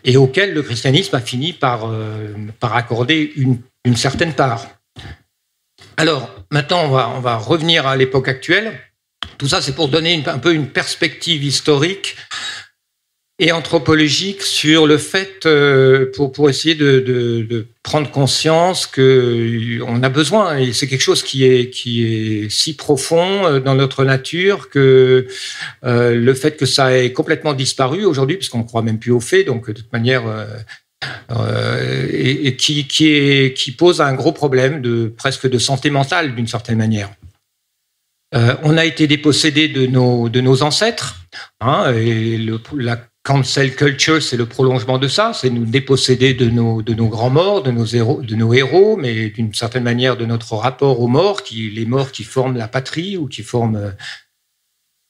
et 0.04 0.18
auquel 0.18 0.54
le 0.54 0.64
christianisme 0.64 1.16
a 1.16 1.22
fini 1.22 1.54
par, 1.54 1.92
euh, 1.92 2.34
par 2.60 2.76
accorder 2.76 3.34
une, 3.36 3.60
une, 3.84 3.98
certaine 3.98 4.34
part. 4.34 4.66
Alors 5.98 6.34
maintenant, 6.50 6.86
on 6.86 6.90
va, 6.90 7.14
on 7.16 7.20
va 7.20 7.38
revenir 7.38 7.86
à 7.86 7.96
l'époque 7.96 8.30
actuelle. 8.30 8.80
Tout 9.38 9.48
ça, 9.48 9.62
c'est 9.62 9.76
pour 9.76 9.90
donner 9.90 10.24
un 10.26 10.40
peu 10.40 10.54
une 10.54 10.70
perspective 10.70 11.44
historique 11.44 12.16
et 13.38 13.52
anthropologique 13.52 14.42
sur 14.42 14.88
le 14.88 14.98
fait, 14.98 15.46
euh, 15.46 16.10
pour, 16.16 16.32
pour 16.32 16.50
essayer 16.50 16.74
de, 16.76 17.00
de, 17.02 17.68
prendre 17.84 18.10
conscience 18.10 18.88
que 18.88 19.80
on 19.86 20.02
a 20.02 20.10
besoin, 20.10 20.58
et 20.58 20.74
c'est 20.74 20.88
quelque 20.88 21.02
chose 21.02 21.22
qui 21.22 21.44
est, 21.44 21.70
qui 21.70 22.04
est 22.06 22.50
si 22.50 22.76
profond 22.76 23.46
euh, 23.46 23.60
dans 23.60 23.76
notre 23.76 24.06
nature 24.06 24.70
que 24.70 25.28
euh, 25.84 26.16
le 26.16 26.34
fait 26.34 26.58
que 26.58 26.66
ça 26.66 26.98
ait 26.98 27.12
complètement 27.12 27.54
disparu 27.54 28.06
aujourd'hui, 28.06 28.38
puisqu'on 28.38 28.60
ne 28.60 28.64
croit 28.64 28.82
même 28.82 29.00
plus 29.00 29.12
aux 29.12 29.20
faits, 29.20 29.46
donc 29.46 29.68
de 29.68 29.74
toute 29.74 29.94
manière, 29.94 30.24
euh, 31.32 32.08
et, 32.12 32.56
qui, 32.56 32.88
qui, 32.88 33.72
pose 33.72 34.02
un 34.02 34.14
gros 34.14 34.32
problème 34.32 34.82
de 34.82 35.14
presque 35.16 35.50
de 35.50 35.58
santé 35.58 35.90
mentale 35.90 36.36
d'une 36.36 36.48
certaine 36.48 36.78
manière. 36.78 37.12
Euh, 38.34 38.56
on 38.64 38.78
a 38.78 38.86
été 38.86 39.08
dépossédé 39.08 39.68
de 39.68 39.86
nos, 39.86 40.30
de 40.30 40.42
nos 40.42 40.64
ancêtres, 40.64 41.16
hein, 41.62 41.92
et 41.94 42.38
le, 42.38 42.60
la 42.78 43.02
Cancel 43.26 43.76
culture, 43.76 44.22
c'est 44.22 44.38
le 44.38 44.46
prolongement 44.46 45.00
de 45.00 45.08
ça, 45.08 45.32
c'est 45.34 45.50
nous 45.50 45.66
déposséder 45.66 46.36
de 46.36 46.48
nos, 46.48 46.84
grands 47.08 47.32
morts, 47.32 47.64
de 47.64 47.72
nos 47.72 47.88
héros, 47.88 48.22
de 48.22 48.36
nos 48.36 48.54
héros 48.54 48.98
mais 48.98 49.30
d'une 49.32 49.52
certaine 49.52 49.82
manière 49.82 50.16
de 50.16 50.28
notre 50.28 50.54
rapport 50.54 51.00
aux 51.02 51.08
morts, 51.08 51.42
qui, 51.42 51.72
les 51.72 51.88
morts 51.88 52.12
qui 52.12 52.24
forment 52.24 52.56
la 52.56 52.68
patrie 52.68 53.18
ou 53.18 53.28
qui 53.28 53.42
forment. 53.42 53.78
Euh, 53.78 53.90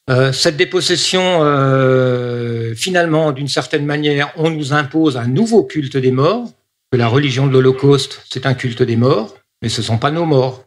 euh 0.10 0.32
cette 0.32 0.56
dépossession, 0.56 1.40
euh, 1.42 2.74
finalement, 2.74 3.34
d'une 3.34 3.50
certaine 3.50 3.86
manière, 3.86 4.32
on 4.38 4.50
nous 4.50 4.72
impose 4.72 5.18
un 5.18 5.28
nouveau 5.28 5.64
culte 5.64 5.98
des 5.98 6.12
morts, 6.12 6.48
que 6.94 6.98
la 6.98 7.10
religion 7.10 7.48
de 7.48 7.52
l'Holocauste, 7.52 8.22
c'est 8.32 8.46
un 8.46 8.54
culte 8.54 8.82
des 8.82 8.96
morts, 8.96 9.36
mais 9.62 9.68
ce 9.68 9.82
ne 9.82 9.88
sont 9.88 9.98
pas 9.98 10.12
nos 10.12 10.26
morts. 10.26 10.64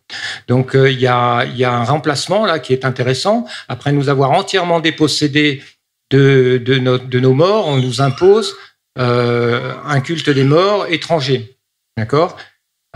Donc 0.49 0.73
il 0.75 1.01
y, 1.01 1.07
a, 1.07 1.47
y 1.47 1.65
a 1.65 1.73
un 1.73 1.85
remplacement 1.85 2.45
là 2.45 2.59
qui 2.59 2.75
est 2.75 2.85
intéressant. 2.85 3.47
Après 3.69 3.93
nous 3.93 4.11
avoir 4.11 4.33
entièrement 4.33 4.81
dépossédés 4.81 5.63
de, 6.11 6.59
de, 6.59 6.79
de 6.79 7.21
nos 7.21 7.35
morts, 7.35 7.67
on 7.67 7.79
nous 7.79 8.01
impose 8.01 8.57
euh, 8.99 9.75
un 9.85 10.01
culte 10.01 10.31
des 10.31 10.45
morts 10.45 10.87
étranger. 10.89 11.57
D'accord? 11.97 12.37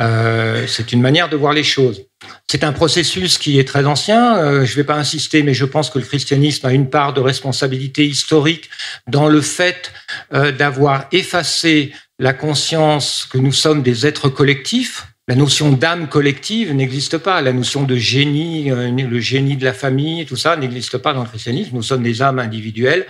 Euh, 0.00 0.66
C'est 0.66 0.92
une 0.92 1.00
manière 1.00 1.28
de 1.28 1.36
voir 1.36 1.52
les 1.52 1.62
choses. 1.62 2.02
C'est 2.50 2.64
un 2.64 2.72
processus 2.72 3.38
qui 3.38 3.58
est 3.58 3.68
très 3.68 3.84
ancien. 3.84 4.38
Euh, 4.38 4.64
je 4.64 4.72
ne 4.72 4.76
vais 4.76 4.84
pas 4.84 4.96
insister, 4.96 5.42
mais 5.42 5.54
je 5.54 5.64
pense 5.64 5.90
que 5.90 5.98
le 5.98 6.04
christianisme 6.04 6.66
a 6.66 6.72
une 6.72 6.88
part 6.88 7.12
de 7.12 7.20
responsabilité 7.20 8.04
historique 8.06 8.70
dans 9.06 9.28
le 9.28 9.40
fait 9.40 9.92
d'avoir 10.30 11.06
effacé 11.12 11.92
la 12.18 12.32
conscience 12.32 13.26
que 13.30 13.38
nous 13.38 13.52
sommes 13.52 13.82
des 13.82 14.06
êtres 14.06 14.28
collectifs 14.28 15.06
la 15.28 15.36
notion 15.36 15.70
d'âme 15.70 16.08
collective 16.08 16.74
n'existe 16.74 17.16
pas. 17.16 17.40
La 17.42 17.52
notion 17.52 17.84
de 17.84 17.94
génie, 17.94 18.72
euh, 18.72 18.90
le 18.90 19.20
génie 19.20 19.56
de 19.56 19.64
la 19.64 19.72
famille, 19.72 20.26
tout 20.26 20.36
ça 20.36 20.56
n'existe 20.56 20.98
pas 20.98 21.14
dans 21.14 21.22
le 21.22 21.28
christianisme. 21.28 21.70
Nous 21.74 21.82
sommes 21.82 22.02
des 22.02 22.22
âmes 22.22 22.40
individuelles. 22.40 23.06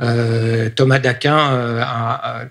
Euh, 0.00 0.70
Thomas 0.70 0.98
d'Aquin 0.98 1.52
euh, 1.52 1.82
a, 1.82 2.46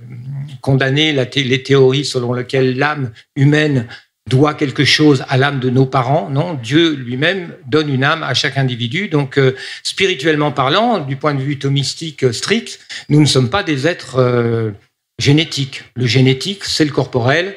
condamné 0.61 1.11
les 1.11 1.63
théories 1.63 2.05
selon 2.05 2.33
lesquelles 2.33 2.77
l'âme 2.77 3.11
humaine 3.35 3.87
doit 4.29 4.53
quelque 4.53 4.85
chose 4.85 5.25
à 5.27 5.37
l'âme 5.37 5.59
de 5.59 5.71
nos 5.71 5.87
parents. 5.87 6.29
Non, 6.29 6.53
Dieu 6.53 6.93
lui-même 6.93 7.55
donne 7.65 7.91
une 7.91 8.03
âme 8.03 8.21
à 8.21 8.35
chaque 8.35 8.57
individu. 8.59 9.07
Donc, 9.07 9.39
spirituellement 9.81 10.51
parlant, 10.51 10.99
du 10.99 11.15
point 11.15 11.33
de 11.33 11.41
vue 11.41 11.57
thomistique 11.57 12.31
strict, 12.31 12.79
nous 13.07 13.19
ne 13.19 13.25
sommes 13.25 13.49
pas 13.49 13.63
des 13.63 13.87
êtres 13.87 14.71
génétiques. 15.17 15.85
Le 15.95 16.05
génétique, 16.05 16.63
c'est 16.65 16.85
le 16.85 16.91
corporel 16.91 17.55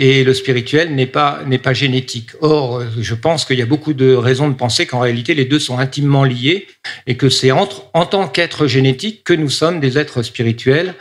et 0.00 0.24
le 0.24 0.32
spirituel 0.32 0.94
n'est 0.94 1.06
pas 1.06 1.42
n'est 1.46 1.58
pas 1.58 1.74
génétique. 1.74 2.30
Or, 2.40 2.82
je 2.98 3.14
pense 3.14 3.44
qu'il 3.44 3.58
y 3.58 3.62
a 3.62 3.66
beaucoup 3.66 3.92
de 3.92 4.14
raisons 4.14 4.48
de 4.48 4.54
penser 4.54 4.86
qu'en 4.86 4.98
réalité 4.98 5.34
les 5.34 5.44
deux 5.44 5.60
sont 5.60 5.78
intimement 5.78 6.24
liés 6.24 6.66
et 7.06 7.16
que 7.16 7.28
c'est 7.28 7.52
entre 7.52 7.84
en 7.92 8.06
tant 8.06 8.26
qu'être 8.26 8.66
génétique 8.66 9.22
que 9.22 9.34
nous 9.34 9.50
sommes 9.50 9.78
des 9.78 9.98
êtres 9.98 10.22
spirituels 10.22 10.94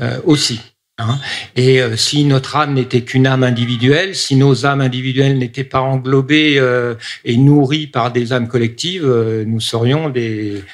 euh, 0.00 0.18
aussi. 0.24 0.60
Hein. 0.98 1.18
Et 1.54 1.82
euh, 1.82 1.96
si 1.96 2.24
notre 2.24 2.56
âme 2.56 2.72
n'était 2.72 3.02
qu'une 3.02 3.26
âme 3.26 3.42
individuelle, 3.42 4.16
si 4.16 4.36
nos 4.36 4.64
âmes 4.64 4.80
individuelles 4.80 5.36
n'étaient 5.36 5.62
pas 5.62 5.82
englobées 5.82 6.58
euh, 6.58 6.94
et 7.26 7.36
nourries 7.36 7.86
par 7.86 8.10
des 8.10 8.32
âmes 8.32 8.48
collectives, 8.48 9.06
nous 9.46 9.60
serions 9.60 10.08
des, 10.08 10.64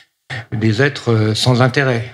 des 0.53 0.83
êtres 0.83 1.33
sans 1.35 1.61
intérêt. 1.61 2.13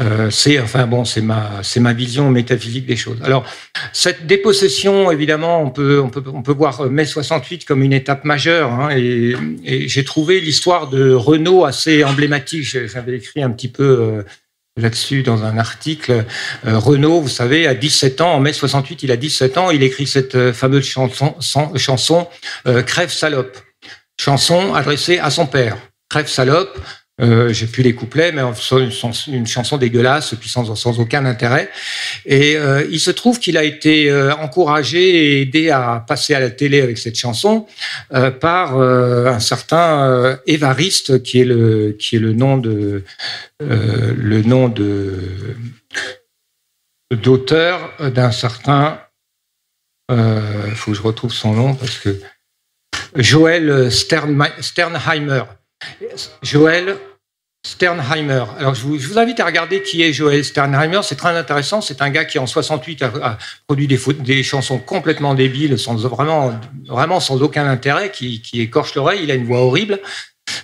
Euh, 0.00 0.30
c'est 0.30 0.58
enfin 0.58 0.86
bon, 0.86 1.04
c'est 1.04 1.20
ma 1.20 1.62
c'est 1.62 1.80
ma 1.80 1.92
vision 1.92 2.30
métaphysique 2.30 2.86
des 2.86 2.96
choses. 2.96 3.18
Alors 3.22 3.44
cette 3.92 4.26
dépossession, 4.26 5.10
évidemment, 5.10 5.62
on 5.62 5.70
peut 5.70 6.00
on 6.00 6.08
peut 6.08 6.22
on 6.32 6.42
peut 6.42 6.52
voir 6.52 6.88
mai 6.90 7.04
68 7.04 7.64
comme 7.64 7.82
une 7.82 7.92
étape 7.92 8.24
majeure. 8.24 8.72
Hein, 8.72 8.90
et, 8.96 9.34
j'ai 9.88 10.04
trouvé 10.04 10.40
l'histoire 10.40 10.88
de 10.88 11.12
Renault 11.12 11.64
assez 11.64 12.02
emblématique. 12.04 12.64
J'avais 12.64 13.16
écrit 13.16 13.42
un 13.42 13.50
petit 13.50 13.68
peu 13.68 13.84
euh, 13.84 14.22
là-dessus 14.76 15.22
dans 15.22 15.44
un 15.44 15.58
article. 15.58 16.24
Euh, 16.66 16.78
Renault, 16.78 17.20
vous 17.20 17.28
savez, 17.28 17.66
à 17.66 17.74
17 17.74 18.20
ans, 18.20 18.34
en 18.34 18.40
mai 18.40 18.52
68, 18.52 19.02
il 19.02 19.12
a 19.12 19.16
17 19.16 19.58
ans, 19.58 19.70
il 19.70 19.82
écrit 19.82 20.06
cette 20.06 20.52
fameuse 20.52 20.84
chanson, 20.84 21.34
chanson 21.76 22.26
Crève 22.86 23.10
salope, 23.10 23.58
chanson 24.18 24.74
adressée 24.74 25.18
à 25.18 25.30
son 25.30 25.46
père. 25.46 25.76
Crève 26.08 26.26
salope, 26.26 26.78
euh, 27.20 27.52
j'ai 27.52 27.66
plus 27.66 27.82
les 27.82 27.94
couplets, 27.94 28.32
mais 28.32 28.42
une, 28.42 29.34
une 29.34 29.46
chanson 29.46 29.76
dégueulasse, 29.76 30.34
puis 30.34 30.48
sans, 30.48 31.00
aucun 31.00 31.26
intérêt. 31.26 31.70
Et 32.24 32.56
euh, 32.56 32.86
il 32.90 33.00
se 33.00 33.10
trouve 33.10 33.38
qu'il 33.38 33.56
a 33.58 33.64
été 33.64 34.10
euh, 34.10 34.34
encouragé 34.36 35.00
et 35.00 35.42
aidé 35.42 35.70
à 35.70 36.04
passer 36.06 36.34
à 36.34 36.40
la 36.40 36.50
télé 36.50 36.80
avec 36.80 36.98
cette 36.98 37.16
chanson 37.16 37.66
euh, 38.14 38.30
par 38.30 38.78
un 38.80 39.40
certain 39.40 40.38
Évariste, 40.46 41.22
qui 41.22 41.40
est 41.40 41.44
le 41.44 41.96
qui 41.98 42.16
est 42.16 42.18
le 42.18 42.32
nom 42.32 42.56
de 42.56 43.04
le 43.60 44.42
nom 44.42 44.68
de 44.68 45.18
d'auteur 47.12 47.92
d'un 48.14 48.30
certain. 48.30 49.00
Il 50.10 50.74
faut 50.74 50.92
que 50.92 50.96
je 50.96 51.02
retrouve 51.02 51.32
son 51.32 51.54
nom 51.54 51.74
parce 51.74 51.98
que 51.98 52.20
Joël 53.16 53.90
Sternheimer. 53.90 55.44
Joël 56.42 56.96
Sternheimer. 57.62 58.44
Alors, 58.58 58.74
je 58.74 58.86
vous, 58.86 59.18
invite 59.18 59.38
à 59.38 59.44
regarder 59.44 59.82
qui 59.82 60.02
est 60.02 60.14
Joël 60.14 60.44
Sternheimer. 60.44 61.00
C'est 61.02 61.16
très 61.16 61.36
intéressant. 61.36 61.82
C'est 61.82 62.00
un 62.00 62.08
gars 62.08 62.24
qui, 62.24 62.38
en 62.38 62.46
68, 62.46 63.02
a, 63.02 63.38
produit 63.66 63.86
des, 63.86 64.42
chansons 64.42 64.78
complètement 64.78 65.34
débiles, 65.34 65.78
sans 65.78 65.96
vraiment, 65.96 66.58
vraiment 66.88 67.20
sans 67.20 67.42
aucun 67.42 67.66
intérêt, 67.66 68.10
qui, 68.10 68.42
écorchent 68.54 68.94
l'oreille. 68.94 69.20
Il 69.24 69.30
a 69.30 69.34
une 69.34 69.44
voix 69.44 69.60
horrible. 69.60 70.00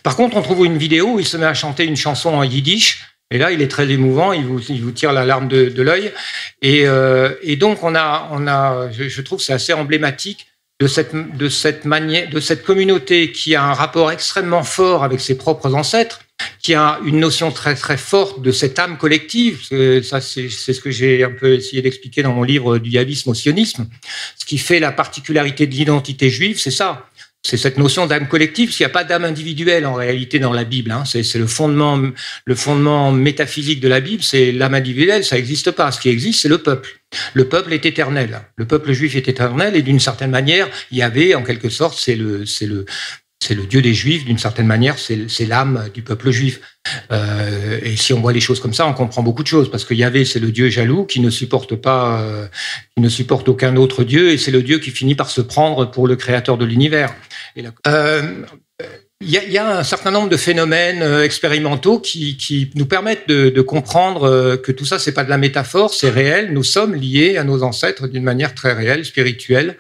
Par 0.03 0.17
contre, 0.17 0.37
on 0.37 0.43
trouve 0.43 0.65
une 0.65 0.79
vidéo 0.79 1.15
où 1.15 1.21
il 1.21 1.27
se 1.27 1.37
met 1.37 1.47
à 1.47 1.55
chanter 1.55 1.85
une 1.85 1.97
chanson 1.97 2.31
en 2.31 2.43
yiddish. 2.43 3.05
Et 3.31 3.39
là, 3.39 3.51
il 3.51 3.61
est 3.61 3.69
très 3.69 3.89
émouvant. 3.91 4.33
Il 4.33 4.47
vous, 4.47 4.91
tire 4.93 5.13
la 5.13 5.27
larme 5.27 5.49
de, 5.49 5.83
l'œil. 5.83 6.13
Et, 6.63 6.87
euh, 6.87 7.35
et, 7.43 7.57
donc, 7.57 7.83
on 7.83 7.95
a, 7.95 8.29
on 8.33 8.47
a, 8.47 8.91
je, 8.91 9.09
je 9.09 9.23
trouve, 9.23 9.41
c'est 9.43 9.53
assez 9.53 9.75
emblématique 9.75 10.47
de 10.81 10.87
cette, 10.87 11.15
de 11.15 11.49
cette 11.49 11.87
de 11.87 12.41
cette 12.41 12.63
communauté 12.63 13.33
qui 13.33 13.55
a 13.55 13.65
un 13.65 13.73
rapport 13.75 14.11
extrêmement 14.11 14.63
fort 14.63 15.05
avec 15.05 15.21
ses 15.21 15.37
propres 15.37 15.75
ancêtres 15.75 16.21
qui 16.61 16.75
a 16.75 16.99
une 17.05 17.21
notion 17.21 17.53
très 17.53 17.75
très 17.75 17.97
forte 17.97 18.43
de 18.43 18.51
cette 18.51 18.79
âme 18.79 18.99
collective. 18.99 19.63
Ça, 20.03 20.21
c'est 20.21 20.49
ce 20.49 20.81
que 20.81 20.91
j'ai 20.91 21.23
un 21.23 21.31
peu 21.31 21.55
essayé 21.55 21.81
d'expliquer 21.81 22.23
dans 22.23 22.33
mon 22.33 22.43
livre 22.43 22.79
du 22.79 22.91
yavisme 22.91 23.31
au 23.31 23.35
sionisme. 23.35 23.89
Ce 24.37 24.45
qui 24.45 24.59
fait 24.59 24.81
la 24.81 24.93
particularité 24.93 25.67
de 25.67 25.73
l'identité 25.73 26.29
juive, 26.29 26.59
c'est 26.59 26.71
ça. 26.71 27.09
C'est 27.47 27.57
cette 27.57 27.79
notion 27.79 28.07
d'âme 28.09 28.27
collective. 28.27 28.73
Il 28.73 28.83
n'y 28.83 28.87
a 28.87 28.89
pas 28.89 29.05
d'âme 29.05 29.25
individuelle 29.25 29.87
en 29.87 29.95
réalité 29.95 30.41
dans 30.41 30.53
la 30.53 30.65
Bible. 30.65 30.91
Hein. 30.91 31.05
C'est 31.05 31.39
le 31.39 31.47
fondement, 31.47 32.03
le 32.45 32.55
fondement 32.57 33.13
métaphysique 33.13 33.79
de 33.79 33.87
la 33.87 34.01
Bible. 34.01 34.25
C'est 34.25 34.51
l'âme 34.51 34.75
individuelle. 34.75 35.25
Ça 35.25 35.37
n'existe 35.37 35.71
pas. 35.71 35.93
Ce 35.93 36.01
qui 36.01 36.09
existe, 36.09 36.43
c'est 36.43 36.49
le 36.49 36.59
peuple. 36.59 36.99
Le 37.35 37.49
peuple 37.49 37.73
est 37.73 37.87
éternel. 37.87 38.41
Le 38.57 38.67
peuple 38.67 38.93
juif 38.93 39.15
est 39.15 39.29
éternel 39.29 39.77
et 39.77 39.83
d'une 39.83 40.01
certaine 40.01 40.33
manière, 40.33 40.69
il 40.91 40.99
y 40.99 41.03
avait 41.03 41.37
en 41.37 41.45
quelque 41.45 41.69
sorte, 41.69 41.97
c'est 41.97 42.17
le, 42.17 42.45
c'est 42.47 42.67
le, 42.67 42.85
c'est 43.43 43.55
le 43.55 43.67
Dieu 43.67 43.83
des 43.83 43.95
Juifs, 43.95 44.25
d'une 44.25 44.39
certaine 44.39 44.67
manière, 44.67 44.97
c'est 44.99 45.47
l'âme 45.47 45.89
du 45.95 46.03
peuple 46.03 46.31
juif. 46.31 46.61
Euh, 47.13 47.79
et 47.83 47.97
si 47.97 48.13
on 48.13 48.21
voit 48.21 48.33
les 48.33 48.41
choses 48.41 48.61
comme 48.61 48.73
ça, 48.73 48.87
on 48.87 48.95
comprend 48.95 49.23
beaucoup 49.23 49.43
de 49.43 49.49
choses, 49.49 49.71
parce 49.71 49.85
que 49.85 49.95
Yahvé, 49.95 50.25
c'est 50.25 50.41
le 50.41 50.51
Dieu 50.51 50.69
jaloux 50.69 51.05
qui 51.05 51.21
ne 51.21 51.31
supporte 51.31 51.77
pas, 51.77 52.21
euh, 52.21 52.47
qui 52.97 53.03
ne 53.03 53.09
supporte 53.09 53.49
aucun 53.49 53.77
autre 53.77 54.05
Dieu, 54.05 54.31
et 54.31 54.39
c'est 54.39 54.51
le 54.51 54.63
Dieu 54.63 54.79
qui 54.79 54.91
finit 54.91 55.15
par 55.15 55.31
se 55.31 55.41
prendre 55.41 55.91
pour 55.91 56.09
le 56.09 56.17
créateur 56.17 56.59
de 56.59 56.65
l'univers. 56.65 57.15
Euh, 57.87 58.23
il 59.23 59.31
y, 59.31 59.39
a, 59.39 59.45
y, 59.45 59.57
a, 59.57 59.79
un 59.79 59.83
certain 59.83 60.11
nombre 60.11 60.29
de 60.29 60.37
phénomènes 60.37 61.01
euh, 61.01 61.25
expérimentaux 61.25 61.99
qui, 62.01 62.71
nous 62.75 62.85
permettent 62.85 63.27
de, 63.27 63.49
de, 63.49 63.61
comprendre 63.63 64.25
euh, 64.25 64.57
que 64.59 64.73
tout 64.73 64.85
ça, 64.85 64.99
c'est 64.99 65.13
pas 65.13 65.25
de 65.25 65.31
la 65.31 65.39
métaphore, 65.39 65.95
c'est 65.95 66.11
réel. 66.11 66.53
Nous 66.53 66.63
sommes 66.63 66.95
liés 66.95 67.39
à 67.39 67.45
nos 67.45 67.63
ancêtres 67.63 68.09
d'une 68.09 68.23
manière 68.23 68.55
très 68.55 68.75
réelle, 68.75 69.07
spirituelle. 69.07 69.79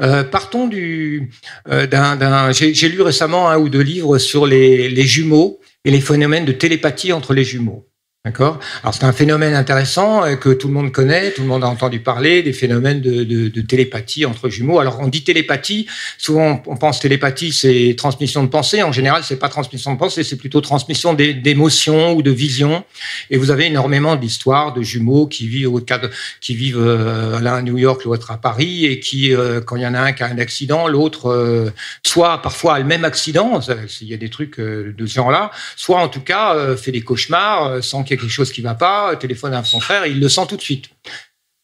Euh, 0.00 0.24
partons 0.24 0.66
du 0.68 1.30
euh, 1.68 1.86
d'un. 1.86 2.52
J'ai 2.52 2.88
lu 2.88 3.02
récemment 3.02 3.48
un 3.48 3.58
ou 3.58 3.68
deux 3.68 3.80
livres 3.80 4.18
sur 4.18 4.46
les, 4.46 4.88
les 4.88 5.06
jumeaux 5.06 5.60
et 5.84 5.90
les 5.90 6.00
phénomènes 6.00 6.44
de 6.44 6.52
télépathie 6.52 7.12
entre 7.12 7.32
les 7.32 7.44
jumeaux. 7.44 7.86
D'accord 8.26 8.58
Alors 8.82 8.92
c'est 8.92 9.04
un 9.04 9.12
phénomène 9.12 9.54
intéressant 9.54 10.24
euh, 10.24 10.34
que 10.34 10.48
tout 10.48 10.66
le 10.66 10.74
monde 10.74 10.90
connaît, 10.90 11.30
tout 11.30 11.42
le 11.42 11.46
monde 11.46 11.62
a 11.62 11.68
entendu 11.68 12.00
parler, 12.00 12.42
des 12.42 12.52
phénomènes 12.52 13.00
de, 13.00 13.60
télépathie 13.60 14.26
entre 14.26 14.48
jumeaux. 14.48 14.80
Alors 14.80 14.98
on 14.98 15.06
dit 15.06 15.22
télépathie, 15.22 15.86
souvent 16.18 16.60
on 16.66 16.76
pense 16.76 16.98
télépathie, 16.98 17.52
c'est 17.52 17.94
transmission 17.96 18.42
de 18.42 18.48
pensée. 18.48 18.82
En 18.82 18.90
général, 18.90 19.22
c'est 19.22 19.38
pas 19.38 19.48
transmission 19.48 19.94
de 19.94 19.98
pensée, 20.00 20.24
c'est 20.24 20.34
plutôt 20.34 20.60
transmission 20.60 21.14
d'émotions 21.14 22.14
ou 22.14 22.22
de 22.22 22.32
visions. 22.32 22.82
Et 23.30 23.36
vous 23.36 23.52
avez 23.52 23.66
énormément 23.66 24.16
d'histoires 24.16 24.74
de 24.74 24.82
jumeaux 24.82 25.28
qui 25.28 25.46
vivent 25.46 25.72
au 25.72 25.80
cadre, 25.80 26.10
qui 26.40 26.56
vivent 26.56 26.80
euh, 26.80 27.38
l'un 27.38 27.54
à 27.54 27.62
New 27.62 27.78
York, 27.78 28.02
l'autre 28.02 28.32
à 28.32 28.38
Paris, 28.38 28.86
et 28.86 28.98
qui, 28.98 29.32
euh, 29.32 29.60
quand 29.60 29.76
il 29.76 29.82
y 29.82 29.86
en 29.86 29.94
a 29.94 30.00
un 30.00 30.12
qui 30.12 30.24
a 30.24 30.26
un 30.26 30.38
accident, 30.38 30.88
l'autre 30.88 31.30
euh, 31.30 31.70
soit 32.02 32.42
parfois 32.42 32.74
a 32.74 32.78
le 32.80 32.86
même 32.86 33.04
accident. 33.04 33.60
Il 34.00 34.08
y 34.08 34.14
a 34.14 34.16
des 34.16 34.30
trucs 34.30 34.58
euh, 34.58 34.92
de 34.98 35.06
ce 35.06 35.14
genre-là, 35.14 35.52
soit 35.76 36.00
en 36.00 36.08
tout 36.08 36.22
cas 36.22 36.74
fait 36.76 36.90
des 36.90 37.02
cauchemars 37.02 37.84
sans 37.84 38.02
qu'il 38.02 38.15
quelque 38.16 38.28
chose 38.28 38.52
qui 38.52 38.60
va 38.60 38.74
pas, 38.74 39.16
téléphone 39.16 39.54
à 39.54 39.64
son 39.64 39.80
frère, 39.80 40.06
il 40.06 40.20
le 40.20 40.28
sent 40.28 40.46
tout 40.48 40.56
de 40.56 40.62
suite. 40.62 40.90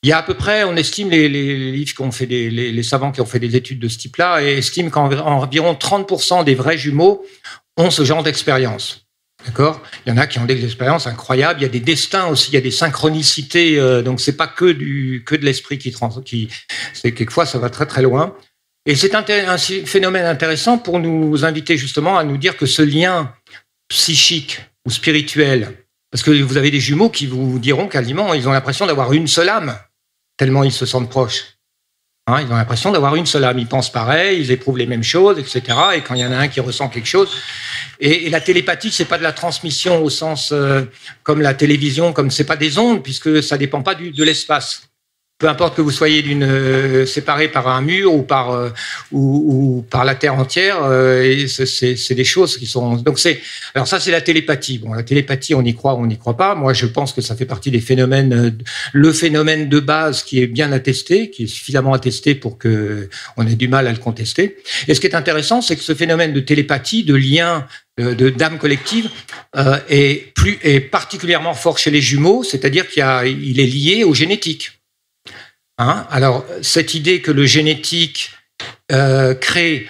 Il 0.03 0.09
y 0.09 0.12
a 0.12 0.18
à 0.18 0.22
peu 0.22 0.34
près, 0.34 0.64
on 0.64 0.76
estime 0.76 1.11
les, 1.11 1.28
livres 1.28 1.94
qui 1.94 2.03
ont 2.03 2.11
fait 2.11 2.26
les, 2.26 2.82
savants 2.82 3.12
qui 3.12 3.20
ont 3.20 3.26
fait 3.26 3.38
des 3.38 3.55
études 3.55 3.78
de 3.78 3.88
ce 3.88 3.98
type-là, 3.98 4.42
et 4.42 4.59
estiment 4.59 4.90
qu'environ 4.90 5.74
30% 5.74 6.44
des 6.44 6.55
vrais 6.55 6.76
jumeaux 6.76 7.24
ont 7.76 7.90
ce 7.90 8.05
genre 8.05 8.22
d'expérience. 8.22 9.07
D'accord? 9.46 9.80
Il 10.05 10.11
y 10.11 10.12
en 10.12 10.18
a 10.18 10.26
qui 10.26 10.38
ont 10.38 10.44
des 10.44 10.64
expériences 10.64 11.07
incroyables. 11.07 11.61
Il 11.61 11.62
y 11.62 11.66
a 11.66 11.68
des 11.68 11.80
destins 11.80 12.26
aussi, 12.26 12.50
il 12.50 12.55
y 12.55 12.59
a 12.59 12.61
des 12.61 12.70
synchronicités. 12.70 13.78
Euh, 13.78 14.03
donc 14.03 14.20
c'est 14.20 14.36
pas 14.36 14.46
que 14.46 14.70
du 14.70 15.24
que 15.26 15.34
de 15.34 15.44
l'esprit 15.44 15.78
qui 15.78 15.92
qui 16.24 16.48
c'est 16.92 17.12
quelquefois 17.12 17.44
ça 17.46 17.59
va 17.59 17.70
très 17.70 17.86
très 17.86 18.03
loin. 18.03 18.36
Et 18.86 18.94
c'est 18.96 19.14
un 19.14 19.24
phénomène 19.57 20.26
intéressant 20.26 20.78
pour 20.78 20.98
nous 20.98 21.44
inviter 21.44 21.76
justement 21.76 22.18
à 22.18 22.24
nous 22.24 22.36
dire 22.36 22.57
que 22.57 22.66
ce 22.66 22.82
lien 22.82 23.32
psychique 23.88 24.61
ou 24.86 24.90
spirituel 24.90 25.82
parce 26.13 26.23
que 26.23 26.31
vous 26.31 26.57
avez 26.59 26.71
des 26.71 26.79
jumeaux 26.79 27.09
qui 27.09 27.27
vous 27.27 27.59
diront 27.59 27.89
quasiment, 27.89 28.35
ils 28.35 28.47
ont 28.47 28.53
l'impression 28.53 28.87
d'avoir 28.87 29.13
une 29.15 29.27
seule 29.27 29.49
âme, 29.49 29.77
tellement 30.37 30.63
ils 30.63 30.71
se 30.71 30.87
sentent 30.87 31.11
proches. 31.11 31.57
Hein, 32.29 32.43
ils 32.43 32.53
ont 32.53 32.57
l'impression 32.57 32.93
d'avoir 32.93 33.17
une 33.17 33.27
seule 33.27 33.43
âme. 33.43 33.59
Ils 33.59 33.67
pensent 33.67 33.91
pareil, 33.91 34.39
ils 34.39 34.53
éprouvent 34.53 34.79
les 34.79 34.87
mêmes 34.87 35.03
choses, 35.03 35.41
etc. 35.41 35.77
Et 35.97 36.03
quand 36.03 36.15
il 36.15 36.21
y 36.21 36.25
en 36.25 36.31
a 36.31 36.37
un 36.37 36.49
qui 36.49 36.61
ressent 36.61 36.89
quelque 36.89 37.09
chose, 37.09 37.35
et, 37.99 38.31
la 38.31 38.41
télépathie, 38.41 38.93
c'est 38.93 39.07
pas 39.07 39.19
de 39.19 39.25
la 39.25 39.33
transmission 39.33 40.05
au 40.05 40.11
sens 40.11 40.51
euh, 40.53 40.83
comme 41.25 41.41
la 41.41 41.55
télévision, 41.55 42.13
comme 42.13 42.31
c'est 42.31 42.45
pas 42.45 42.57
des 42.57 42.79
ondes, 42.79 43.03
puisque 43.03 43.43
ça 43.43 43.59
dépend 43.59 43.83
pas 43.83 43.97
de 43.97 44.23
l'espace 44.23 44.91
peu 45.43 45.49
importe 45.49 45.74
que 45.76 45.82
vous 45.82 45.90
soyez 45.90 46.22
d'une 46.22 46.45
euh, 46.45 47.05
séparé 47.05 47.49
par 47.49 47.66
un 47.66 47.80
mur 47.80 48.14
ou 48.14 48.22
par 48.22 48.53
euh, 48.53 48.70
ou, 49.11 49.78
ou, 49.78 49.82
par 49.82 50.05
la 50.05 50.14
terre 50.14 50.36
entière, 50.36 50.78
euh, 50.84 51.47
c'est 51.49 52.14
des 52.14 52.24
choses 52.24 52.57
qui 52.57 52.66
sont 52.66 52.95
donc 52.95 53.18
c'est 53.18 53.40
alors 53.74 53.88
ça 53.88 53.99
c'est 53.99 54.12
la 54.12 54.20
télépathie. 54.20 54.78
Bon, 54.78 54.93
la 54.93 55.03
télépathie, 55.03 55.57
on 55.57 55.62
y 55.62 55.74
croit, 55.74 55.97
on 55.97 56.07
n'y 56.07 56.16
croit 56.16 56.36
pas. 56.36 56.55
Moi, 56.55 56.72
je 56.74 56.86
pense 56.86 57.12
que 57.12 57.20
ça 57.20 57.34
fait 57.34 57.45
partie 57.45 57.72
des 57.72 57.80
phénomènes, 57.80 58.32
euh, 58.32 58.51
le 58.93 59.12
phénomène 59.12 59.68
de 59.68 59.80
base 59.80 60.22
qui 60.22 60.40
est 60.40 60.47
bien 60.47 60.70
attesté, 60.70 61.28
qui 61.30 61.43
est 61.43 61.47
suffisamment 61.49 61.93
attesté 61.93 62.36
pour 62.36 62.57
que 62.57 63.09
on 63.36 63.45
ait 63.45 63.57
du 63.57 63.66
mal 63.66 63.88
à 63.88 63.93
le 63.93 63.99
contester. 63.99 64.59
Et 64.86 64.95
ce 64.95 65.01
qui 65.01 65.09
est 65.09 65.16
intéressant, 65.16 65.61
c'est 65.61 65.74
que 65.74 65.82
ce 65.82 65.95
phénomène 65.95 66.32
de 66.32 66.40
télépathie, 66.40 67.03
de 67.03 67.16
lien 67.16 67.66
de 67.99 68.30
d'âme 68.30 68.59
collective 68.59 69.11
euh, 69.57 69.78
est 69.88 70.32
plus 70.34 70.59
est 70.62 70.80
particulièrement 70.80 71.55
fort 71.55 71.78
chez 71.78 71.90
les 71.90 72.01
jumeaux, 72.01 72.45
c'est-à-dire 72.45 72.86
qu'il 72.88 73.05
il 73.43 73.59
est 73.59 73.66
lié 73.66 74.05
aux 74.05 74.14
génétiques. 74.14 74.82
Hein? 75.79 76.07
Alors, 76.11 76.45
cette 76.62 76.95
idée 76.95 77.20
que 77.20 77.31
le 77.31 77.47
génétique 77.47 78.31
euh, 78.91 79.35
crée 79.35 79.89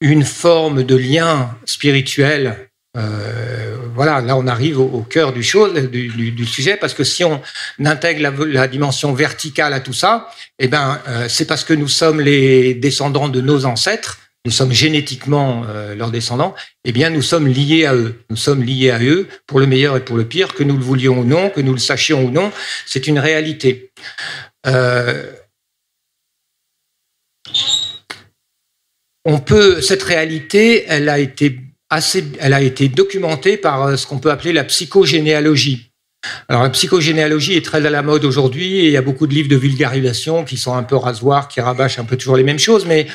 une 0.00 0.24
forme 0.24 0.82
de 0.82 0.96
lien 0.96 1.56
spirituel, 1.64 2.68
euh, 2.96 3.76
voilà, 3.94 4.20
là 4.20 4.36
on 4.36 4.46
arrive 4.46 4.78
au, 4.78 5.00
cœur 5.00 5.32
du, 5.32 5.42
chose, 5.42 5.72
du, 5.72 6.46
sujet, 6.46 6.76
parce 6.76 6.94
que 6.94 7.04
si 7.04 7.24
on 7.24 7.40
intègre 7.84 8.44
la, 8.46 8.68
dimension 8.68 9.14
verticale 9.14 9.72
à 9.72 9.80
tout 9.80 9.92
ça, 9.92 10.28
eh 10.58 10.68
ben, 10.68 11.00
euh, 11.08 11.26
c'est 11.28 11.46
parce 11.46 11.64
que 11.64 11.74
nous 11.74 11.88
sommes 11.88 12.20
les 12.20 12.74
descendants 12.74 13.28
de 13.28 13.40
nos 13.40 13.64
ancêtres, 13.64 14.18
nous 14.44 14.52
sommes 14.52 14.72
génétiquement 14.72 15.64
leurs 15.96 16.10
descendants, 16.10 16.54
eh 16.84 16.92
bien 16.92 17.08
nous 17.08 17.22
sommes 17.22 17.48
liés 17.48 17.86
à 17.86 17.94
eux. 17.94 18.20
Nous 18.28 18.36
sommes 18.36 18.62
liés 18.62 18.90
à 18.90 19.00
eux 19.00 19.26
pour 19.46 19.58
le 19.58 19.66
meilleur 19.66 19.96
et 19.96 20.04
pour 20.04 20.18
le 20.18 20.26
pire, 20.26 20.52
que 20.52 20.62
nous 20.62 20.76
le 20.76 20.82
voulions 20.82 21.20
ou 21.20 21.24
non, 21.24 21.48
que 21.48 21.62
nous 21.62 21.72
le 21.72 21.78
sachions 21.78 22.26
ou 22.26 22.30
non, 22.30 22.52
c'est 22.84 23.06
une 23.06 23.18
réalité. 23.18 23.90
Euh, 24.66 25.32
on 29.24 29.40
peut 29.40 29.80
cette 29.80 30.02
réalité, 30.02 30.84
elle 30.86 31.08
a 31.08 31.18
été 31.18 31.60
assez, 31.90 32.24
elle 32.40 32.52
a 32.52 32.62
été 32.62 32.88
documentée 32.88 33.56
par 33.56 33.82
euh, 33.82 33.96
ce 33.96 34.06
qu'on 34.06 34.18
peut 34.18 34.30
appeler 34.30 34.52
la 34.52 34.64
psychogénéalogie. 34.64 35.93
Alors 36.48 36.62
la 36.62 36.70
psychogénéalogie 36.70 37.54
est 37.54 37.64
très 37.64 37.84
à 37.84 37.90
la 37.90 38.02
mode 38.02 38.24
aujourd'hui 38.24 38.78
et 38.78 38.86
il 38.86 38.92
y 38.92 38.96
a 38.96 39.02
beaucoup 39.02 39.26
de 39.26 39.34
livres 39.34 39.48
de 39.48 39.56
vulgarisation 39.56 40.44
qui 40.44 40.56
sont 40.56 40.74
un 40.74 40.82
peu 40.82 40.96
rasoirs, 40.96 41.48
qui 41.48 41.60
rabâchent 41.60 41.98
un 41.98 42.04
peu 42.04 42.16
toujours 42.16 42.36
les 42.36 42.42
mêmes 42.42 42.58
choses, 42.58 42.86
mais 42.86 43.06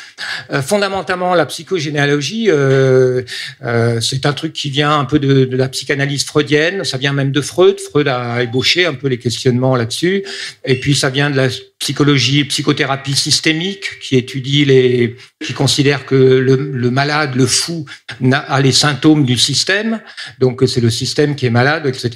euh, 0.51 0.61
fondamentalement 0.61 1.33
la 1.35 1.45
psychogénéalogie, 1.45 2.49
euh, 2.49 3.21
euh, 3.63 3.99
c'est 4.01 4.25
un 4.25 4.33
truc 4.33 4.53
qui 4.53 4.69
vient 4.69 4.99
un 4.99 5.05
peu 5.05 5.19
de, 5.19 5.45
de, 5.45 5.57
la 5.57 5.69
psychanalyse 5.69 6.25
freudienne, 6.25 6.83
ça 6.83 6.97
vient 6.97 7.13
même 7.13 7.31
de 7.31 7.41
Freud. 7.41 7.79
Freud 7.79 8.07
a 8.07 8.41
ébauché 8.43 8.85
un 8.85 8.93
peu 8.93 9.07
les 9.07 9.19
questionnements 9.19 9.75
là-dessus, 9.75 10.23
et 10.65 10.79
puis 10.79 10.95
ça 10.95 11.09
vient 11.09 11.29
de 11.29 11.37
la 11.37 11.49
psychologie, 11.79 12.43
psychothérapie 12.43 13.15
systémique 13.15 13.99
qui 14.01 14.17
étudie 14.17 14.65
les, 14.65 15.15
qui 15.43 15.53
considère 15.53 16.05
que 16.05 16.15
le, 16.15 16.91
malade, 16.91 17.35
le 17.35 17.47
fou, 17.47 17.85
a 18.31 18.61
les 18.61 18.73
symptômes 18.73 19.23
du 19.23 19.37
système, 19.37 20.01
donc 20.39 20.61
c'est 20.67 20.81
le 20.81 20.89
système 20.89 21.35
qui 21.35 21.45
est 21.45 21.49
malade, 21.49 21.85
etc. 21.85 22.09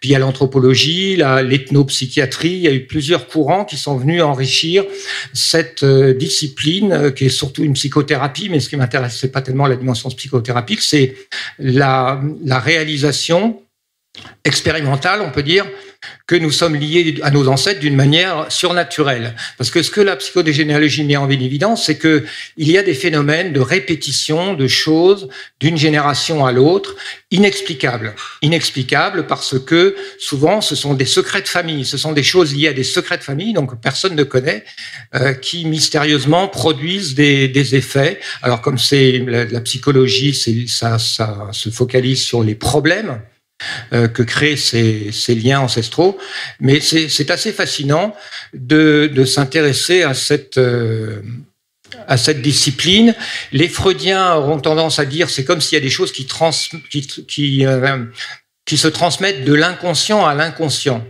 Puis 0.00 0.08
il 0.08 0.12
y 0.12 0.14
a 0.14 0.18
l'anthropologie, 0.18 1.16
l'ethnopsychiatrie, 1.16 2.52
il 2.52 2.60
y 2.60 2.68
a 2.68 2.72
eu 2.72 2.86
plusieurs 2.86 3.28
courants 3.28 3.66
qui 3.66 3.76
sont 3.76 3.98
venus 3.98 4.22
enrichir 4.22 4.84
cette 5.34 5.82
euh, 5.82 6.14
discipline 6.14 6.92
euh, 6.92 7.10
qui 7.10 7.26
est 7.26 7.28
surtout 7.28 7.64
une 7.64 7.74
psychothérapie, 7.74 8.48
mais 8.48 8.60
ce 8.60 8.70
qui 8.70 8.76
m'intéresse, 8.76 9.18
c'est 9.20 9.32
pas 9.32 9.42
tellement 9.42 9.66
la 9.66 9.76
dimension 9.76 10.08
psychothérapique, 10.08 10.80
c'est 10.80 11.14
la 11.58 12.18
réalisation 12.48 13.60
expérimentale, 14.44 15.20
on 15.22 15.30
peut 15.30 15.42
dire, 15.42 15.66
que 16.26 16.34
nous 16.34 16.50
sommes 16.50 16.76
liés 16.76 17.18
à 17.22 17.30
nos 17.30 17.48
ancêtres 17.48 17.80
d'une 17.80 17.96
manière 17.96 18.46
surnaturelle. 18.50 19.34
Parce 19.58 19.70
que 19.70 19.82
ce 19.82 19.90
que 19.90 20.00
la 20.00 20.16
psychodégénéalogie 20.16 21.04
met 21.04 21.16
en 21.16 21.28
évidence, 21.28 21.86
c'est 21.86 21.96
que 21.96 22.24
il 22.56 22.70
y 22.70 22.78
a 22.78 22.82
des 22.82 22.94
phénomènes 22.94 23.52
de 23.52 23.60
répétition 23.60 24.54
de 24.54 24.66
choses 24.66 25.28
d'une 25.60 25.76
génération 25.76 26.44
à 26.44 26.52
l'autre, 26.52 26.96
inexplicables. 27.30 28.14
Inexplicables 28.42 29.26
parce 29.26 29.58
que 29.58 29.96
souvent 30.18 30.60
ce 30.60 30.74
sont 30.74 30.94
des 30.94 31.06
secrets 31.06 31.42
de 31.42 31.48
famille, 31.48 31.84
ce 31.84 31.96
sont 31.96 32.12
des 32.12 32.22
choses 32.22 32.54
liées 32.54 32.68
à 32.68 32.72
des 32.72 32.84
secrets 32.84 33.18
de 33.18 33.22
famille, 33.22 33.52
donc 33.52 33.80
personne 33.80 34.14
ne 34.14 34.24
connaît, 34.24 34.64
euh, 35.14 35.34
qui 35.34 35.64
mystérieusement 35.64 36.48
produisent 36.48 37.14
des, 37.14 37.48
des, 37.48 37.74
effets. 37.74 38.20
Alors 38.42 38.60
comme 38.60 38.78
c'est 38.78 39.22
la, 39.26 39.44
la 39.44 39.60
psychologie, 39.60 40.34
ça, 40.68 40.98
ça 40.98 41.48
se 41.52 41.70
focalise 41.70 42.22
sur 42.22 42.42
les 42.42 42.54
problèmes 42.54 43.20
que 43.90 44.22
créent 44.22 44.56
ces, 44.56 45.34
liens 45.34 45.60
ancestraux. 45.60 46.18
Mais 46.60 46.80
c'est 46.80 47.30
assez 47.30 47.52
fascinant 47.52 48.14
de, 48.54 49.24
s'intéresser 49.24 50.02
à 50.02 50.14
cette 50.14 50.58
euh, 50.58 51.22
à 52.08 52.16
cette 52.16 52.42
discipline. 52.42 53.14
Les 53.52 53.68
Freudiens 53.68 54.34
auront 54.34 54.58
tendance 54.58 54.98
à 54.98 55.04
dire 55.04 55.30
c'est 55.30 55.44
comme 55.44 55.60
s'il 55.60 55.76
y 55.76 55.80
a 55.80 55.84
des 55.84 55.90
choses 55.90 56.12
euh, 56.12 58.04
qui 58.64 58.76
se 58.76 58.88
transmettent 58.88 59.44
de 59.44 59.54
l'inconscient 59.54 60.24
à 60.24 60.34
l'inconscient. 60.34 61.04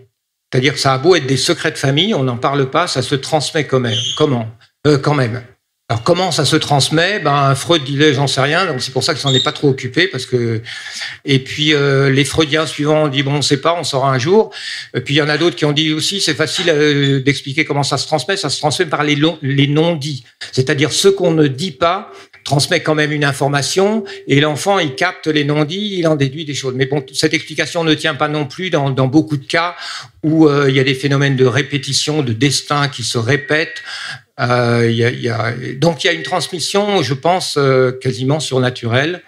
C'est-à-dire 0.51 0.75
que 0.75 0.81
ça 0.81 0.93
a 0.93 0.99
beau 0.99 1.15
être 1.15 1.27
des 1.27 1.37
secrets 1.37 1.71
de 1.71 1.79
famille, 1.79 2.15
on 2.15 2.25
n'en 2.25 2.37
parle 2.37 2.69
pas, 2.71 2.87
ça 2.87 3.01
se 3.01 3.15
transmet 3.15 3.67
quand 3.67 3.81
même. 3.81 3.99
Comment 4.17 4.51
euh, 4.87 4.99
Quand 4.99 5.15
même. 5.15 5.43
Alors 5.93 6.05
comment 6.05 6.33
ça 6.33 6.47
se 6.47 6.57
transmet? 6.57 7.19
Ben 7.19 7.55
Freud 7.55 7.85
disait 7.85 8.15
j'en 8.15 8.27
sais 8.27 8.41
rien, 8.41 8.65
donc 8.65 8.81
c'est 8.81 8.93
pour 8.93 9.05
ça 9.05 9.13
que 9.13 9.21
s'en 9.21 9.35
est 9.35 9.45
pas 9.45 9.53
trop 9.53 9.69
occupé 9.69 10.07
parce 10.07 10.25
que 10.25 10.63
et 11.27 11.39
puis 11.39 11.75
euh, 11.75 12.09
les 12.09 12.25
Freudiens 12.25 12.65
suivants 12.65 13.05
ont 13.05 13.09
dit 13.09 13.23
bon 13.23 13.35
on 13.35 13.43
sait 13.43 13.61
pas, 13.61 13.77
on 13.79 13.85
saura 13.85 14.11
un 14.11 14.19
jour. 14.19 14.55
Et 14.95 15.03
puis 15.03 15.13
il 15.13 15.19
y 15.19 15.21
en 15.21 15.29
a 15.29 15.37
d'autres 15.37 15.55
qui 15.55 15.67
ont 15.67 15.73
dit 15.73 15.93
aussi 15.93 16.23
c'est 16.23 16.33
facile 16.33 16.71
euh, 16.71 17.21
d'expliquer 17.21 17.67
comment 17.67 17.83
ça 17.83 17.99
se 17.99 18.07
transmet, 18.07 18.39
ça 18.39 18.49
se 18.49 18.59
transmet 18.59 18.87
par 18.87 19.05
les, 19.05 19.19
les 19.43 19.67
non-dits, 19.67 20.25
c'est-à-dire 20.51 20.93
ce 20.93 21.09
qu'on 21.09 21.33
ne 21.33 21.47
dit 21.47 21.73
pas 21.73 22.11
transmet 22.53 22.81
quand 22.81 22.95
même 22.95 23.13
une 23.13 23.25
information 23.25 24.05
et 24.27 24.39
l'enfant, 24.39 24.79
il 24.79 24.95
capte 24.95 25.27
les 25.27 25.43
non-dits, 25.43 25.97
il 25.99 26.07
en 26.07 26.17
déduit 26.17 26.45
des 26.45 26.53
choses. 26.53 26.75
Mais 26.77 26.87
cette 27.15 27.33
explication 27.33 27.83
ne 27.83 27.95
tient 27.95 28.15
pas 28.15 28.29
non 28.29 28.45
plus 28.45 28.69
dans, 28.69 28.91
beaucoup 28.91 29.39
de 29.39 29.47
cas 29.47 29.75
où 30.23 30.47
euh, 30.47 30.69
il 30.69 30.77
y 30.77 30.81
a 30.81 30.85
des 30.85 30.93
phénomènes 30.95 31.35
de 31.35 31.47
répétition, 31.47 32.23
de 32.23 32.35
destin 32.35 32.89
qui 32.89 33.05
se 33.05 33.17
répètent. 33.17 33.83
Euh. 34.39 34.87
Donc 35.79 36.05
il 36.05 36.09
y 36.09 36.11
a 36.11 36.13
une 36.13 36.23
transmission, 36.23 37.01
je 37.01 37.15
pense, 37.15 37.55
euh, 37.57 37.91
quasiment 37.91 38.39
surnaturelle, 38.39 39.23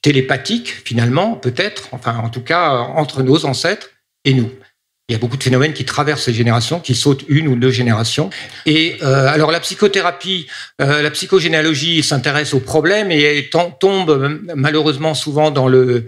télépathique 0.00 0.74
finalement, 0.82 1.34
peut-être, 1.34 1.88
enfin 1.92 2.16
en 2.16 2.30
tout 2.30 2.42
cas 2.42 2.70
entre 2.70 3.22
nos 3.22 3.44
ancêtres 3.44 3.90
et 4.24 4.32
nous. 4.32 4.50
Il 5.10 5.14
y 5.14 5.16
a 5.16 5.18
beaucoup 5.18 5.36
de 5.36 5.42
phénomènes 5.42 5.72
qui 5.72 5.84
traversent 5.84 6.22
ces 6.22 6.32
générations, 6.32 6.78
qui 6.78 6.94
sautent 6.94 7.24
une 7.26 7.48
ou 7.48 7.56
deux 7.56 7.72
générations. 7.72 8.30
Et 8.64 8.96
euh, 9.02 9.26
alors 9.26 9.50
la 9.50 9.58
psychothérapie, 9.58 10.46
euh, 10.80 11.02
la 11.02 11.10
psychogénéalogie 11.10 12.04
s'intéresse 12.04 12.54
aux 12.54 12.60
problèmes 12.60 13.10
et 13.10 13.50
tombe 13.80 14.40
malheureusement 14.54 15.14
souvent 15.14 15.50
dans 15.50 15.66
le 15.66 16.04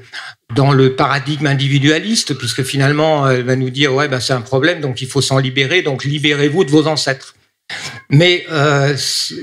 dans 0.55 0.70
le 0.70 0.94
paradigme 0.94 1.48
individualiste, 1.48 2.34
puisque 2.34 2.62
finalement 2.62 3.28
elle 3.28 3.42
va 3.42 3.57
nous 3.57 3.70
dire 3.70 3.92
ouais 3.92 4.07
ben 4.07 4.20
c'est 4.20 4.34
un 4.34 4.40
problème, 4.40 4.80
donc 4.80 5.03
il 5.03 5.09
faut 5.09 5.20
s'en 5.20 5.38
libérer, 5.38 5.82
donc 5.82 6.05
libérez-vous 6.05 6.62
de 6.62 6.70
vos 6.70 6.86
ancêtres. 6.86 7.34
Mais 8.09 8.44
euh, 8.53 8.96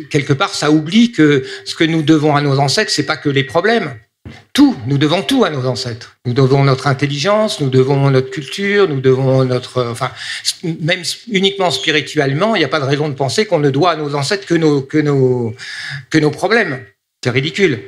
quelque 0.10 0.32
part, 0.32 0.54
ça 0.54 0.72
oublie 0.72 1.12
que 1.12 1.44
ce 1.66 1.76
que 1.76 1.84
nous 1.84 2.02
devons 2.02 2.34
à 2.34 2.42
nos 2.42 2.60
ancêtres, 2.60 2.92
c'est 2.92 3.06
pas 3.06 3.18
que 3.18 3.30
les 3.30 3.44
problèmes. 3.44 3.94
Tout, 4.54 4.76
nous 4.88 4.98
devons 4.98 5.22
tout 5.22 5.44
à 5.44 5.50
nos 5.50 5.66
ancêtres. 5.66 6.18
Nous 6.26 6.34
devons 6.34 6.64
notre 6.64 6.88
intelligence, 6.88 7.60
nous 7.62 7.70
devons 7.70 8.10
notre 8.10 8.30
culture, 8.30 8.88
nous 8.88 9.02
devons 9.02 9.46
notre, 9.46 9.84
enfin, 9.86 10.12
même 10.64 11.04
uniquement 11.30 11.72
spirituellement, 11.72 12.56
il 12.56 12.60
n'y 12.60 12.66
a 12.66 12.70
pas 12.70 12.80
de 12.80 12.86
raison 12.86 13.10
de 13.10 13.14
penser 13.14 13.46
qu'on 13.46 13.60
ne 13.60 13.70
doit 13.70 13.92
à 13.92 13.96
nos 13.96 14.16
ancêtres 14.16 14.46
que 14.46 14.56
nos, 14.56 14.82
que 14.82 14.98
nos, 14.98 15.54
que 16.10 16.18
nos 16.18 16.32
problèmes. 16.32 16.84
C'est 17.24 17.32
ridicule. 17.32 17.82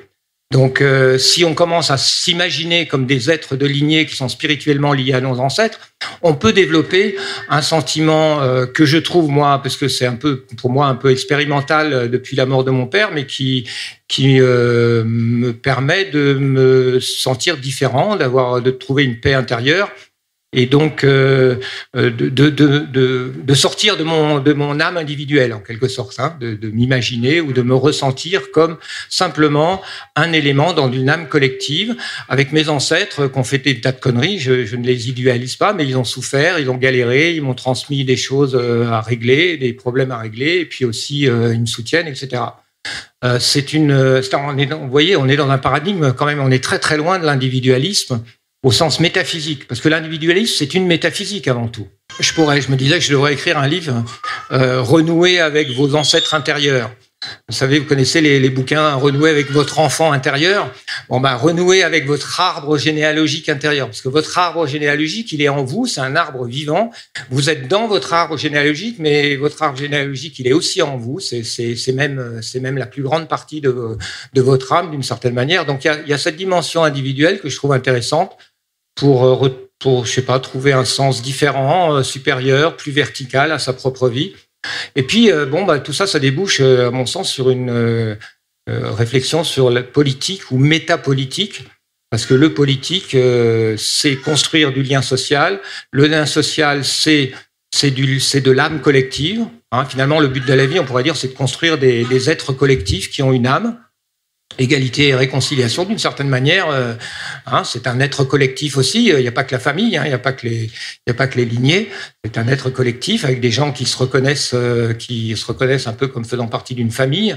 Donc, 0.52 0.82
euh, 0.82 1.18
si 1.18 1.46
on 1.46 1.56
commence 1.56 1.92
à 1.92 1.98
s'imaginer 1.98 2.86
comme 2.86 3.06
des 3.06 3.32
êtres 3.32 3.56
de 3.56 3.66
lignée 3.66 4.06
qui 4.06 4.18
sont 4.18 4.28
spirituellement 4.28 4.92
liés 4.92 5.14
à 5.14 5.22
nos 5.22 5.40
ancêtres, 5.40 5.80
on 6.22 6.34
peut 6.34 6.52
développer 6.52 7.16
un 7.50 7.62
sentiment 7.62 8.42
euh, 8.42 8.66
que 8.66 8.86
je 8.86 8.98
trouve 8.98 9.30
moi, 9.30 9.62
parce 9.64 9.78
que 9.78 9.88
c'est 9.88 10.06
un 10.06 10.16
peu 10.16 10.44
pour 10.58 10.70
moi 10.70 10.88
un 10.88 10.96
peu 10.96 11.10
expérimental 11.10 11.94
euh, 11.94 12.08
depuis 12.10 12.36
la 12.36 12.46
mort 12.46 12.66
de 12.66 12.72
mon 12.72 12.86
père, 12.86 13.12
mais 13.14 13.26
qui 13.26 13.68
qui 14.10 14.42
euh, 14.42 15.04
me 15.06 15.54
permet 15.54 16.04
de 16.04 16.34
me 16.34 17.00
sentir 17.00 17.56
différent, 17.56 18.18
d'avoir 18.18 18.62
de 18.62 18.72
trouver 18.72 19.06
une 19.06 19.22
paix 19.22 19.34
intérieure 19.34 19.90
et 20.54 20.66
donc 20.66 21.04
euh, 21.04 21.56
euh, 21.96 22.10
de, 22.10 22.28
de, 22.28 22.50
de, 22.50 23.34
de, 23.42 23.54
sortir 23.54 23.96
de 23.96 24.04
mon, 24.04 24.40
de 24.40 24.52
mon 24.52 24.80
âme 24.82 24.98
individuelle 24.98 25.54
en 25.54 25.60
quelque 25.60 25.88
sorte, 25.88 26.20
hein, 26.20 26.36
de, 26.42 26.58
m'imaginer 26.70 27.40
ou 27.40 27.54
de 27.54 27.62
me 27.62 27.74
ressentir 27.74 28.52
comme 28.52 28.78
simplement 29.10 29.82
un 30.16 30.34
élément 30.34 30.74
dans 30.74 30.92
une 30.92 31.10
âme 31.10 31.30
collective 31.30 31.96
avec 32.28 32.52
mes 32.52 32.68
ancêtres 32.68 33.28
qui 33.28 33.38
ont 33.40 33.44
fait 33.44 33.60
des 33.60 33.80
tas 33.80 33.94
de 33.94 34.00
conneries. 34.00 34.40
Je, 34.40 34.66
je, 34.66 34.76
ne 34.76 34.86
les 34.86 35.10
idéalise 35.10 35.56
pas, 35.56 35.74
mais 35.74 35.86
ils 35.86 35.98
ont 35.98 36.04
souffert, 36.04 36.60
ils 36.60 36.70
ont 36.70 36.78
galéré, 36.78 37.34
ils 37.34 37.42
m'ont 37.42 37.54
transmis 37.54 38.04
des 38.04 38.18
choses 38.18 38.56
euh, 38.56 38.90
à 38.90 39.00
régler, 39.00 39.56
des 39.56 39.74
problèmes 39.74 40.12
à 40.12 40.18
régler, 40.18 40.58
et 40.58 40.66
puis 40.66 40.84
aussi 40.84 41.30
euh, 41.30 41.54
ils 41.54 41.62
me 41.62 41.66
soutiennent, 41.66 42.08
etc. 42.08 42.44
c'est 43.40 43.74
une, 43.74 43.94
on 43.94 44.58
est, 44.58 44.74
vous 44.74 44.90
voyez, 44.90 45.16
on 45.16 45.30
est 45.30 45.38
dans 45.38 45.50
un 45.50 45.60
paradigme 45.60 46.14
quand 46.14 46.26
même, 46.26 46.42
on 46.42 46.52
est 46.52 46.64
très 46.64 46.80
très 46.80 46.98
loin 46.98 47.20
de 47.20 47.26
l'individualisme 47.26 48.22
au 48.64 48.72
sens 48.72 49.00
métaphysique, 49.00 49.68
parce 49.68 49.82
que 49.82 49.90
l'individualisme, 49.90 50.54
c'est 50.58 50.74
une 50.74 50.86
métaphysique 50.86 51.48
avant 51.48 51.68
tout. 51.68 51.88
Je 52.20 52.34
pourrais, 52.34 52.62
je 52.62 52.70
me 52.70 52.76
disais 52.76 53.00
que 53.00 53.04
je 53.04 53.12
devrais 53.12 53.34
écrire 53.34 53.58
un 53.58 53.68
livre, 53.68 54.04
euh, 54.52 54.82
renouer 54.82 55.40
avec 55.40 55.72
vos 55.72 55.96
ancêtres 55.96 56.36
intérieurs. 56.36 56.92
Vous 57.48 57.56
savez, 57.56 57.78
vous 57.78 57.86
connaissez 57.86 58.20
les, 58.20 58.50
bouquins 58.50 58.96
Renouer 58.96 59.30
avec 59.30 59.52
votre 59.52 59.78
enfant 59.78 60.12
intérieur. 60.12 60.74
Bon, 61.08 61.20
ben, 61.20 61.36
renouer 61.36 61.84
avec 61.84 62.08
votre 62.08 62.40
arbre 62.40 62.80
généalogique 62.80 63.48
intérieur. 63.48 63.88
Parce 63.88 64.02
que 64.02 64.10
votre 64.10 64.40
arbre 64.40 64.66
généalogique, 64.66 65.32
il 65.32 65.42
est 65.42 65.50
en 65.50 65.64
vous, 65.64 65.86
c'est 65.86 66.02
un 66.02 66.16
arbre 66.16 66.46
vivant. 66.46 66.90
Vous 67.30 67.52
êtes 67.52 67.68
dans 67.68 67.88
votre 67.88 68.14
arbre 68.14 68.38
généalogique, 68.38 68.96
mais 68.98 69.36
votre 69.36 69.62
arbre 69.62 69.78
généalogique, 69.78 70.40
il 70.40 70.48
est 70.48 70.54
aussi 70.54 70.82
en 70.82 70.98
vous. 70.98 71.20
C'est 71.20 71.94
même, 71.94 72.42
même 72.60 72.78
la 72.78 72.88
plus 72.88 73.04
grande 73.04 73.28
partie 73.28 73.62
de, 73.62 73.98
de 74.34 74.42
votre 74.42 74.74
âme, 74.74 74.90
d'une 74.90 75.04
certaine 75.04 75.36
manière. 75.36 75.68
Donc, 75.68 75.86
il 75.86 76.10
y 76.10 76.14
a 76.14 76.18
cette 76.18 76.38
dimension 76.38 76.84
individuelle 76.84 77.40
que 77.40 77.50
je 77.50 77.56
trouve 77.56 77.74
intéressante 77.74 78.36
pour, 78.96 79.26
euh, 79.26 79.50
pour 79.80 80.06
je 80.06 80.12
sais 80.12 80.22
pas, 80.22 80.40
trouver 80.40 80.74
un 80.74 80.86
sens 80.86 81.22
différent, 81.22 81.96
euh, 81.96 82.04
supérieur, 82.04 82.78
plus 82.78 82.92
vertical 82.92 83.52
à 83.52 83.60
sa 83.60 83.74
propre 83.74 84.10
vie. 84.10 84.34
Et 84.96 85.04
puis, 85.04 85.32
euh, 85.32 85.46
bon, 85.46 85.64
bah, 85.64 85.80
tout 85.80 85.94
ça, 85.94 86.08
ça 86.08 86.20
débouche, 86.20 86.62
à 86.62 86.92
mon 86.92 87.06
sens, 87.06 87.32
sur 87.32 87.50
une 87.50 88.18
réflexion 88.68 89.44
sur 89.44 89.70
la 89.70 89.84
politique 89.84 90.52
ou 90.52 90.58
métapolitique. 90.58 91.64
Parce 92.10 92.26
que 92.26 92.34
le 92.34 92.54
politique, 92.54 93.18
c'est 93.78 94.16
construire 94.18 94.72
du 94.72 94.84
lien 94.84 95.02
social. 95.02 95.60
Le 95.92 96.08
lien 96.08 96.26
social, 96.26 96.86
c'est 96.86 97.32
c'est 97.74 97.92
de 97.92 98.52
l'âme 98.52 98.82
collective. 98.82 99.46
Hein. 99.72 99.86
Finalement, 99.86 100.20
le 100.20 100.28
but 100.28 100.46
de 100.46 100.54
la 100.54 100.66
vie, 100.66 100.80
on 100.80 100.86
pourrait 100.86 101.04
dire, 101.04 101.16
c'est 101.16 101.30
de 101.30 101.34
construire 101.34 101.78
des 101.78 102.30
êtres 102.30 102.52
collectifs 102.54 103.10
qui 103.10 103.24
ont 103.24 103.32
une 103.32 103.48
âme 103.48 103.78
égalité 104.58 105.10
et 105.10 105.16
réconciliation 105.16 105.86
d'une 105.86 106.00
certaine 106.00 106.30
manière. 106.30 106.70
Euh, 106.70 106.94
hein, 107.46 107.64
c'est 107.64 107.88
un 107.88 108.00
être 108.00 108.24
collectif 108.24 108.78
aussi. 108.78 109.08
Il 109.08 109.18
n'y 109.18 109.28
a 109.28 109.32
pas 109.32 109.44
que 109.44 109.54
la 109.54 109.60
famille, 109.60 109.98
hein, 109.98 110.04
il 110.06 110.10
n'y 110.10 110.14
a 110.14 110.20
pas 110.20 110.34
que 110.34 110.48
les, 110.48 110.64
il 110.66 111.08
y 111.08 111.12
a 111.12 111.14
pas 111.14 111.28
que 111.28 111.38
les 111.38 111.46
lignées. 111.46 111.90
C'est 112.24 112.38
un 112.38 112.48
être 112.48 112.70
collectif 112.70 113.26
avec 113.26 113.40
des 113.40 113.52
gens 113.52 113.72
qui 113.72 113.86
se 113.86 113.98
reconnaissent, 113.98 114.54
euh, 114.54 114.94
qui 114.94 115.36
se 115.36 115.46
reconnaissent 115.46 115.88
un 115.88 115.94
peu 115.94 116.08
comme 116.08 116.26
faisant 116.26 116.48
partie 116.48 116.76
d'une 116.76 116.92
famille. 116.92 117.36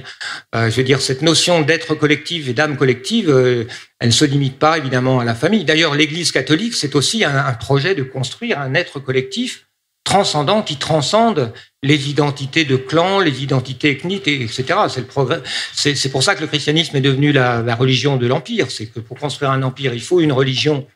Euh, 0.54 0.70
je 0.70 0.76
veux 0.76 0.84
dire, 0.84 1.00
cette 1.00 1.22
notion 1.22 1.62
d'être 1.62 1.94
collectif 1.94 2.48
et 2.48 2.52
d'âme 2.52 2.76
collective, 2.76 3.30
euh, 3.30 3.64
elle 3.98 4.08
ne 4.08 4.12
se 4.12 4.24
limite 4.24 4.58
pas 4.58 4.76
évidemment 4.78 5.20
à 5.20 5.24
la 5.24 5.34
famille. 5.34 5.64
D'ailleurs, 5.64 5.94
l'Église 5.94 6.32
catholique, 6.32 6.74
c'est 6.74 6.94
aussi 6.94 7.24
un 7.24 7.52
projet 7.54 7.94
de 7.94 8.02
construire 8.02 8.58
un 8.60 8.74
être 8.74 9.00
collectif 9.00 9.66
transcendant 10.04 10.62
qui 10.62 10.76
transcende 10.76 11.52
les 11.82 12.08
identités 12.10 12.64
de 12.64 12.76
clans, 12.76 13.20
les 13.20 13.42
identités 13.42 13.90
ethniques, 13.90 14.28
etc. 14.28 14.64
C'est 14.88 15.00
le 15.00 15.06
progrès. 15.06 15.42
C'est 15.72 16.10
pour 16.10 16.22
ça 16.22 16.34
que 16.34 16.42
le 16.42 16.46
christianisme 16.46 16.96
est 16.96 17.00
devenu 17.00 17.32
la, 17.32 17.74
religion 17.74 18.16
de 18.16 18.26
l'empire. 18.26 18.70
C'est 18.70 18.86
que 18.86 19.00
pour 19.00 19.18
construire 19.18 19.50
un 19.50 19.62
empire, 19.62 19.94
il 19.94 20.02
faut 20.02 20.20
une 20.20 20.32
religion 20.32 20.86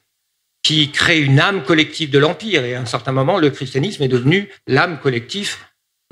qui 0.63 0.91
crée 0.91 1.21
une 1.21 1.41
âme 1.41 1.65
collective 1.65 2.11
de 2.11 2.19
l'empire. 2.19 2.65
Et 2.65 2.75
à 2.75 2.81
un 2.81 2.87
certain 2.87 3.13
moment, 3.13 3.39
le 3.39 3.51
christianisme 3.51 4.03
est 4.03 4.09
devenu 4.09 4.51
l'âme 4.67 5.01
collective, 5.01 5.57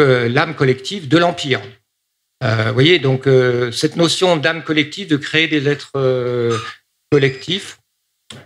euh, 0.00 0.28
l'âme 0.28 0.54
collective 0.54 1.08
de 1.08 1.18
l'empire. 1.18 1.60
Euh, 2.44 2.64
vous 2.68 2.74
voyez, 2.74 2.98
donc 2.98 3.26
euh, 3.26 3.70
cette 3.72 3.96
notion 3.96 4.36
d'âme 4.36 4.62
collective, 4.62 5.08
de 5.08 5.16
créer 5.16 5.48
des 5.48 5.68
êtres 5.68 5.92
collectifs, 7.10 7.78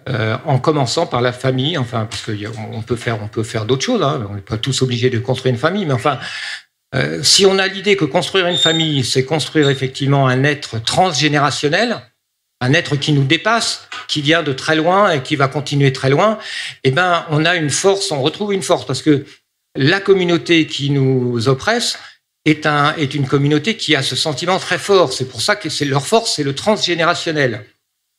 euh, 0.09 0.37
en 0.45 0.59
commençant 0.59 1.07
par 1.07 1.23
la 1.23 1.33
famille, 1.33 1.79
enfin, 1.79 2.07
parce 2.07 2.23
qu'on 2.23 2.83
peut 2.83 2.97
faire, 2.97 3.23
on 3.23 3.29
peut 3.29 3.43
faire 3.43 3.65
d'autres 3.65 3.85
choses, 3.85 4.03
hein, 4.03 4.27
on 4.31 4.35
n'est 4.35 4.41
pas 4.43 4.59
tous 4.59 4.83
obligés 4.83 5.09
de 5.09 5.19
construire 5.19 5.55
une 5.55 5.61
famille, 5.61 5.87
mais 5.87 5.95
enfin, 5.95 6.19
euh, 6.95 7.23
si 7.23 7.47
on 7.47 7.59
a 7.59 7.67
l'idée 7.67 7.97
que 7.97 8.05
construire 8.05 8.47
une 8.47 8.59
famille, 8.59 9.05
c'est 9.05 9.25
construire 9.25 9.71
effectivement 9.71 10.27
un 10.27 10.45
être 10.45 10.83
transgénérationnel, 10.83 12.01
un 12.61 12.75
être 12.75 12.97
qui 12.97 13.13
nous 13.13 13.25
dépasse, 13.25 13.89
qui 14.07 14.21
vient 14.21 14.43
de 14.43 14.53
très 14.53 14.77
loin 14.77 15.11
et 15.13 15.23
qui 15.23 15.35
va 15.37 15.49
continuer 15.49 15.93
très 15.95 16.11
loin, 16.11 16.39
eh 16.85 16.91
ben, 16.91 17.25
on 17.31 17.47
a 17.47 17.57
une 17.57 17.71
force, 17.71 18.11
on 18.11 18.21
retrouve 18.21 18.53
une 18.53 18.63
force, 18.63 18.85
parce 18.85 19.01
que 19.01 19.25
la 19.77 20.01
communauté 20.01 20.67
qui 20.67 20.91
nous 20.91 21.49
oppresse 21.49 21.99
est, 22.45 22.67
est 22.99 23.15
une 23.15 23.27
communauté 23.27 23.77
qui 23.77 23.97
a 23.97 24.03
ce 24.03 24.17
sentiment 24.17 24.59
très 24.59 24.79
fort. 24.79 25.13
C'est 25.13 25.29
pour 25.29 25.41
ça 25.41 25.57
que 25.57 25.71
c'est 25.71 25.85
leur 25.85 26.07
force, 26.07 26.35
c'est 26.35 26.43
le 26.43 26.55
transgénérationnel. 26.55 27.65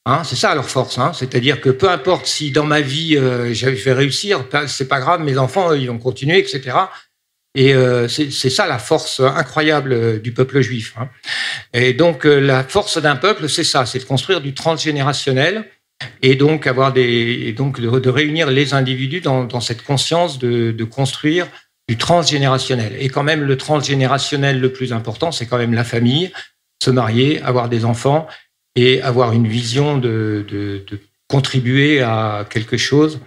Hein, 0.07 0.23
c'est 0.23 0.35
ça 0.35 0.55
leur 0.55 0.67
force, 0.67 0.97
hein. 0.97 1.11
c'est-à-dire 1.13 1.61
que 1.61 1.69
peu 1.69 1.87
importe 1.87 2.25
si 2.25 2.49
dans 2.49 2.65
ma 2.65 2.81
vie 2.81 3.15
euh, 3.15 3.53
j'avais 3.53 3.75
fait 3.75 3.93
réussir, 3.93 4.43
c'est 4.65 4.87
pas 4.87 4.99
grave, 4.99 5.21
mes 5.21 5.37
enfants 5.37 5.73
ils 5.73 5.87
vont 5.87 5.99
continuer, 5.99 6.39
etc. 6.39 6.75
Et 7.53 7.75
euh, 7.75 8.07
c'est 8.07 8.49
ça 8.49 8.65
la 8.65 8.79
force 8.79 9.19
incroyable 9.19 9.93
euh, 9.93 10.19
du 10.19 10.33
peuple 10.33 10.61
juif. 10.61 10.95
Hein. 10.97 11.07
Et 11.73 11.93
donc 11.93 12.25
la 12.25 12.63
force 12.63 12.99
d'un 12.99 13.15
peuple, 13.15 13.47
c'est 13.47 13.63
ça, 13.63 13.85
c'est 13.85 13.99
de 13.99 14.03
construire 14.05 14.41
du 14.41 14.55
transgénérationnel 14.55 15.65
et 16.23 16.33
donc 16.35 16.65
avoir 16.65 16.93
des, 16.93 17.53
donc 17.53 17.79
de, 17.79 18.09
réunir 18.09 18.49
les 18.49 18.73
individus 18.73 19.21
dans, 19.21 19.59
cette 19.59 19.83
conscience 19.83 20.39
de, 20.39 20.83
construire 20.83 21.47
du 21.87 21.95
transgénérationnel. 21.95 22.95
Et 22.99 23.09
quand 23.09 23.21
même 23.21 23.43
le 23.43 23.55
transgénérationnel 23.55 24.59
le 24.59 24.73
plus 24.73 24.93
important, 24.93 25.31
c'est 25.31 25.45
quand 25.45 25.59
même 25.59 25.75
la 25.75 25.83
famille, 25.83 26.31
se 26.81 26.89
marier, 26.89 27.39
avoir 27.43 27.69
des 27.69 27.85
enfants 27.85 28.27
et 28.75 29.01
avoir 29.01 29.33
une 29.33 29.47
vision 29.47 29.97
de, 29.97 30.83
contribuer 31.27 32.01
à 32.01 32.45
quelque 32.49 32.75
chose 32.75 33.21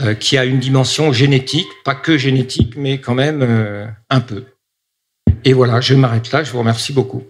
euh, 0.00 0.14
qui 0.14 0.38
a 0.38 0.44
une 0.44 0.60
dimension 0.60 1.12
génétique, 1.12 1.66
pas 1.84 1.96
que 1.96 2.16
génétique, 2.16 2.74
mais 2.76 3.00
quand 3.00 3.14
même 3.14 3.42
euh, 3.42 3.86
un 4.10 4.20
peu. 4.20 4.44
Et 5.44 5.52
voilà, 5.52 5.80
je 5.80 5.94
m'arrête 5.94 6.30
là, 6.30 6.44
je 6.44 6.52
vous 6.52 6.60
remercie 6.60 6.92
beaucoup. 6.92 7.24